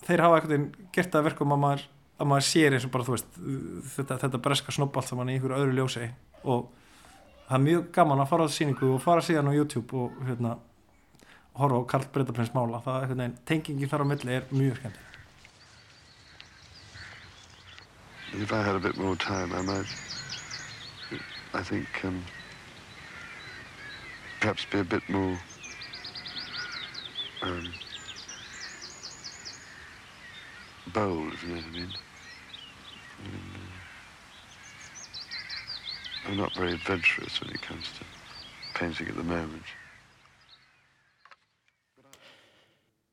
þeir 0.07 0.25
hafa 0.27 0.41
eitthvað 0.41 0.67
gert 0.95 1.15
það 1.15 1.29
verkum 1.31 1.57
að 1.57 1.63
maður 1.67 1.87
að 2.23 2.31
maður 2.31 2.49
sér 2.49 2.77
eins 2.77 2.87
og 2.87 2.95
bara 2.95 3.07
þú 3.07 3.17
veist 3.17 3.39
þetta, 3.97 4.19
þetta 4.25 4.43
breska 4.47 4.75
snobb 4.75 4.99
allt 4.99 5.11
saman 5.11 5.31
í 5.31 5.37
einhverju 5.37 5.59
öðru 5.59 5.79
ljósi 5.79 6.11
og 6.43 6.69
það 7.49 7.57
er 7.59 7.65
mjög 7.69 7.87
gaman 7.97 8.23
að 8.23 8.31
fara 8.31 8.45
á 8.45 8.49
þessu 8.49 8.63
síningu 8.63 8.93
og 8.95 9.03
fara 9.03 9.25
síðan 9.25 9.51
á 9.51 9.57
YouTube 9.57 9.99
og 9.99 10.21
hérna 10.27 10.57
horfa 11.59 11.81
á 11.83 11.91
Karl 11.91 12.07
Breytaprins 12.15 12.53
mála. 12.55 12.81
Það 12.81 12.95
er 12.95 13.03
einhvern 13.03 13.23
veginn, 13.25 13.41
tengingin 13.49 13.91
þar 13.91 14.05
á 14.05 14.11
milli 14.13 14.37
er 14.39 14.47
mjög 14.55 14.79
skemmt 14.79 15.12
If 18.35 18.53
I 18.53 18.63
had 18.63 18.75
a 18.75 18.81
bit 18.81 18.97
more 18.97 19.15
time, 19.17 19.53
I 19.53 19.61
might, 19.61 19.87
I 21.53 21.63
think, 21.63 21.87
um, 22.03 22.25
perhaps 24.41 24.65
be 24.65 24.79
a 24.79 24.85
bit 24.85 25.07
more 25.09 25.39
um, 27.43 27.73
bold, 30.95 31.35
if 31.35 31.43
you 31.43 31.51
know 31.51 31.57
what 31.57 31.65
I 31.65 31.71
mean. 31.71 31.93
And, 33.25 33.35
uh, 33.55 33.73
I'm 36.29 36.37
not 36.37 36.55
very 36.55 36.73
adventurous 36.73 37.41
when 37.41 37.51
it 37.51 37.61
comes 37.61 37.87
to 37.99 38.05
painting 38.79 39.09
at 39.09 39.17
the 39.17 39.25
moment. 39.25 39.65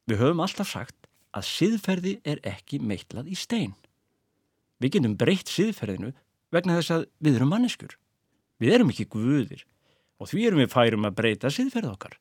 Við 0.09 0.17
höfum 0.23 0.39
alltaf 0.41 0.71
sagt 0.71 0.95
að 1.37 1.45
siðferði 1.45 2.15
er 2.25 2.39
ekki 2.47 2.79
meitlað 2.81 3.27
í 3.29 3.35
stein. 3.37 3.75
Við 4.79 4.95
getum 4.95 5.17
breytt 5.19 5.51
siðferðinu 5.51 6.13
vegna 6.53 6.77
þess 6.79 6.95
að 6.95 7.09
við 7.19 7.39
erum 7.39 7.51
manneskur. 7.53 7.97
Við 8.59 8.75
erum 8.75 8.93
ekki 8.93 9.09
guðir 9.11 9.65
og 10.19 10.27
því 10.27 10.45
erum 10.49 10.61
við 10.63 10.71
færum 10.73 11.07
að 11.07 11.17
breyta 11.19 11.51
siðferði 11.53 11.91
okkar. 11.93 12.15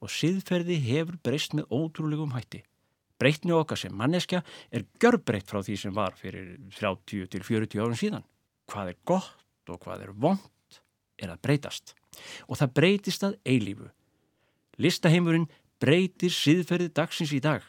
Og 0.00 0.12
siðferði 0.12 0.78
hefur 0.86 1.18
breyst 1.24 1.56
með 1.56 1.68
ótrúlegum 1.72 2.32
hætti. 2.36 2.62
Breytni 3.20 3.54
okkar 3.54 3.78
sem 3.78 3.94
manneskja 3.94 4.40
er 4.74 4.86
gjörbreytt 5.00 5.50
frá 5.50 5.60
því 5.62 5.76
sem 5.78 5.94
var 5.94 6.16
fyrir 6.18 6.56
30 6.78 7.28
til 7.30 7.42
40 7.44 7.82
árum 7.84 7.98
síðan. 7.98 8.24
Hvað 8.72 8.94
er 8.94 8.98
gott 9.06 9.70
og 9.70 9.82
hvað 9.84 10.08
er 10.08 10.14
vond 10.16 10.80
er 11.22 11.30
að 11.30 11.42
breytast. 11.44 11.94
Og 12.48 12.58
það 12.58 12.74
breytist 12.78 13.26
að 13.26 13.36
eilífu. 13.46 13.90
Listaheimurinn 14.82 15.46
breytir 15.82 16.32
siðferði 16.34 16.90
dagsins 16.96 17.34
í 17.36 17.40
dag. 17.44 17.62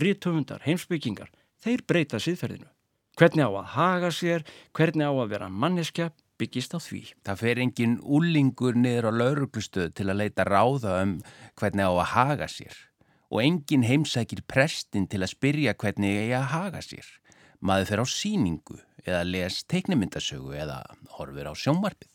Rítöfundar, 0.00 0.62
heimsbyggingar, 0.64 1.30
þeir 1.60 1.84
breyta 1.88 2.20
siðferðinu. 2.22 2.68
Hvernig 3.16 3.48
á 3.48 3.50
að 3.50 3.68
haga 3.72 4.08
sér, 4.12 4.42
hvernig 4.76 5.08
á 5.08 5.12
að 5.16 5.30
vera 5.30 5.46
manneskja 5.48 6.10
byggist 6.36 6.74
á 6.76 6.78
því. 6.84 7.02
Það 7.24 7.38
fer 7.40 7.60
engin 7.64 7.94
úlingur 8.04 8.76
niður 8.76 9.08
á 9.08 9.12
lauruglustöð 9.16 9.94
til 9.96 10.10
að 10.10 10.20
leita 10.20 10.44
ráða 10.44 10.98
um 11.00 11.14
hvernig 11.56 11.88
á 11.88 11.92
að 11.96 12.10
haga 12.12 12.48
sér 12.52 12.76
og 13.32 13.40
engin 13.42 13.86
heimsækir 13.88 14.44
prestin 14.46 15.08
til 15.08 15.22
að 15.24 15.32
spyrja 15.32 15.74
hvernig 15.80 16.20
eigi 16.20 16.36
að 16.36 16.50
haga 16.52 16.82
sér. 16.84 17.08
Maður 17.64 17.88
fer 17.88 18.02
á 18.04 18.06
síningu 18.06 18.76
eða 19.06 19.22
les 19.24 19.62
teiknumyndasögu 19.64 20.52
eða 20.52 20.82
horfir 21.16 21.48
á 21.48 21.54
sjónvarpið. 21.56 22.12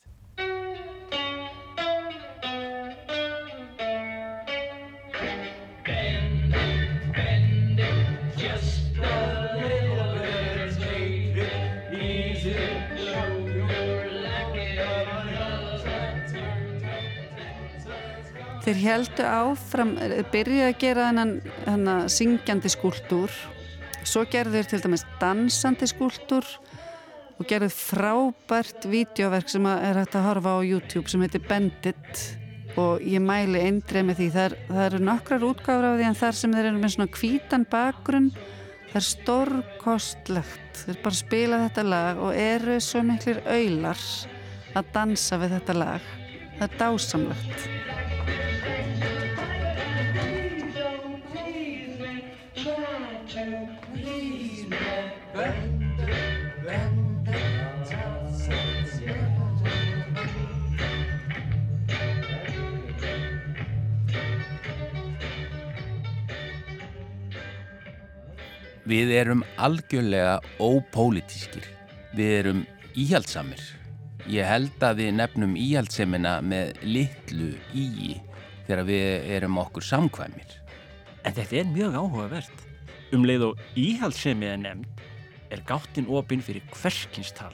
Þeir 18.71 18.85
heldu 18.85 19.23
áfram, 19.27 19.89
byrjuði 20.31 20.61
að 20.63 20.77
gera 20.79 21.09
þennan, 21.11 22.05
syngjandi 22.07 22.69
skúltúr, 22.71 23.33
svo 24.07 24.21
gerðu 24.31 24.61
þeir 24.61 24.69
til 24.71 24.79
dæmis 24.85 25.03
dansandi 25.19 25.89
skúltúr 25.91 26.47
og 27.35 27.49
gerðu 27.49 27.67
frábært 27.75 28.87
vídeoverk 28.87 29.51
sem 29.51 29.67
er 29.73 29.99
hægt 29.99 30.15
að 30.15 30.23
horfa 30.29 30.53
á 30.55 30.59
YouTube 30.63 31.11
sem 31.11 31.19
heitir 31.19 31.43
Bandit 31.49 32.23
og 32.79 33.03
ég 33.03 33.19
mæli 33.19 33.59
eindreið 33.59 34.07
með 34.07 34.21
því. 34.21 34.29
Það, 34.37 34.47
er, 34.47 34.55
það 34.69 34.85
eru 34.85 35.03
nokkrar 35.09 35.45
útgáður 35.49 35.89
af 35.89 35.99
því 35.99 36.07
en 36.07 36.17
þar 36.21 36.39
sem 36.39 36.55
þeir 36.55 36.71
eru 36.71 36.79
með 36.79 36.95
svona 36.95 37.19
hvítan 37.19 37.67
bakgrunn, 37.75 38.31
það 38.93 38.97
er 39.01 39.07
stórkostlegt. 39.09 40.83
Þeir 40.85 41.03
bara 41.03 41.19
spila 41.19 41.61
þetta 41.65 41.87
lag 41.91 42.23
og 42.23 42.39
eru 42.39 42.79
svo 42.79 43.03
miklir 43.03 43.43
auðlar 43.43 44.07
að 44.79 44.95
dansa 44.95 45.43
við 45.43 45.57
þetta 45.57 45.79
lag. 45.83 46.11
Það 46.55 46.67
er 46.69 46.83
dásamlegt. 46.85 47.71
Við 68.91 69.11
erum 69.15 69.43
algjörlega 69.61 70.39
ópólitískir. 70.59 71.63
Við 72.17 72.31
erum 72.41 72.63
íhaldsamir. 72.99 73.61
Ég 74.27 74.47
held 74.49 74.83
að 74.83 75.03
við 75.03 75.13
nefnum 75.15 75.53
íhaldsemina 75.55 76.39
með 76.43 76.81
litlu 76.83 77.53
íi 77.71 78.17
þegar 78.67 78.83
við 78.89 79.29
erum 79.37 79.61
okkur 79.63 79.87
samkvæmir. 79.87 80.60
En 81.25 81.35
þetta 81.37 81.61
er 81.61 81.71
mjög 81.71 81.97
áhugavert. 81.99 82.67
Um 83.11 83.25
leið 83.27 83.49
og 83.51 83.63
íhaldsemi 83.77 84.47
er 84.49 84.61
nefnd 84.61 85.01
er 85.51 85.63
gáttin 85.67 86.07
opinn 86.09 86.43
fyrir 86.43 86.63
hverskinstal. 86.71 87.53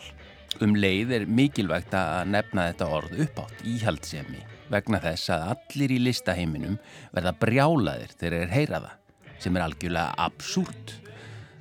Um 0.61 0.75
leið 0.77 1.13
er 1.17 1.25
mikilvægt 1.29 1.93
að 1.97 2.29
nefna 2.31 2.69
þetta 2.69 2.91
orð 2.97 3.17
uppátt, 3.25 3.65
íhaldsemi, 3.67 4.39
vegna 4.73 5.01
þess 5.01 5.31
að 5.33 5.49
allir 5.53 5.93
í 5.93 5.99
listaheiminum 6.05 6.77
verða 7.13 7.35
brjálaðir 7.41 8.15
þegar 8.15 8.37
þeir 8.37 8.55
heyra 8.55 8.79
það, 8.85 8.95
sem 9.43 9.57
er 9.57 9.65
algjörlega 9.65 10.15
absúrt. 10.27 10.95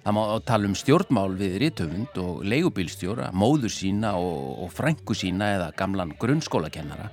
Það 0.07 0.16
má 0.16 0.22
tala 0.46 0.70
um 0.70 0.78
stjórnmál 0.78 1.32
við 1.36 1.59
rítöfund 1.64 2.18
og 2.22 2.44
leigubílstjóra, 2.46 3.32
móður 3.34 3.74
sína 3.74 4.14
og, 4.20 4.64
og 4.64 4.72
frængu 4.72 5.16
sína 5.18 5.50
eða 5.57 5.72
gamlan 5.76 6.14
grunnskólakennara. 6.20 7.11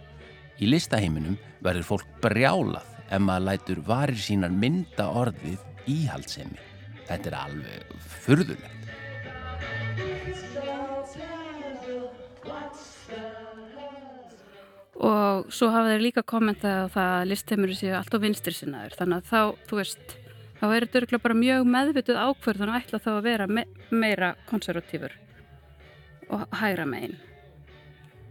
Í 0.62 0.70
listaheiminum 0.70 1.40
verður 1.66 1.90
fólk 1.90 2.20
brjálað 2.22 2.93
ef 3.14 3.22
maður 3.22 3.48
lætur 3.50 3.84
varir 3.88 4.20
sínar 4.20 4.54
mynda 4.54 5.10
orðið 5.22 5.90
íhaldsemi. 5.90 6.72
Þetta 7.08 7.30
er 7.30 7.40
alveg 7.44 8.08
furðulegt. 8.24 8.84
og 15.04 15.50
svo 15.52 15.70
hafa 15.74 15.92
þeir 15.92 16.04
líka 16.06 16.24
kommentað 16.24 16.86
á 16.88 16.94
það 16.94 17.14
að 17.18 17.30
listheimur 17.32 17.74
séu 17.76 17.96
allt 17.98 18.14
á 18.16 18.24
vinstri 18.24 18.54
sinnaður 18.56 18.96
þannig 19.00 19.20
að 19.20 19.32
þá, 19.32 19.42
þú 19.68 19.80
veist 19.82 20.14
þá 20.60 20.66
er 20.70 20.86
þetta 20.86 21.00
örgulega 21.02 21.24
bara 21.26 21.40
mjög 21.40 21.68
meðvituð 21.74 22.20
ákverð 22.22 22.62
þannig 22.62 22.76
að 22.76 22.86
ætla 22.86 23.02
þá 23.04 23.10
að 23.14 23.26
vera 23.28 23.48
me 23.50 23.66
meira 23.92 24.30
konservatífur 24.48 25.18
og 26.32 26.46
hægra 26.62 26.88
megin 26.88 27.18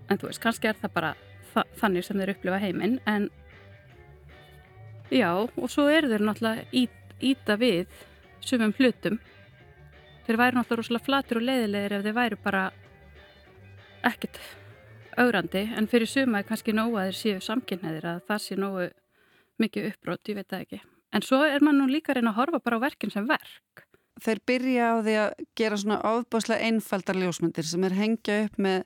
en 0.09 0.21
þú 0.21 0.31
veist, 0.31 0.43
kannski 0.43 0.71
er 0.71 0.81
það 0.81 0.95
bara 0.97 1.13
þa 1.53 1.67
þannig 1.83 2.07
sem 2.07 2.23
þeir 2.23 2.35
upplifa 2.37 2.63
heiminn 2.63 2.99
en 3.11 3.29
já, 5.13 5.31
og 5.37 5.69
svo 5.71 5.89
eru 5.93 6.11
þeir 6.11 6.25
náttúrulega 6.27 6.67
ít, 6.73 7.15
íta 7.21 7.59
við 7.61 7.87
sumum 8.43 8.75
hlutum 8.79 9.21
þeir 10.27 10.39
væri 10.41 10.59
náttúrulega 10.59 10.81
rosalega 10.81 11.07
flatur 11.07 11.41
og 11.41 11.47
leiðilegir 11.49 11.97
ef 11.99 12.07
þeir 12.07 12.19
væri 12.19 12.41
bara 12.43 12.65
ekkert 14.07 14.41
augrandi 15.21 15.67
en 15.77 15.89
fyrir 15.91 16.09
suma 16.11 16.41
er 16.41 16.49
kannski 16.49 16.75
nógu 16.75 16.99
að 16.99 17.11
þeir 17.11 17.21
séu 17.21 17.45
samkynneðir 17.45 18.09
að 18.15 18.27
það 18.31 18.43
sé 18.47 18.59
nógu 18.59 18.89
mikið 19.63 19.89
uppbrot, 19.93 20.29
ég 20.31 20.39
veit 20.39 20.49
það 20.51 20.65
ekki. 20.65 20.83
En 21.13 21.25
svo 21.25 21.43
er 21.45 21.63
maður 21.63 21.79
nú 21.83 21.89
líka 21.93 22.15
reyna 22.17 22.33
að 22.33 22.39
horfa 22.41 22.63
bara 22.65 22.79
á 22.81 22.85
verkin 22.87 23.13
sem 23.13 23.27
verk. 23.29 23.85
Þeir 24.23 24.41
byrja 24.49 24.87
á 24.89 24.97
því 25.03 25.15
að 25.23 25.45
gera 25.59 25.79
svona 25.81 25.99
ofbáslega 26.09 26.69
einfaldar 26.69 27.19
ljósmyndir 27.21 27.69
sem 27.69 27.85
er 27.89 27.97
hengja 27.97 28.39
upp 28.47 28.59
með 28.63 28.83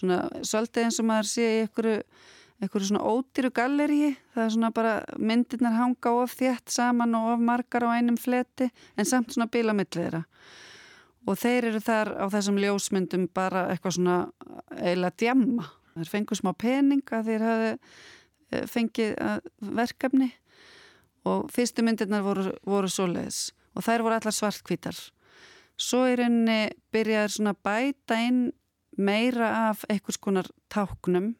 svona 0.00 0.18
svolítið 0.42 0.86
eins 0.86 1.00
og 1.02 1.08
maður 1.08 1.30
sé 1.30 1.46
í 1.46 1.60
einhverju, 1.64 2.02
einhverju 2.62 2.90
svona 2.90 3.04
ódýru 3.06 3.50
galleríi. 3.54 4.14
Það 4.34 4.44
er 4.44 4.54
svona 4.54 4.70
bara 4.74 4.94
myndirnar 5.18 5.76
hanga 5.78 6.14
of 6.22 6.34
þétt 6.38 6.72
saman 6.74 7.14
og 7.18 7.34
of 7.34 7.44
margar 7.44 7.86
á 7.86 7.94
einum 7.94 8.18
fleti 8.18 8.70
en 8.96 9.08
samt 9.08 9.34
svona 9.34 9.50
bílamillið 9.52 10.00
þeirra. 10.02 10.22
Og 11.28 11.38
þeir 11.38 11.68
eru 11.70 11.82
þar 11.84 12.12
á 12.18 12.26
þessum 12.32 12.58
ljósmyndum 12.62 13.28
bara 13.34 13.68
eitthvað 13.72 13.98
svona 13.98 14.18
eiginlega 14.74 15.18
djamma. 15.22 15.68
Þeir 15.98 16.12
fengu 16.14 16.38
smá 16.38 16.52
pening 16.58 17.14
að 17.14 17.30
þeir 17.30 17.46
hafi 17.46 17.70
eh, 17.74 18.66
fengið 18.70 19.14
eh, 19.14 19.38
verkefni 19.60 20.32
og 21.28 21.48
fyrstu 21.52 21.84
myndirnar 21.84 22.24
voru, 22.24 22.52
voru 22.66 22.90
svoleiðis 22.90 23.50
og 23.76 23.84
þær 23.86 24.06
voru 24.06 24.18
allar 24.18 24.34
svartkvítar. 24.34 24.96
Svo 25.78 26.06
í 26.10 26.16
rauninni 26.18 26.72
byrjaði 26.94 27.34
svona 27.36 27.54
bæta 27.54 28.16
inn 28.26 28.48
meira 28.98 29.50
af 29.68 29.84
einhvers 29.86 30.18
konar 30.18 30.48
táknum 30.72 31.36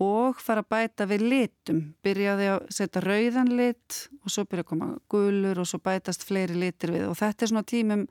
og 0.00 0.40
fara 0.40 0.64
að 0.64 0.70
bæta 0.72 1.06
við 1.10 1.24
litum. 1.28 1.80
Byrjaði 2.04 2.48
að 2.54 2.66
setja 2.72 3.02
rauðan 3.04 3.52
lit 3.58 4.02
og 4.24 4.32
svo 4.32 4.46
byrjaði 4.46 4.64
að 4.64 4.70
koma 4.72 4.90
gulur 5.12 5.60
og 5.60 5.68
svo 5.68 5.80
bætast 5.84 6.24
fleiri 6.28 6.56
litir 6.56 6.94
við 6.94 7.08
og 7.10 7.18
þetta 7.20 7.44
er 7.44 7.52
svona 7.52 7.68
tímum 7.68 8.06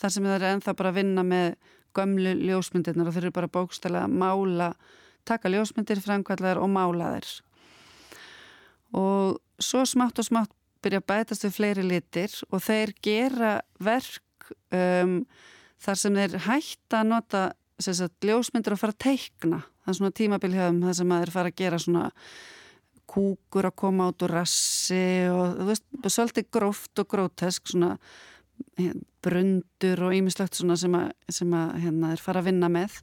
þar 0.00 0.14
sem 0.14 0.28
það 0.28 0.36
er 0.38 0.46
ennþá 0.50 0.76
bara 0.78 0.92
að 0.92 1.00
vinna 1.02 1.24
með 1.28 1.48
gömlu 1.94 2.34
ljósmyndirnar 2.40 3.08
og 3.10 3.16
þeir 3.16 3.28
eru 3.28 3.36
bara 3.36 3.52
bókstælega 3.54 4.08
að 4.08 4.16
mála, 4.24 4.70
taka 5.28 5.52
ljósmyndir, 5.52 6.00
framkvæmlegar 6.02 6.60
og 6.62 6.70
mála 6.72 7.12
þær. 7.14 7.32
Og 8.98 9.38
svo 9.62 9.84
smátt 9.86 10.18
og 10.22 10.28
smátt 10.28 10.54
byrja 10.84 11.02
að 11.02 11.08
bætast 11.12 11.46
við 11.46 11.56
fleiri 11.58 11.84
litir 11.86 12.32
og 12.50 12.64
þeir 12.64 12.94
gera 13.04 13.52
verk 13.84 14.50
um, 14.74 15.20
þar 15.84 16.00
sem 16.00 16.18
þeir 16.18 16.40
hætta 16.48 17.02
að 17.02 17.12
nota 17.12 17.44
sagt, 17.78 18.18
ljósmyndir 18.24 18.74
og 18.74 18.80
fara 18.80 18.96
að 18.96 19.02
teikna. 19.06 19.62
Það 19.84 19.92
er 19.92 19.98
svona 20.00 20.18
tímabilhjöfum 20.18 20.84
þar 20.86 20.98
sem 20.98 21.14
þeir 21.14 21.32
fara 21.34 21.50
að 21.52 21.58
gera 21.60 21.80
svona 21.82 22.04
kúkur 23.14 23.68
að 23.68 23.76
koma 23.76 24.08
át 24.08 24.24
úr 24.24 24.32
rassi 24.38 25.04
og 25.28 25.58
þú 25.58 25.66
veist, 25.68 25.84
svolítið 26.08 26.46
gróft 26.56 27.02
og 27.02 27.10
grótesk 27.12 27.68
svona 27.68 27.98
brundur 29.24 30.06
og 30.06 30.14
ýmislegt 30.16 30.56
svona 30.56 30.76
sem 30.80 30.94
að, 30.96 31.12
sem 31.32 31.52
að 31.56 31.76
hérna, 31.84 32.12
þeir 32.12 32.24
fara 32.24 32.42
að 32.42 32.48
vinna 32.50 32.70
með. 32.72 32.98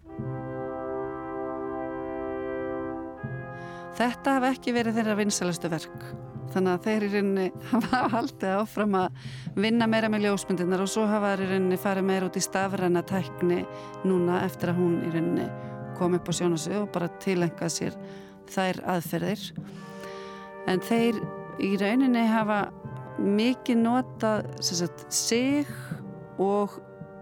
Þetta 4.01 4.35
hafa 4.37 4.51
ekki 4.55 4.73
verið 4.73 4.97
þeirra 4.97 5.17
vinsalastu 5.19 5.71
verk. 5.71 6.05
Þannig 6.51 6.71
að 6.73 6.85
þeir 6.87 7.03
í 7.05 7.09
rauninni 7.13 7.47
hafa 7.71 8.05
haldið 8.15 8.55
áfram 8.57 8.95
að 8.99 9.25
vinna 9.67 9.87
meira 9.91 10.09
með 10.11 10.27
ljósmyndirnar 10.27 10.83
og 10.83 10.91
svo 10.91 11.05
hafa 11.07 11.35
þeir 11.35 11.45
í 11.45 11.51
rauninni 11.53 11.81
farið 11.81 12.07
meira 12.09 12.31
út 12.31 12.39
í 12.39 12.43
stafræna 12.43 13.03
tækni 13.07 13.61
núna 14.07 14.41
eftir 14.47 14.73
að 14.73 14.81
hún 14.81 14.97
í 15.05 15.13
rauninni 15.13 15.70
kom 16.01 16.17
upp 16.17 16.29
á 16.29 16.33
sjónasvið 16.33 16.79
og 16.81 16.91
bara 16.95 17.09
tilengað 17.21 17.73
sér 17.75 17.97
þær 18.51 18.81
aðferðir. 18.95 19.43
En 20.71 20.81
þeir 20.85 21.19
í 21.61 21.75
rauninni 21.81 22.23
hafa 22.29 22.63
mikið 23.21 23.83
notað 23.83 24.47
sagt, 24.65 25.05
sig 25.13 25.69
og 26.41 26.79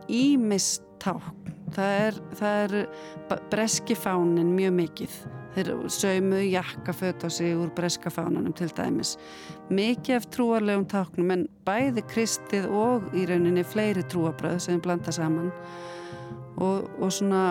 ímistákn. 0.08 1.36
Það 1.70 1.92
er, 2.08 2.16
er 2.42 3.44
breski 3.52 3.94
fánin 4.00 4.56
mjög 4.56 4.74
mikið 4.80 5.20
þeir 5.54 5.70
saumu 5.92 6.40
jakkaföt 6.46 7.26
á 7.26 7.30
sig 7.30 7.58
úr 7.58 7.72
breska 7.76 8.10
fánanum 8.14 8.54
til 8.56 8.70
dæmis 8.78 9.16
mikið 9.70 10.16
af 10.16 10.28
trúarlegum 10.34 10.86
táknum 10.90 11.34
en 11.34 11.46
bæði 11.66 12.04
kristið 12.10 12.70
og 12.70 13.10
í 13.18 13.26
rauninni 13.30 13.64
fleiri 13.66 14.06
trúabröð 14.12 14.60
sem 14.66 14.82
blanda 14.82 15.12
saman 15.14 15.52
og, 16.60 16.90
og 17.00 17.12
svona 17.14 17.44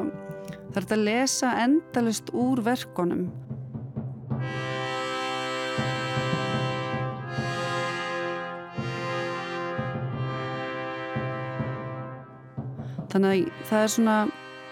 er 0.68 0.82
þetta 0.82 0.96
að 0.98 1.06
lesa 1.08 1.52
endalust 1.64 2.32
úr 2.36 2.62
verkonum 2.64 3.28
þannig 13.08 13.48
að 13.48 13.68
það 13.68 13.82
er 13.82 13.92
svona 13.94 14.18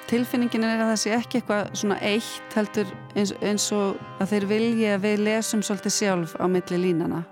tilfinningin 0.07 0.65
er 0.67 0.83
að 0.83 0.91
það 0.93 1.01
sé 1.03 1.15
ekki 1.17 1.41
eitthvað 1.41 1.71
svona 1.81 1.97
eitt 2.05 2.57
heldur 2.57 2.91
eins, 3.17 3.33
eins 3.43 3.71
og 3.75 3.97
að 4.21 4.35
þeir 4.35 4.49
vilja 4.53 4.93
að 4.95 5.07
við 5.07 5.23
lesum 5.27 5.65
svolítið 5.67 5.97
sjálf 5.97 6.37
á 6.39 6.47
milli 6.51 6.79
línana 6.83 7.25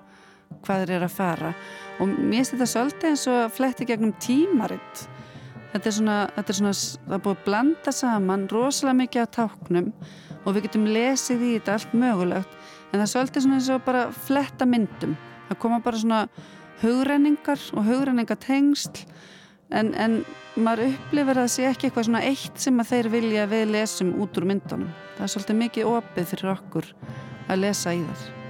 hvað 0.64 0.82
þeir 0.82 0.94
eru 0.96 1.06
að 1.06 1.14
fara. 1.18 1.50
Og 2.00 2.08
mér 2.08 2.40
finnst 2.40 2.54
þetta 2.54 2.70
svolítið 2.72 3.10
eins 3.10 3.26
og 3.30 3.40
að 3.42 3.52
fletti 3.58 3.86
gegnum 3.88 4.14
tímaritt 4.22 5.04
þetta 5.74 5.90
er 5.90 5.96
svona, 5.98 6.16
þetta 6.38 6.54
er 6.54 6.60
svona 6.60 6.74
það 6.78 7.16
er 7.18 7.24
búið 7.26 7.36
að 7.36 7.44
blanda 7.50 7.94
saman 7.94 8.48
rosalega 8.52 9.00
mikið 9.02 9.26
á 9.26 9.34
táknum 9.38 9.92
og 10.44 10.50
við 10.54 10.66
getum 10.68 10.88
lesið 10.94 11.44
í 11.44 11.52
þetta 11.58 11.76
allt 11.76 11.94
mögulegt 11.98 12.58
en 12.90 12.98
það 12.98 13.06
er 13.06 13.12
svolítið 13.12 13.46
svona 13.46 13.60
eins 13.60 13.70
og 13.74 13.86
bara 13.86 14.08
fletta 14.26 14.68
myndum 14.68 15.16
það 15.48 15.60
koma 15.66 15.80
bara 15.84 16.00
svona 16.00 16.24
hugrenningar 16.82 17.60
og 17.74 17.88
hugrenningatengsl 17.88 19.04
en, 19.74 19.92
en 19.94 20.20
maður 20.54 20.92
upplifir 20.92 21.38
að 21.38 21.42
það 21.42 21.52
sé 21.54 21.66
ekki 21.70 21.88
eitthvað 21.88 22.08
svona 22.10 22.24
eitt 22.28 22.62
sem 22.62 22.80
að 22.80 22.90
þeir 22.92 23.10
vilja 23.14 23.50
við 23.50 23.66
lesum 23.74 24.14
út 24.22 24.38
úr 24.38 24.48
myndunum. 24.52 24.94
Það 25.16 25.26
er 25.26 25.34
svolítið 25.34 25.60
mikið 25.64 25.92
opið 25.96 26.32
fyrir 26.32 26.54
okkur 26.54 26.90
að 27.48 27.62
lesa 27.64 27.94
í 27.96 28.02
þar. 28.04 28.43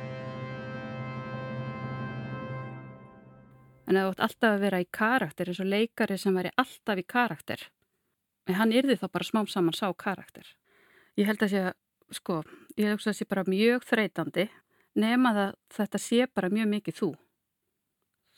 En 3.84 3.96
það 3.98 4.06
vart 4.08 4.22
alltaf 4.26 4.50
að 4.54 4.62
vera 4.64 4.80
í 4.80 4.88
karakter 4.88 5.50
eins 5.50 5.60
og 5.60 5.68
leikari 5.68 6.16
sem 6.20 6.36
væri 6.36 6.52
alltaf 6.60 7.00
í 7.00 7.04
karakter. 7.04 7.64
En 8.48 8.58
hann 8.58 8.72
yrði 8.72 8.96
þá 9.00 9.06
bara 9.12 9.28
smám 9.28 9.48
saman 9.48 9.76
sá 9.76 9.86
karakter. 9.92 10.46
Ég 11.20 11.28
held 11.28 11.44
að 11.44 11.52
sé 11.52 11.60
að, 11.68 11.74
sko, 12.16 12.40
ég 12.78 12.88
held 12.88 13.00
að 13.00 13.06
það 13.08 13.18
sé 13.18 13.28
bara 13.28 13.46
mjög 13.48 13.86
þreytandi 13.88 14.48
nema 15.00 15.34
það 15.36 15.54
þetta 15.76 16.00
sé 16.00 16.26
bara 16.32 16.50
mjög 16.52 16.70
mikið 16.72 16.98
þú. 17.00 17.10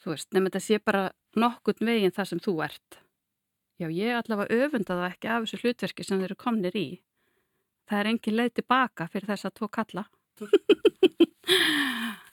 Þú 0.03 0.12
veist, 0.12 0.28
nema 0.34 0.51
þetta 0.51 0.64
sé 0.66 0.78
bara 0.82 1.03
nokkurt 1.36 1.82
veginn 1.84 2.14
það 2.14 2.30
sem 2.32 2.42
þú 2.42 2.57
ert. 2.66 3.01
Já, 3.76 3.88
ég 3.92 4.16
allavega 4.16 4.66
öfunda 4.66 4.97
það 4.97 5.11
ekki 5.11 5.30
af 5.30 5.44
þessu 5.44 5.62
hlutverki 5.62 6.07
sem 6.07 6.20
þeir 6.20 6.30
eru 6.30 6.38
komnir 6.40 6.78
í. 6.78 6.86
Það 7.86 7.99
er 8.01 8.11
engin 8.12 8.38
leið 8.38 8.55
tilbaka 8.61 9.09
fyrir 9.12 9.30
þess 9.30 9.49
að 9.49 9.57
tvo 9.61 9.70
kalla. 9.72 10.07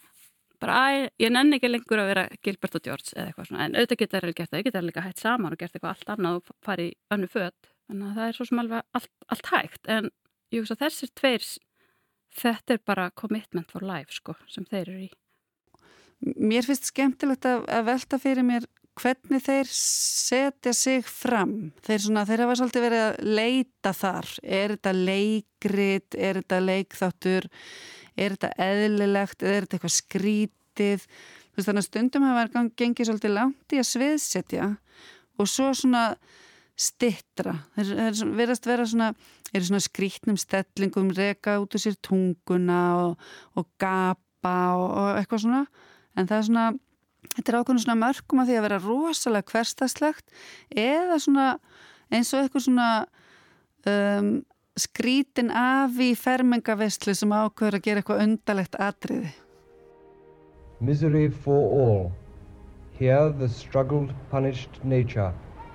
bara, 0.63 0.79
æ, 0.87 1.11
ég 1.21 1.33
nenni 1.33 1.59
ekki 1.59 1.69
lengur 1.69 2.01
að 2.01 2.09
vera 2.13 2.25
Gilbert 2.45 2.77
og 2.79 2.85
George 2.87 3.13
eða 3.13 3.29
eitthvað 3.29 3.49
svona, 3.49 3.67
en 3.67 3.77
auðvitað 3.77 4.01
geta 4.01 4.21
þeir 4.23 4.35
gert 4.39 4.53
það, 4.53 4.65
geta 4.67 4.79
þeir 4.79 4.87
líka 4.89 5.05
hægt 5.05 5.23
saman 5.23 5.55
og 5.55 5.61
gert 5.61 5.77
eitthvað 5.77 5.93
allt 5.93 6.13
annað 6.15 6.39
og 6.39 6.53
farið 6.65 6.89
í 6.89 6.95
önnu 7.15 7.31
född. 7.33 7.71
Þannig 7.83 8.09
að 8.09 8.19
það 8.19 8.29
er 8.29 8.37
svo 8.37 8.47
sem 8.49 8.61
alveg 8.63 8.99
allt, 8.99 9.11
allt 9.35 9.49
hægt, 9.51 9.81
en 9.91 10.11
ég 10.53 10.63
hugsa 10.63 10.79
þessir 10.79 11.11
tveir, 11.19 11.49
þetta 12.43 12.77
er 12.77 12.85
bara 12.87 13.09
commitment 13.19 13.73
for 13.73 13.85
life, 13.85 14.15
sko, 14.15 14.37
sem 14.49 14.65
þeir 14.69 14.85
eru 14.85 15.01
í. 15.07 15.11
Mér 16.39 16.63
finnst 16.63 16.87
skemmtilegt 16.87 17.45
að, 17.49 17.65
að 17.67 17.89
velta 17.89 18.19
fyrir 18.21 18.47
mér 18.47 18.69
hvernig 18.99 19.41
þeir 19.43 19.69
setja 19.73 20.73
sig 20.77 21.07
fram. 21.07 21.73
Þeir, 21.85 22.03
svona, 22.05 22.25
þeir 22.29 22.45
hafa 22.45 22.57
svolítið 22.59 22.85
verið 22.85 23.03
að 23.03 23.33
leita 23.39 23.93
þar. 23.97 24.29
Er 24.43 24.75
þetta 24.75 24.93
leikrit, 24.97 26.17
er 26.17 26.39
þetta 26.41 26.59
leikþáttur, 26.63 27.49
er 28.17 28.35
þetta 28.35 28.51
eðlilegt, 28.67 29.43
er 29.43 29.65
þetta 29.65 29.77
eitthvað 29.77 29.95
skrítið. 29.97 31.07
Veist, 31.53 31.67
þannig 31.67 31.83
að 31.83 31.89
stundum 31.89 32.25
hafa 32.27 32.65
gengið 32.79 33.09
svolítið 33.09 33.35
langt 33.35 33.75
í 33.75 33.81
að 33.81 33.89
sviðsetja 33.91 34.69
og 35.39 35.49
svo 35.49 35.69
svona 35.77 36.05
stittra. 36.79 37.55
Þeir, 37.75 37.91
þeir 37.99 38.33
verðast 38.39 38.69
vera 38.69 38.85
svona, 38.89 39.11
svona 39.53 39.83
skrítnum 39.83 40.39
stellingum, 40.41 41.11
reka 41.13 41.59
út 41.61 41.77
úr 41.77 41.83
sér 41.83 41.99
tunguna 42.01 42.81
og, 43.03 43.27
og 43.59 43.69
gapa 43.81 44.55
og, 44.77 44.87
og 44.89 45.19
eitthvað 45.19 45.45
svona. 45.45 45.61
En 46.17 46.29
það 46.29 46.39
er 46.39 46.49
svona 46.49 46.65
þetta 47.33 47.51
er 47.51 47.59
ákveðin 47.59 47.83
svona 47.85 47.99
mörgum 48.01 48.41
að 48.41 48.49
því 48.49 48.57
að 48.57 48.65
vera 48.67 48.79
rosalega 48.83 49.53
hverstagslegt 49.53 50.33
eða 50.69 51.19
svona 51.21 51.47
eins 52.13 52.33
og 52.33 52.43
eitthvað 52.43 52.65
svona 52.67 52.87
um, 53.89 54.33
skrítin 54.79 55.51
af 55.53 55.99
í 56.01 56.13
fermingavestlu 56.17 57.13
sem 57.13 57.33
ákveður 57.35 57.75
að 57.77 57.83
gera 57.87 58.01
eitthvað 58.01 58.21
undalegt 58.25 58.77
atriði. 58.81 59.29
Misery 60.79 61.27
for 61.29 61.69
all. 61.81 62.11
Here 62.97 63.29
the 63.29 63.49
struggled, 63.49 64.13
punished 64.31 64.79
nature 64.83 65.33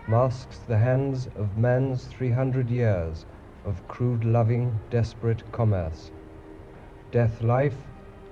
masks 0.09 0.59
the 0.67 0.79
hands 0.79 1.29
of 1.37 1.57
man's 1.59 2.07
300 2.07 2.71
years 2.71 3.25
of 3.65 3.87
crude 3.87 4.25
loving, 4.25 4.73
desperate 4.91 5.45
commerce. 5.53 6.11
Death 7.13 7.41
life, 7.43 7.77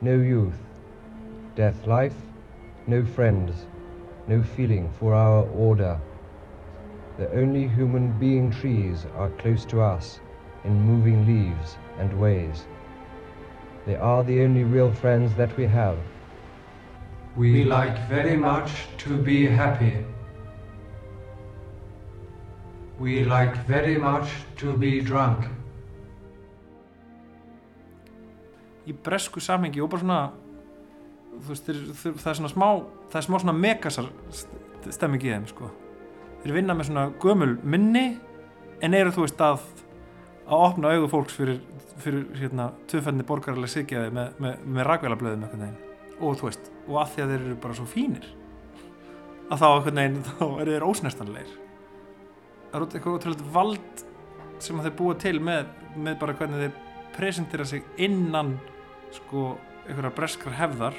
no 0.01 0.15
youth. 0.15 0.61
Death 1.55 1.87
life, 1.87 2.17
no 2.87 3.05
friends, 3.05 3.67
no 4.27 4.43
feeling 4.43 4.91
for 4.99 5.15
our 5.15 5.47
order. 5.51 6.01
The 7.19 7.31
only 7.33 7.69
human 7.69 8.13
being 8.19 8.51
trees 8.51 9.07
are 9.17 9.31
close 9.31 9.65
to 9.67 9.81
us 9.81 10.21
in 10.67 10.81
moving 10.83 11.25
leaves 11.27 11.77
and 11.99 12.13
ways. 12.21 12.65
They 13.87 13.97
are 13.97 14.23
the 14.25 14.43
only 14.45 14.65
real 14.65 14.91
friends 14.93 15.35
that 15.35 15.57
we 15.57 15.67
have, 15.67 15.97
We 17.37 17.65
like 17.65 17.99
very 18.09 18.37
much 18.37 18.71
to 18.99 19.17
be 19.19 19.47
happy. 19.47 19.93
We 22.99 23.25
like 23.25 23.55
very 23.69 23.99
much 23.99 24.29
to 24.57 24.73
be 24.73 25.01
drunk. 25.01 25.45
í 28.87 28.95
bresku 28.95 29.41
samhengi 29.43 29.81
og 29.83 29.89
bara 29.91 30.01
svona 30.01 30.19
þú 31.43 31.49
veist, 31.49 31.65
þeir, 31.67 31.79
þeir, 32.01 32.13
það 32.23 32.29
er 32.31 32.37
svona 32.39 32.51
smá 32.53 32.67
það 33.11 33.17
er 33.19 33.25
smá 33.27 33.39
svona 33.43 33.55
megasar 33.59 34.11
st- 34.31 34.93
stemming 34.95 35.25
í 35.27 35.33
þeim 35.33 35.47
sko 35.51 35.71
þeir 36.45 36.55
vinna 36.55 36.77
með 36.79 36.87
svona 36.93 37.07
gömul 37.25 37.57
minni 37.67 38.05
en 38.87 38.95
eru 38.95 39.11
þú 39.17 39.25
veist 39.25 39.43
að 39.43 39.65
að 40.47 40.65
opna 40.69 40.95
augu 40.95 41.11
fólks 41.11 41.37
fyrir, 41.37 41.61
fyrir 42.03 42.27
hérna, 42.39 42.71
tvöfændni 42.91 43.27
borgarlega 43.27 43.73
sigjaði 43.73 44.13
með, 44.15 44.41
með, 44.43 44.65
með 44.65 44.89
veginn. 45.63 45.79
Og 46.17 46.39
þú 46.39 46.49
veist, 46.49 46.71
og 46.87 46.99
að 47.03 47.13
því 47.13 47.23
að 47.23 47.33
þeir 47.33 47.41
eru 47.47 47.57
bara 47.65 47.79
svo 47.79 47.87
fínir 47.91 48.29
að 49.47 49.63
þá 49.63 49.67
veginn 50.03 50.23
þá 50.29 50.45
eru 50.47 50.77
þeir 50.77 50.87
ósnertanlegir. 50.87 51.57
Það 52.71 52.79
er 52.79 52.87
út 52.87 52.97
eitthvað 52.97 53.19
ótrúlega 53.19 53.51
vald 53.57 54.05
sem 54.63 54.81
þeir 54.87 54.97
búa 54.99 55.19
til 55.21 55.37
með, 55.45 55.69
með 55.97 56.19
bara 56.23 56.37
hvernig 56.39 56.65
þeir 56.65 56.81
presentera 57.17 57.67
sig 57.69 57.85
innan 58.03 58.57
sko 59.15 59.53
einhverjar 59.87 60.17
breskar 60.17 60.57
hefðar. 60.57 60.97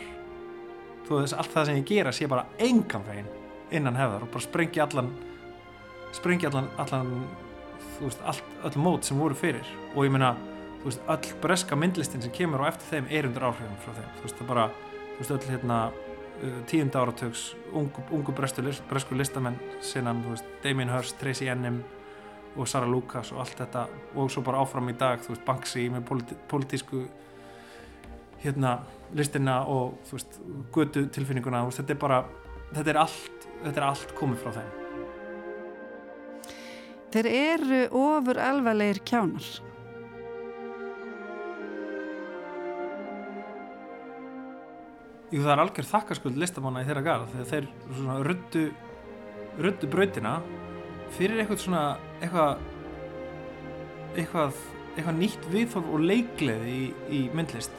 Þú 1.07 1.21
veist 1.21 1.35
allt 1.37 1.53
það 1.53 1.69
sem 1.69 1.81
ég 1.81 1.89
gera 1.89 2.13
sé 2.15 2.27
bara 2.29 2.47
engan 2.63 3.05
veginn 3.07 3.33
innan 3.71 3.97
hefðar 3.99 4.23
og 4.23 4.31
bara 4.31 4.45
sprengja 4.45 4.85
allan 4.85 5.09
sprengja 6.15 6.49
allan, 6.49 6.69
allan 6.79 7.11
þú 7.97 8.07
veist, 8.07 8.23
allt, 8.29 8.55
öll 8.67 8.81
mót 8.81 9.07
sem 9.07 9.19
voru 9.19 9.37
fyrir. 9.37 9.67
Og 9.95 10.05
ég 10.05 10.13
meina, 10.13 10.33
þú 10.81 10.89
veist, 10.89 11.03
öll 11.13 11.39
breska 11.43 11.77
myndlistin 11.79 12.23
sem 12.23 12.33
kemur 12.33 12.63
á 12.65 12.69
eftir 12.71 12.91
þeim 12.91 13.09
er 13.11 13.29
undir 13.29 13.47
áhrifum 13.47 13.77
frá 13.83 13.95
þeim, 13.97 14.09
þú 14.17 14.25
veist, 14.27 14.39
það 14.39 14.51
bara, 14.51 14.65
þú 15.11 15.19
veist, 15.19 15.35
öll 15.35 15.51
hérna 15.53 15.77
uh, 15.91 16.57
tíunda 16.69 17.03
áratöks 17.03 17.45
ungu, 17.73 18.07
ungu 18.17 18.35
bresku, 18.37 18.65
list, 18.65 18.85
bresku 18.89 19.17
listamenn 19.17 19.59
sinnan, 19.81 20.23
þú 20.25 20.35
veist, 20.35 20.51
Damien 20.63 20.93
Hirst, 20.93 21.17
Tracy 21.21 21.49
Ennim 21.51 21.81
og 22.57 22.69
Sarah 22.69 22.89
Lucas 22.89 23.31
og 23.33 23.43
allt 23.43 23.57
þetta. 23.59 23.87
Og 24.15 24.31
svo 24.33 24.45
bara 24.45 24.61
áfram 24.63 24.89
í 24.93 24.97
dag, 24.97 25.21
þú 25.25 25.35
veist, 25.35 25.45
Banksy 25.47 25.87
með 25.93 26.07
politi 26.09 26.37
politísku 26.49 27.05
hérna, 28.43 28.79
listina 29.17 29.63
og 29.65 29.97
þú 30.09 30.19
veist, 30.19 30.41
götu 30.75 31.07
tilfinninguna, 31.13 31.65
þú 31.65 31.71
veist, 31.71 31.83
þetta 31.83 31.97
er 31.97 32.03
bara 32.07 32.25
þetta 32.73 32.91
er 32.91 33.05
allt, 33.05 33.47
þetta 33.63 33.79
er 33.79 33.87
allt 33.91 34.13
komið 34.17 34.43
frá 34.43 34.59
þeim 34.59 34.86
Þeir 37.13 37.27
eru 37.31 37.81
ofur 37.95 38.39
alvarlegir 38.43 38.99
kjánar. 39.07 39.45
Jú, 45.27 45.41
það 45.43 45.53
er 45.53 45.61
algjör 45.61 45.87
þakkarskuld 45.87 46.37
listamanna 46.39 46.83
í 46.83 46.87
þeirra 46.87 47.03
garð 47.03 47.31
þegar 47.33 47.47
þeir 47.51 47.65
svona 47.97 48.17
ruddu 48.23 48.61
ruddu 49.57 49.89
brautina 49.91 50.37
fyrir 51.17 51.41
eitthvað 51.41 51.63
svona 51.63 51.81
eitthvað 52.21 52.61
eitthvað, 54.17 54.61
eitthvað 54.95 55.19
nýtt 55.19 55.49
viðþorf 55.51 55.91
og 55.93 56.05
leikleði 56.07 56.71
í, 56.77 56.85
í 57.11 57.19
myndlist 57.35 57.75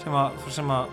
sem 0.00 0.16
að, 0.16 0.38
sem 0.50 0.74
að 0.74 0.90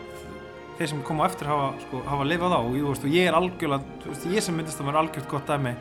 þeir 0.77 0.91
sem 0.93 1.03
koma 1.07 1.27
eftir 1.31 1.49
hafa, 1.49 1.69
sko, 1.87 2.01
hafa 2.05 2.27
lifað 2.27 2.57
á 2.57 2.59
og 2.61 2.77
ég, 3.09 3.23
er 3.25 3.37
algjörlega 3.37 4.17
ég 4.35 4.43
sem 4.45 4.57
myndist 4.57 4.81
að 4.83 4.91
vera 4.91 5.01
algjört 5.01 5.31
gott 5.31 5.49
dæmi 5.49 5.73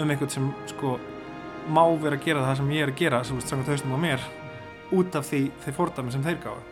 um 0.00 0.10
eitthvað 0.10 0.34
sem 0.36 0.48
sko 0.72 0.96
má 1.72 1.82
vera 2.02 2.18
að 2.18 2.24
gera 2.26 2.44
það 2.46 2.58
sem 2.60 2.72
ég 2.76 2.86
er 2.86 2.92
að 2.92 3.00
gera 3.00 3.22
sem 3.24 3.38
veist, 3.38 3.50
samkvæmt 3.50 3.72
haustum 3.74 3.96
á 3.96 4.00
mér 4.06 4.26
út 4.96 5.18
af 5.18 5.28
því 5.28 5.42
þeir 5.64 5.76
fordæmi 5.80 6.14
sem 6.14 6.26
þeir 6.26 6.40
gáðu 6.44 6.64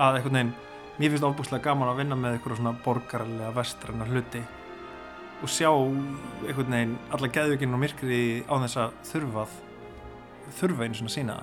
að 0.00 0.18
einhvern 0.18 0.38
veginn 0.38 0.52
mér 1.00 1.14
finnst 1.14 1.28
ofbúslega 1.30 1.66
gaman 1.66 1.90
að 1.90 2.02
vinna 2.02 2.18
með 2.18 2.36
eitthvað 2.36 2.60
svona 2.60 2.74
borgarlega 2.84 3.54
vestræna 3.56 4.08
hluti 4.10 4.42
og 5.40 5.48
sjá 5.50 5.70
einhvern 5.72 6.76
veginn 6.76 6.98
alla 7.10 7.32
geðvíkinn 7.38 7.74
og 7.74 7.82
myrkri 7.82 8.20
á 8.46 8.54
þess 8.66 8.82
að 8.84 9.00
þurfað 9.10 9.56
þurfa 10.60 10.86
einu 10.86 11.00
svona 11.00 11.14
sína 11.14 11.40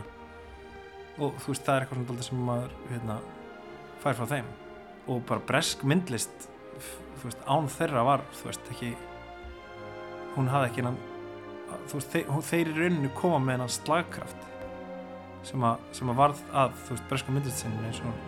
og 1.18 1.38
þú 1.42 1.52
veist 1.52 1.66
það 1.66 1.76
er 1.76 1.86
eitthvað 1.86 2.04
svona 2.06 2.28
sem 2.28 2.42
maður 2.46 2.74
hérna, 2.92 3.18
fær 4.04 4.18
frá 4.20 4.30
þeim. 4.36 4.50
Og 5.08 5.22
bara 5.28 5.46
bresk 5.50 5.84
myndlist 5.88 6.50
veist 7.24 7.42
án 7.50 7.70
þeirra 7.72 8.04
var 8.06 8.26
þú 8.38 8.50
veist 8.52 8.72
ekki 8.74 8.92
hún 10.38 10.52
hafði 10.54 10.70
ekki 10.70 10.84
hennan 10.84 11.00
þú 11.88 12.00
veist 12.00 12.14
þeir, 12.14 12.30
þeir 12.50 12.72
í 12.72 12.76
rauninu 12.78 13.12
koma 13.18 13.40
með 13.44 13.58
hennan 13.58 13.74
slagkraft 13.74 14.46
sem 15.48 15.64
að, 15.64 15.84
sem 15.96 16.12
að 16.12 16.22
varð 16.22 16.46
að 16.64 16.78
þú 16.86 16.96
veist 16.96 17.10
breska 17.12 17.36
myndlist 17.36 17.64
sinni 17.64 17.90
eins 17.90 18.04
og 18.04 18.24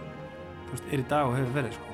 þú 0.66 0.76
veist 0.76 0.92
er 0.94 1.04
í 1.04 1.08
dag 1.14 1.30
og 1.30 1.38
hefur 1.38 1.56
verið 1.60 1.78
sko 1.78 1.89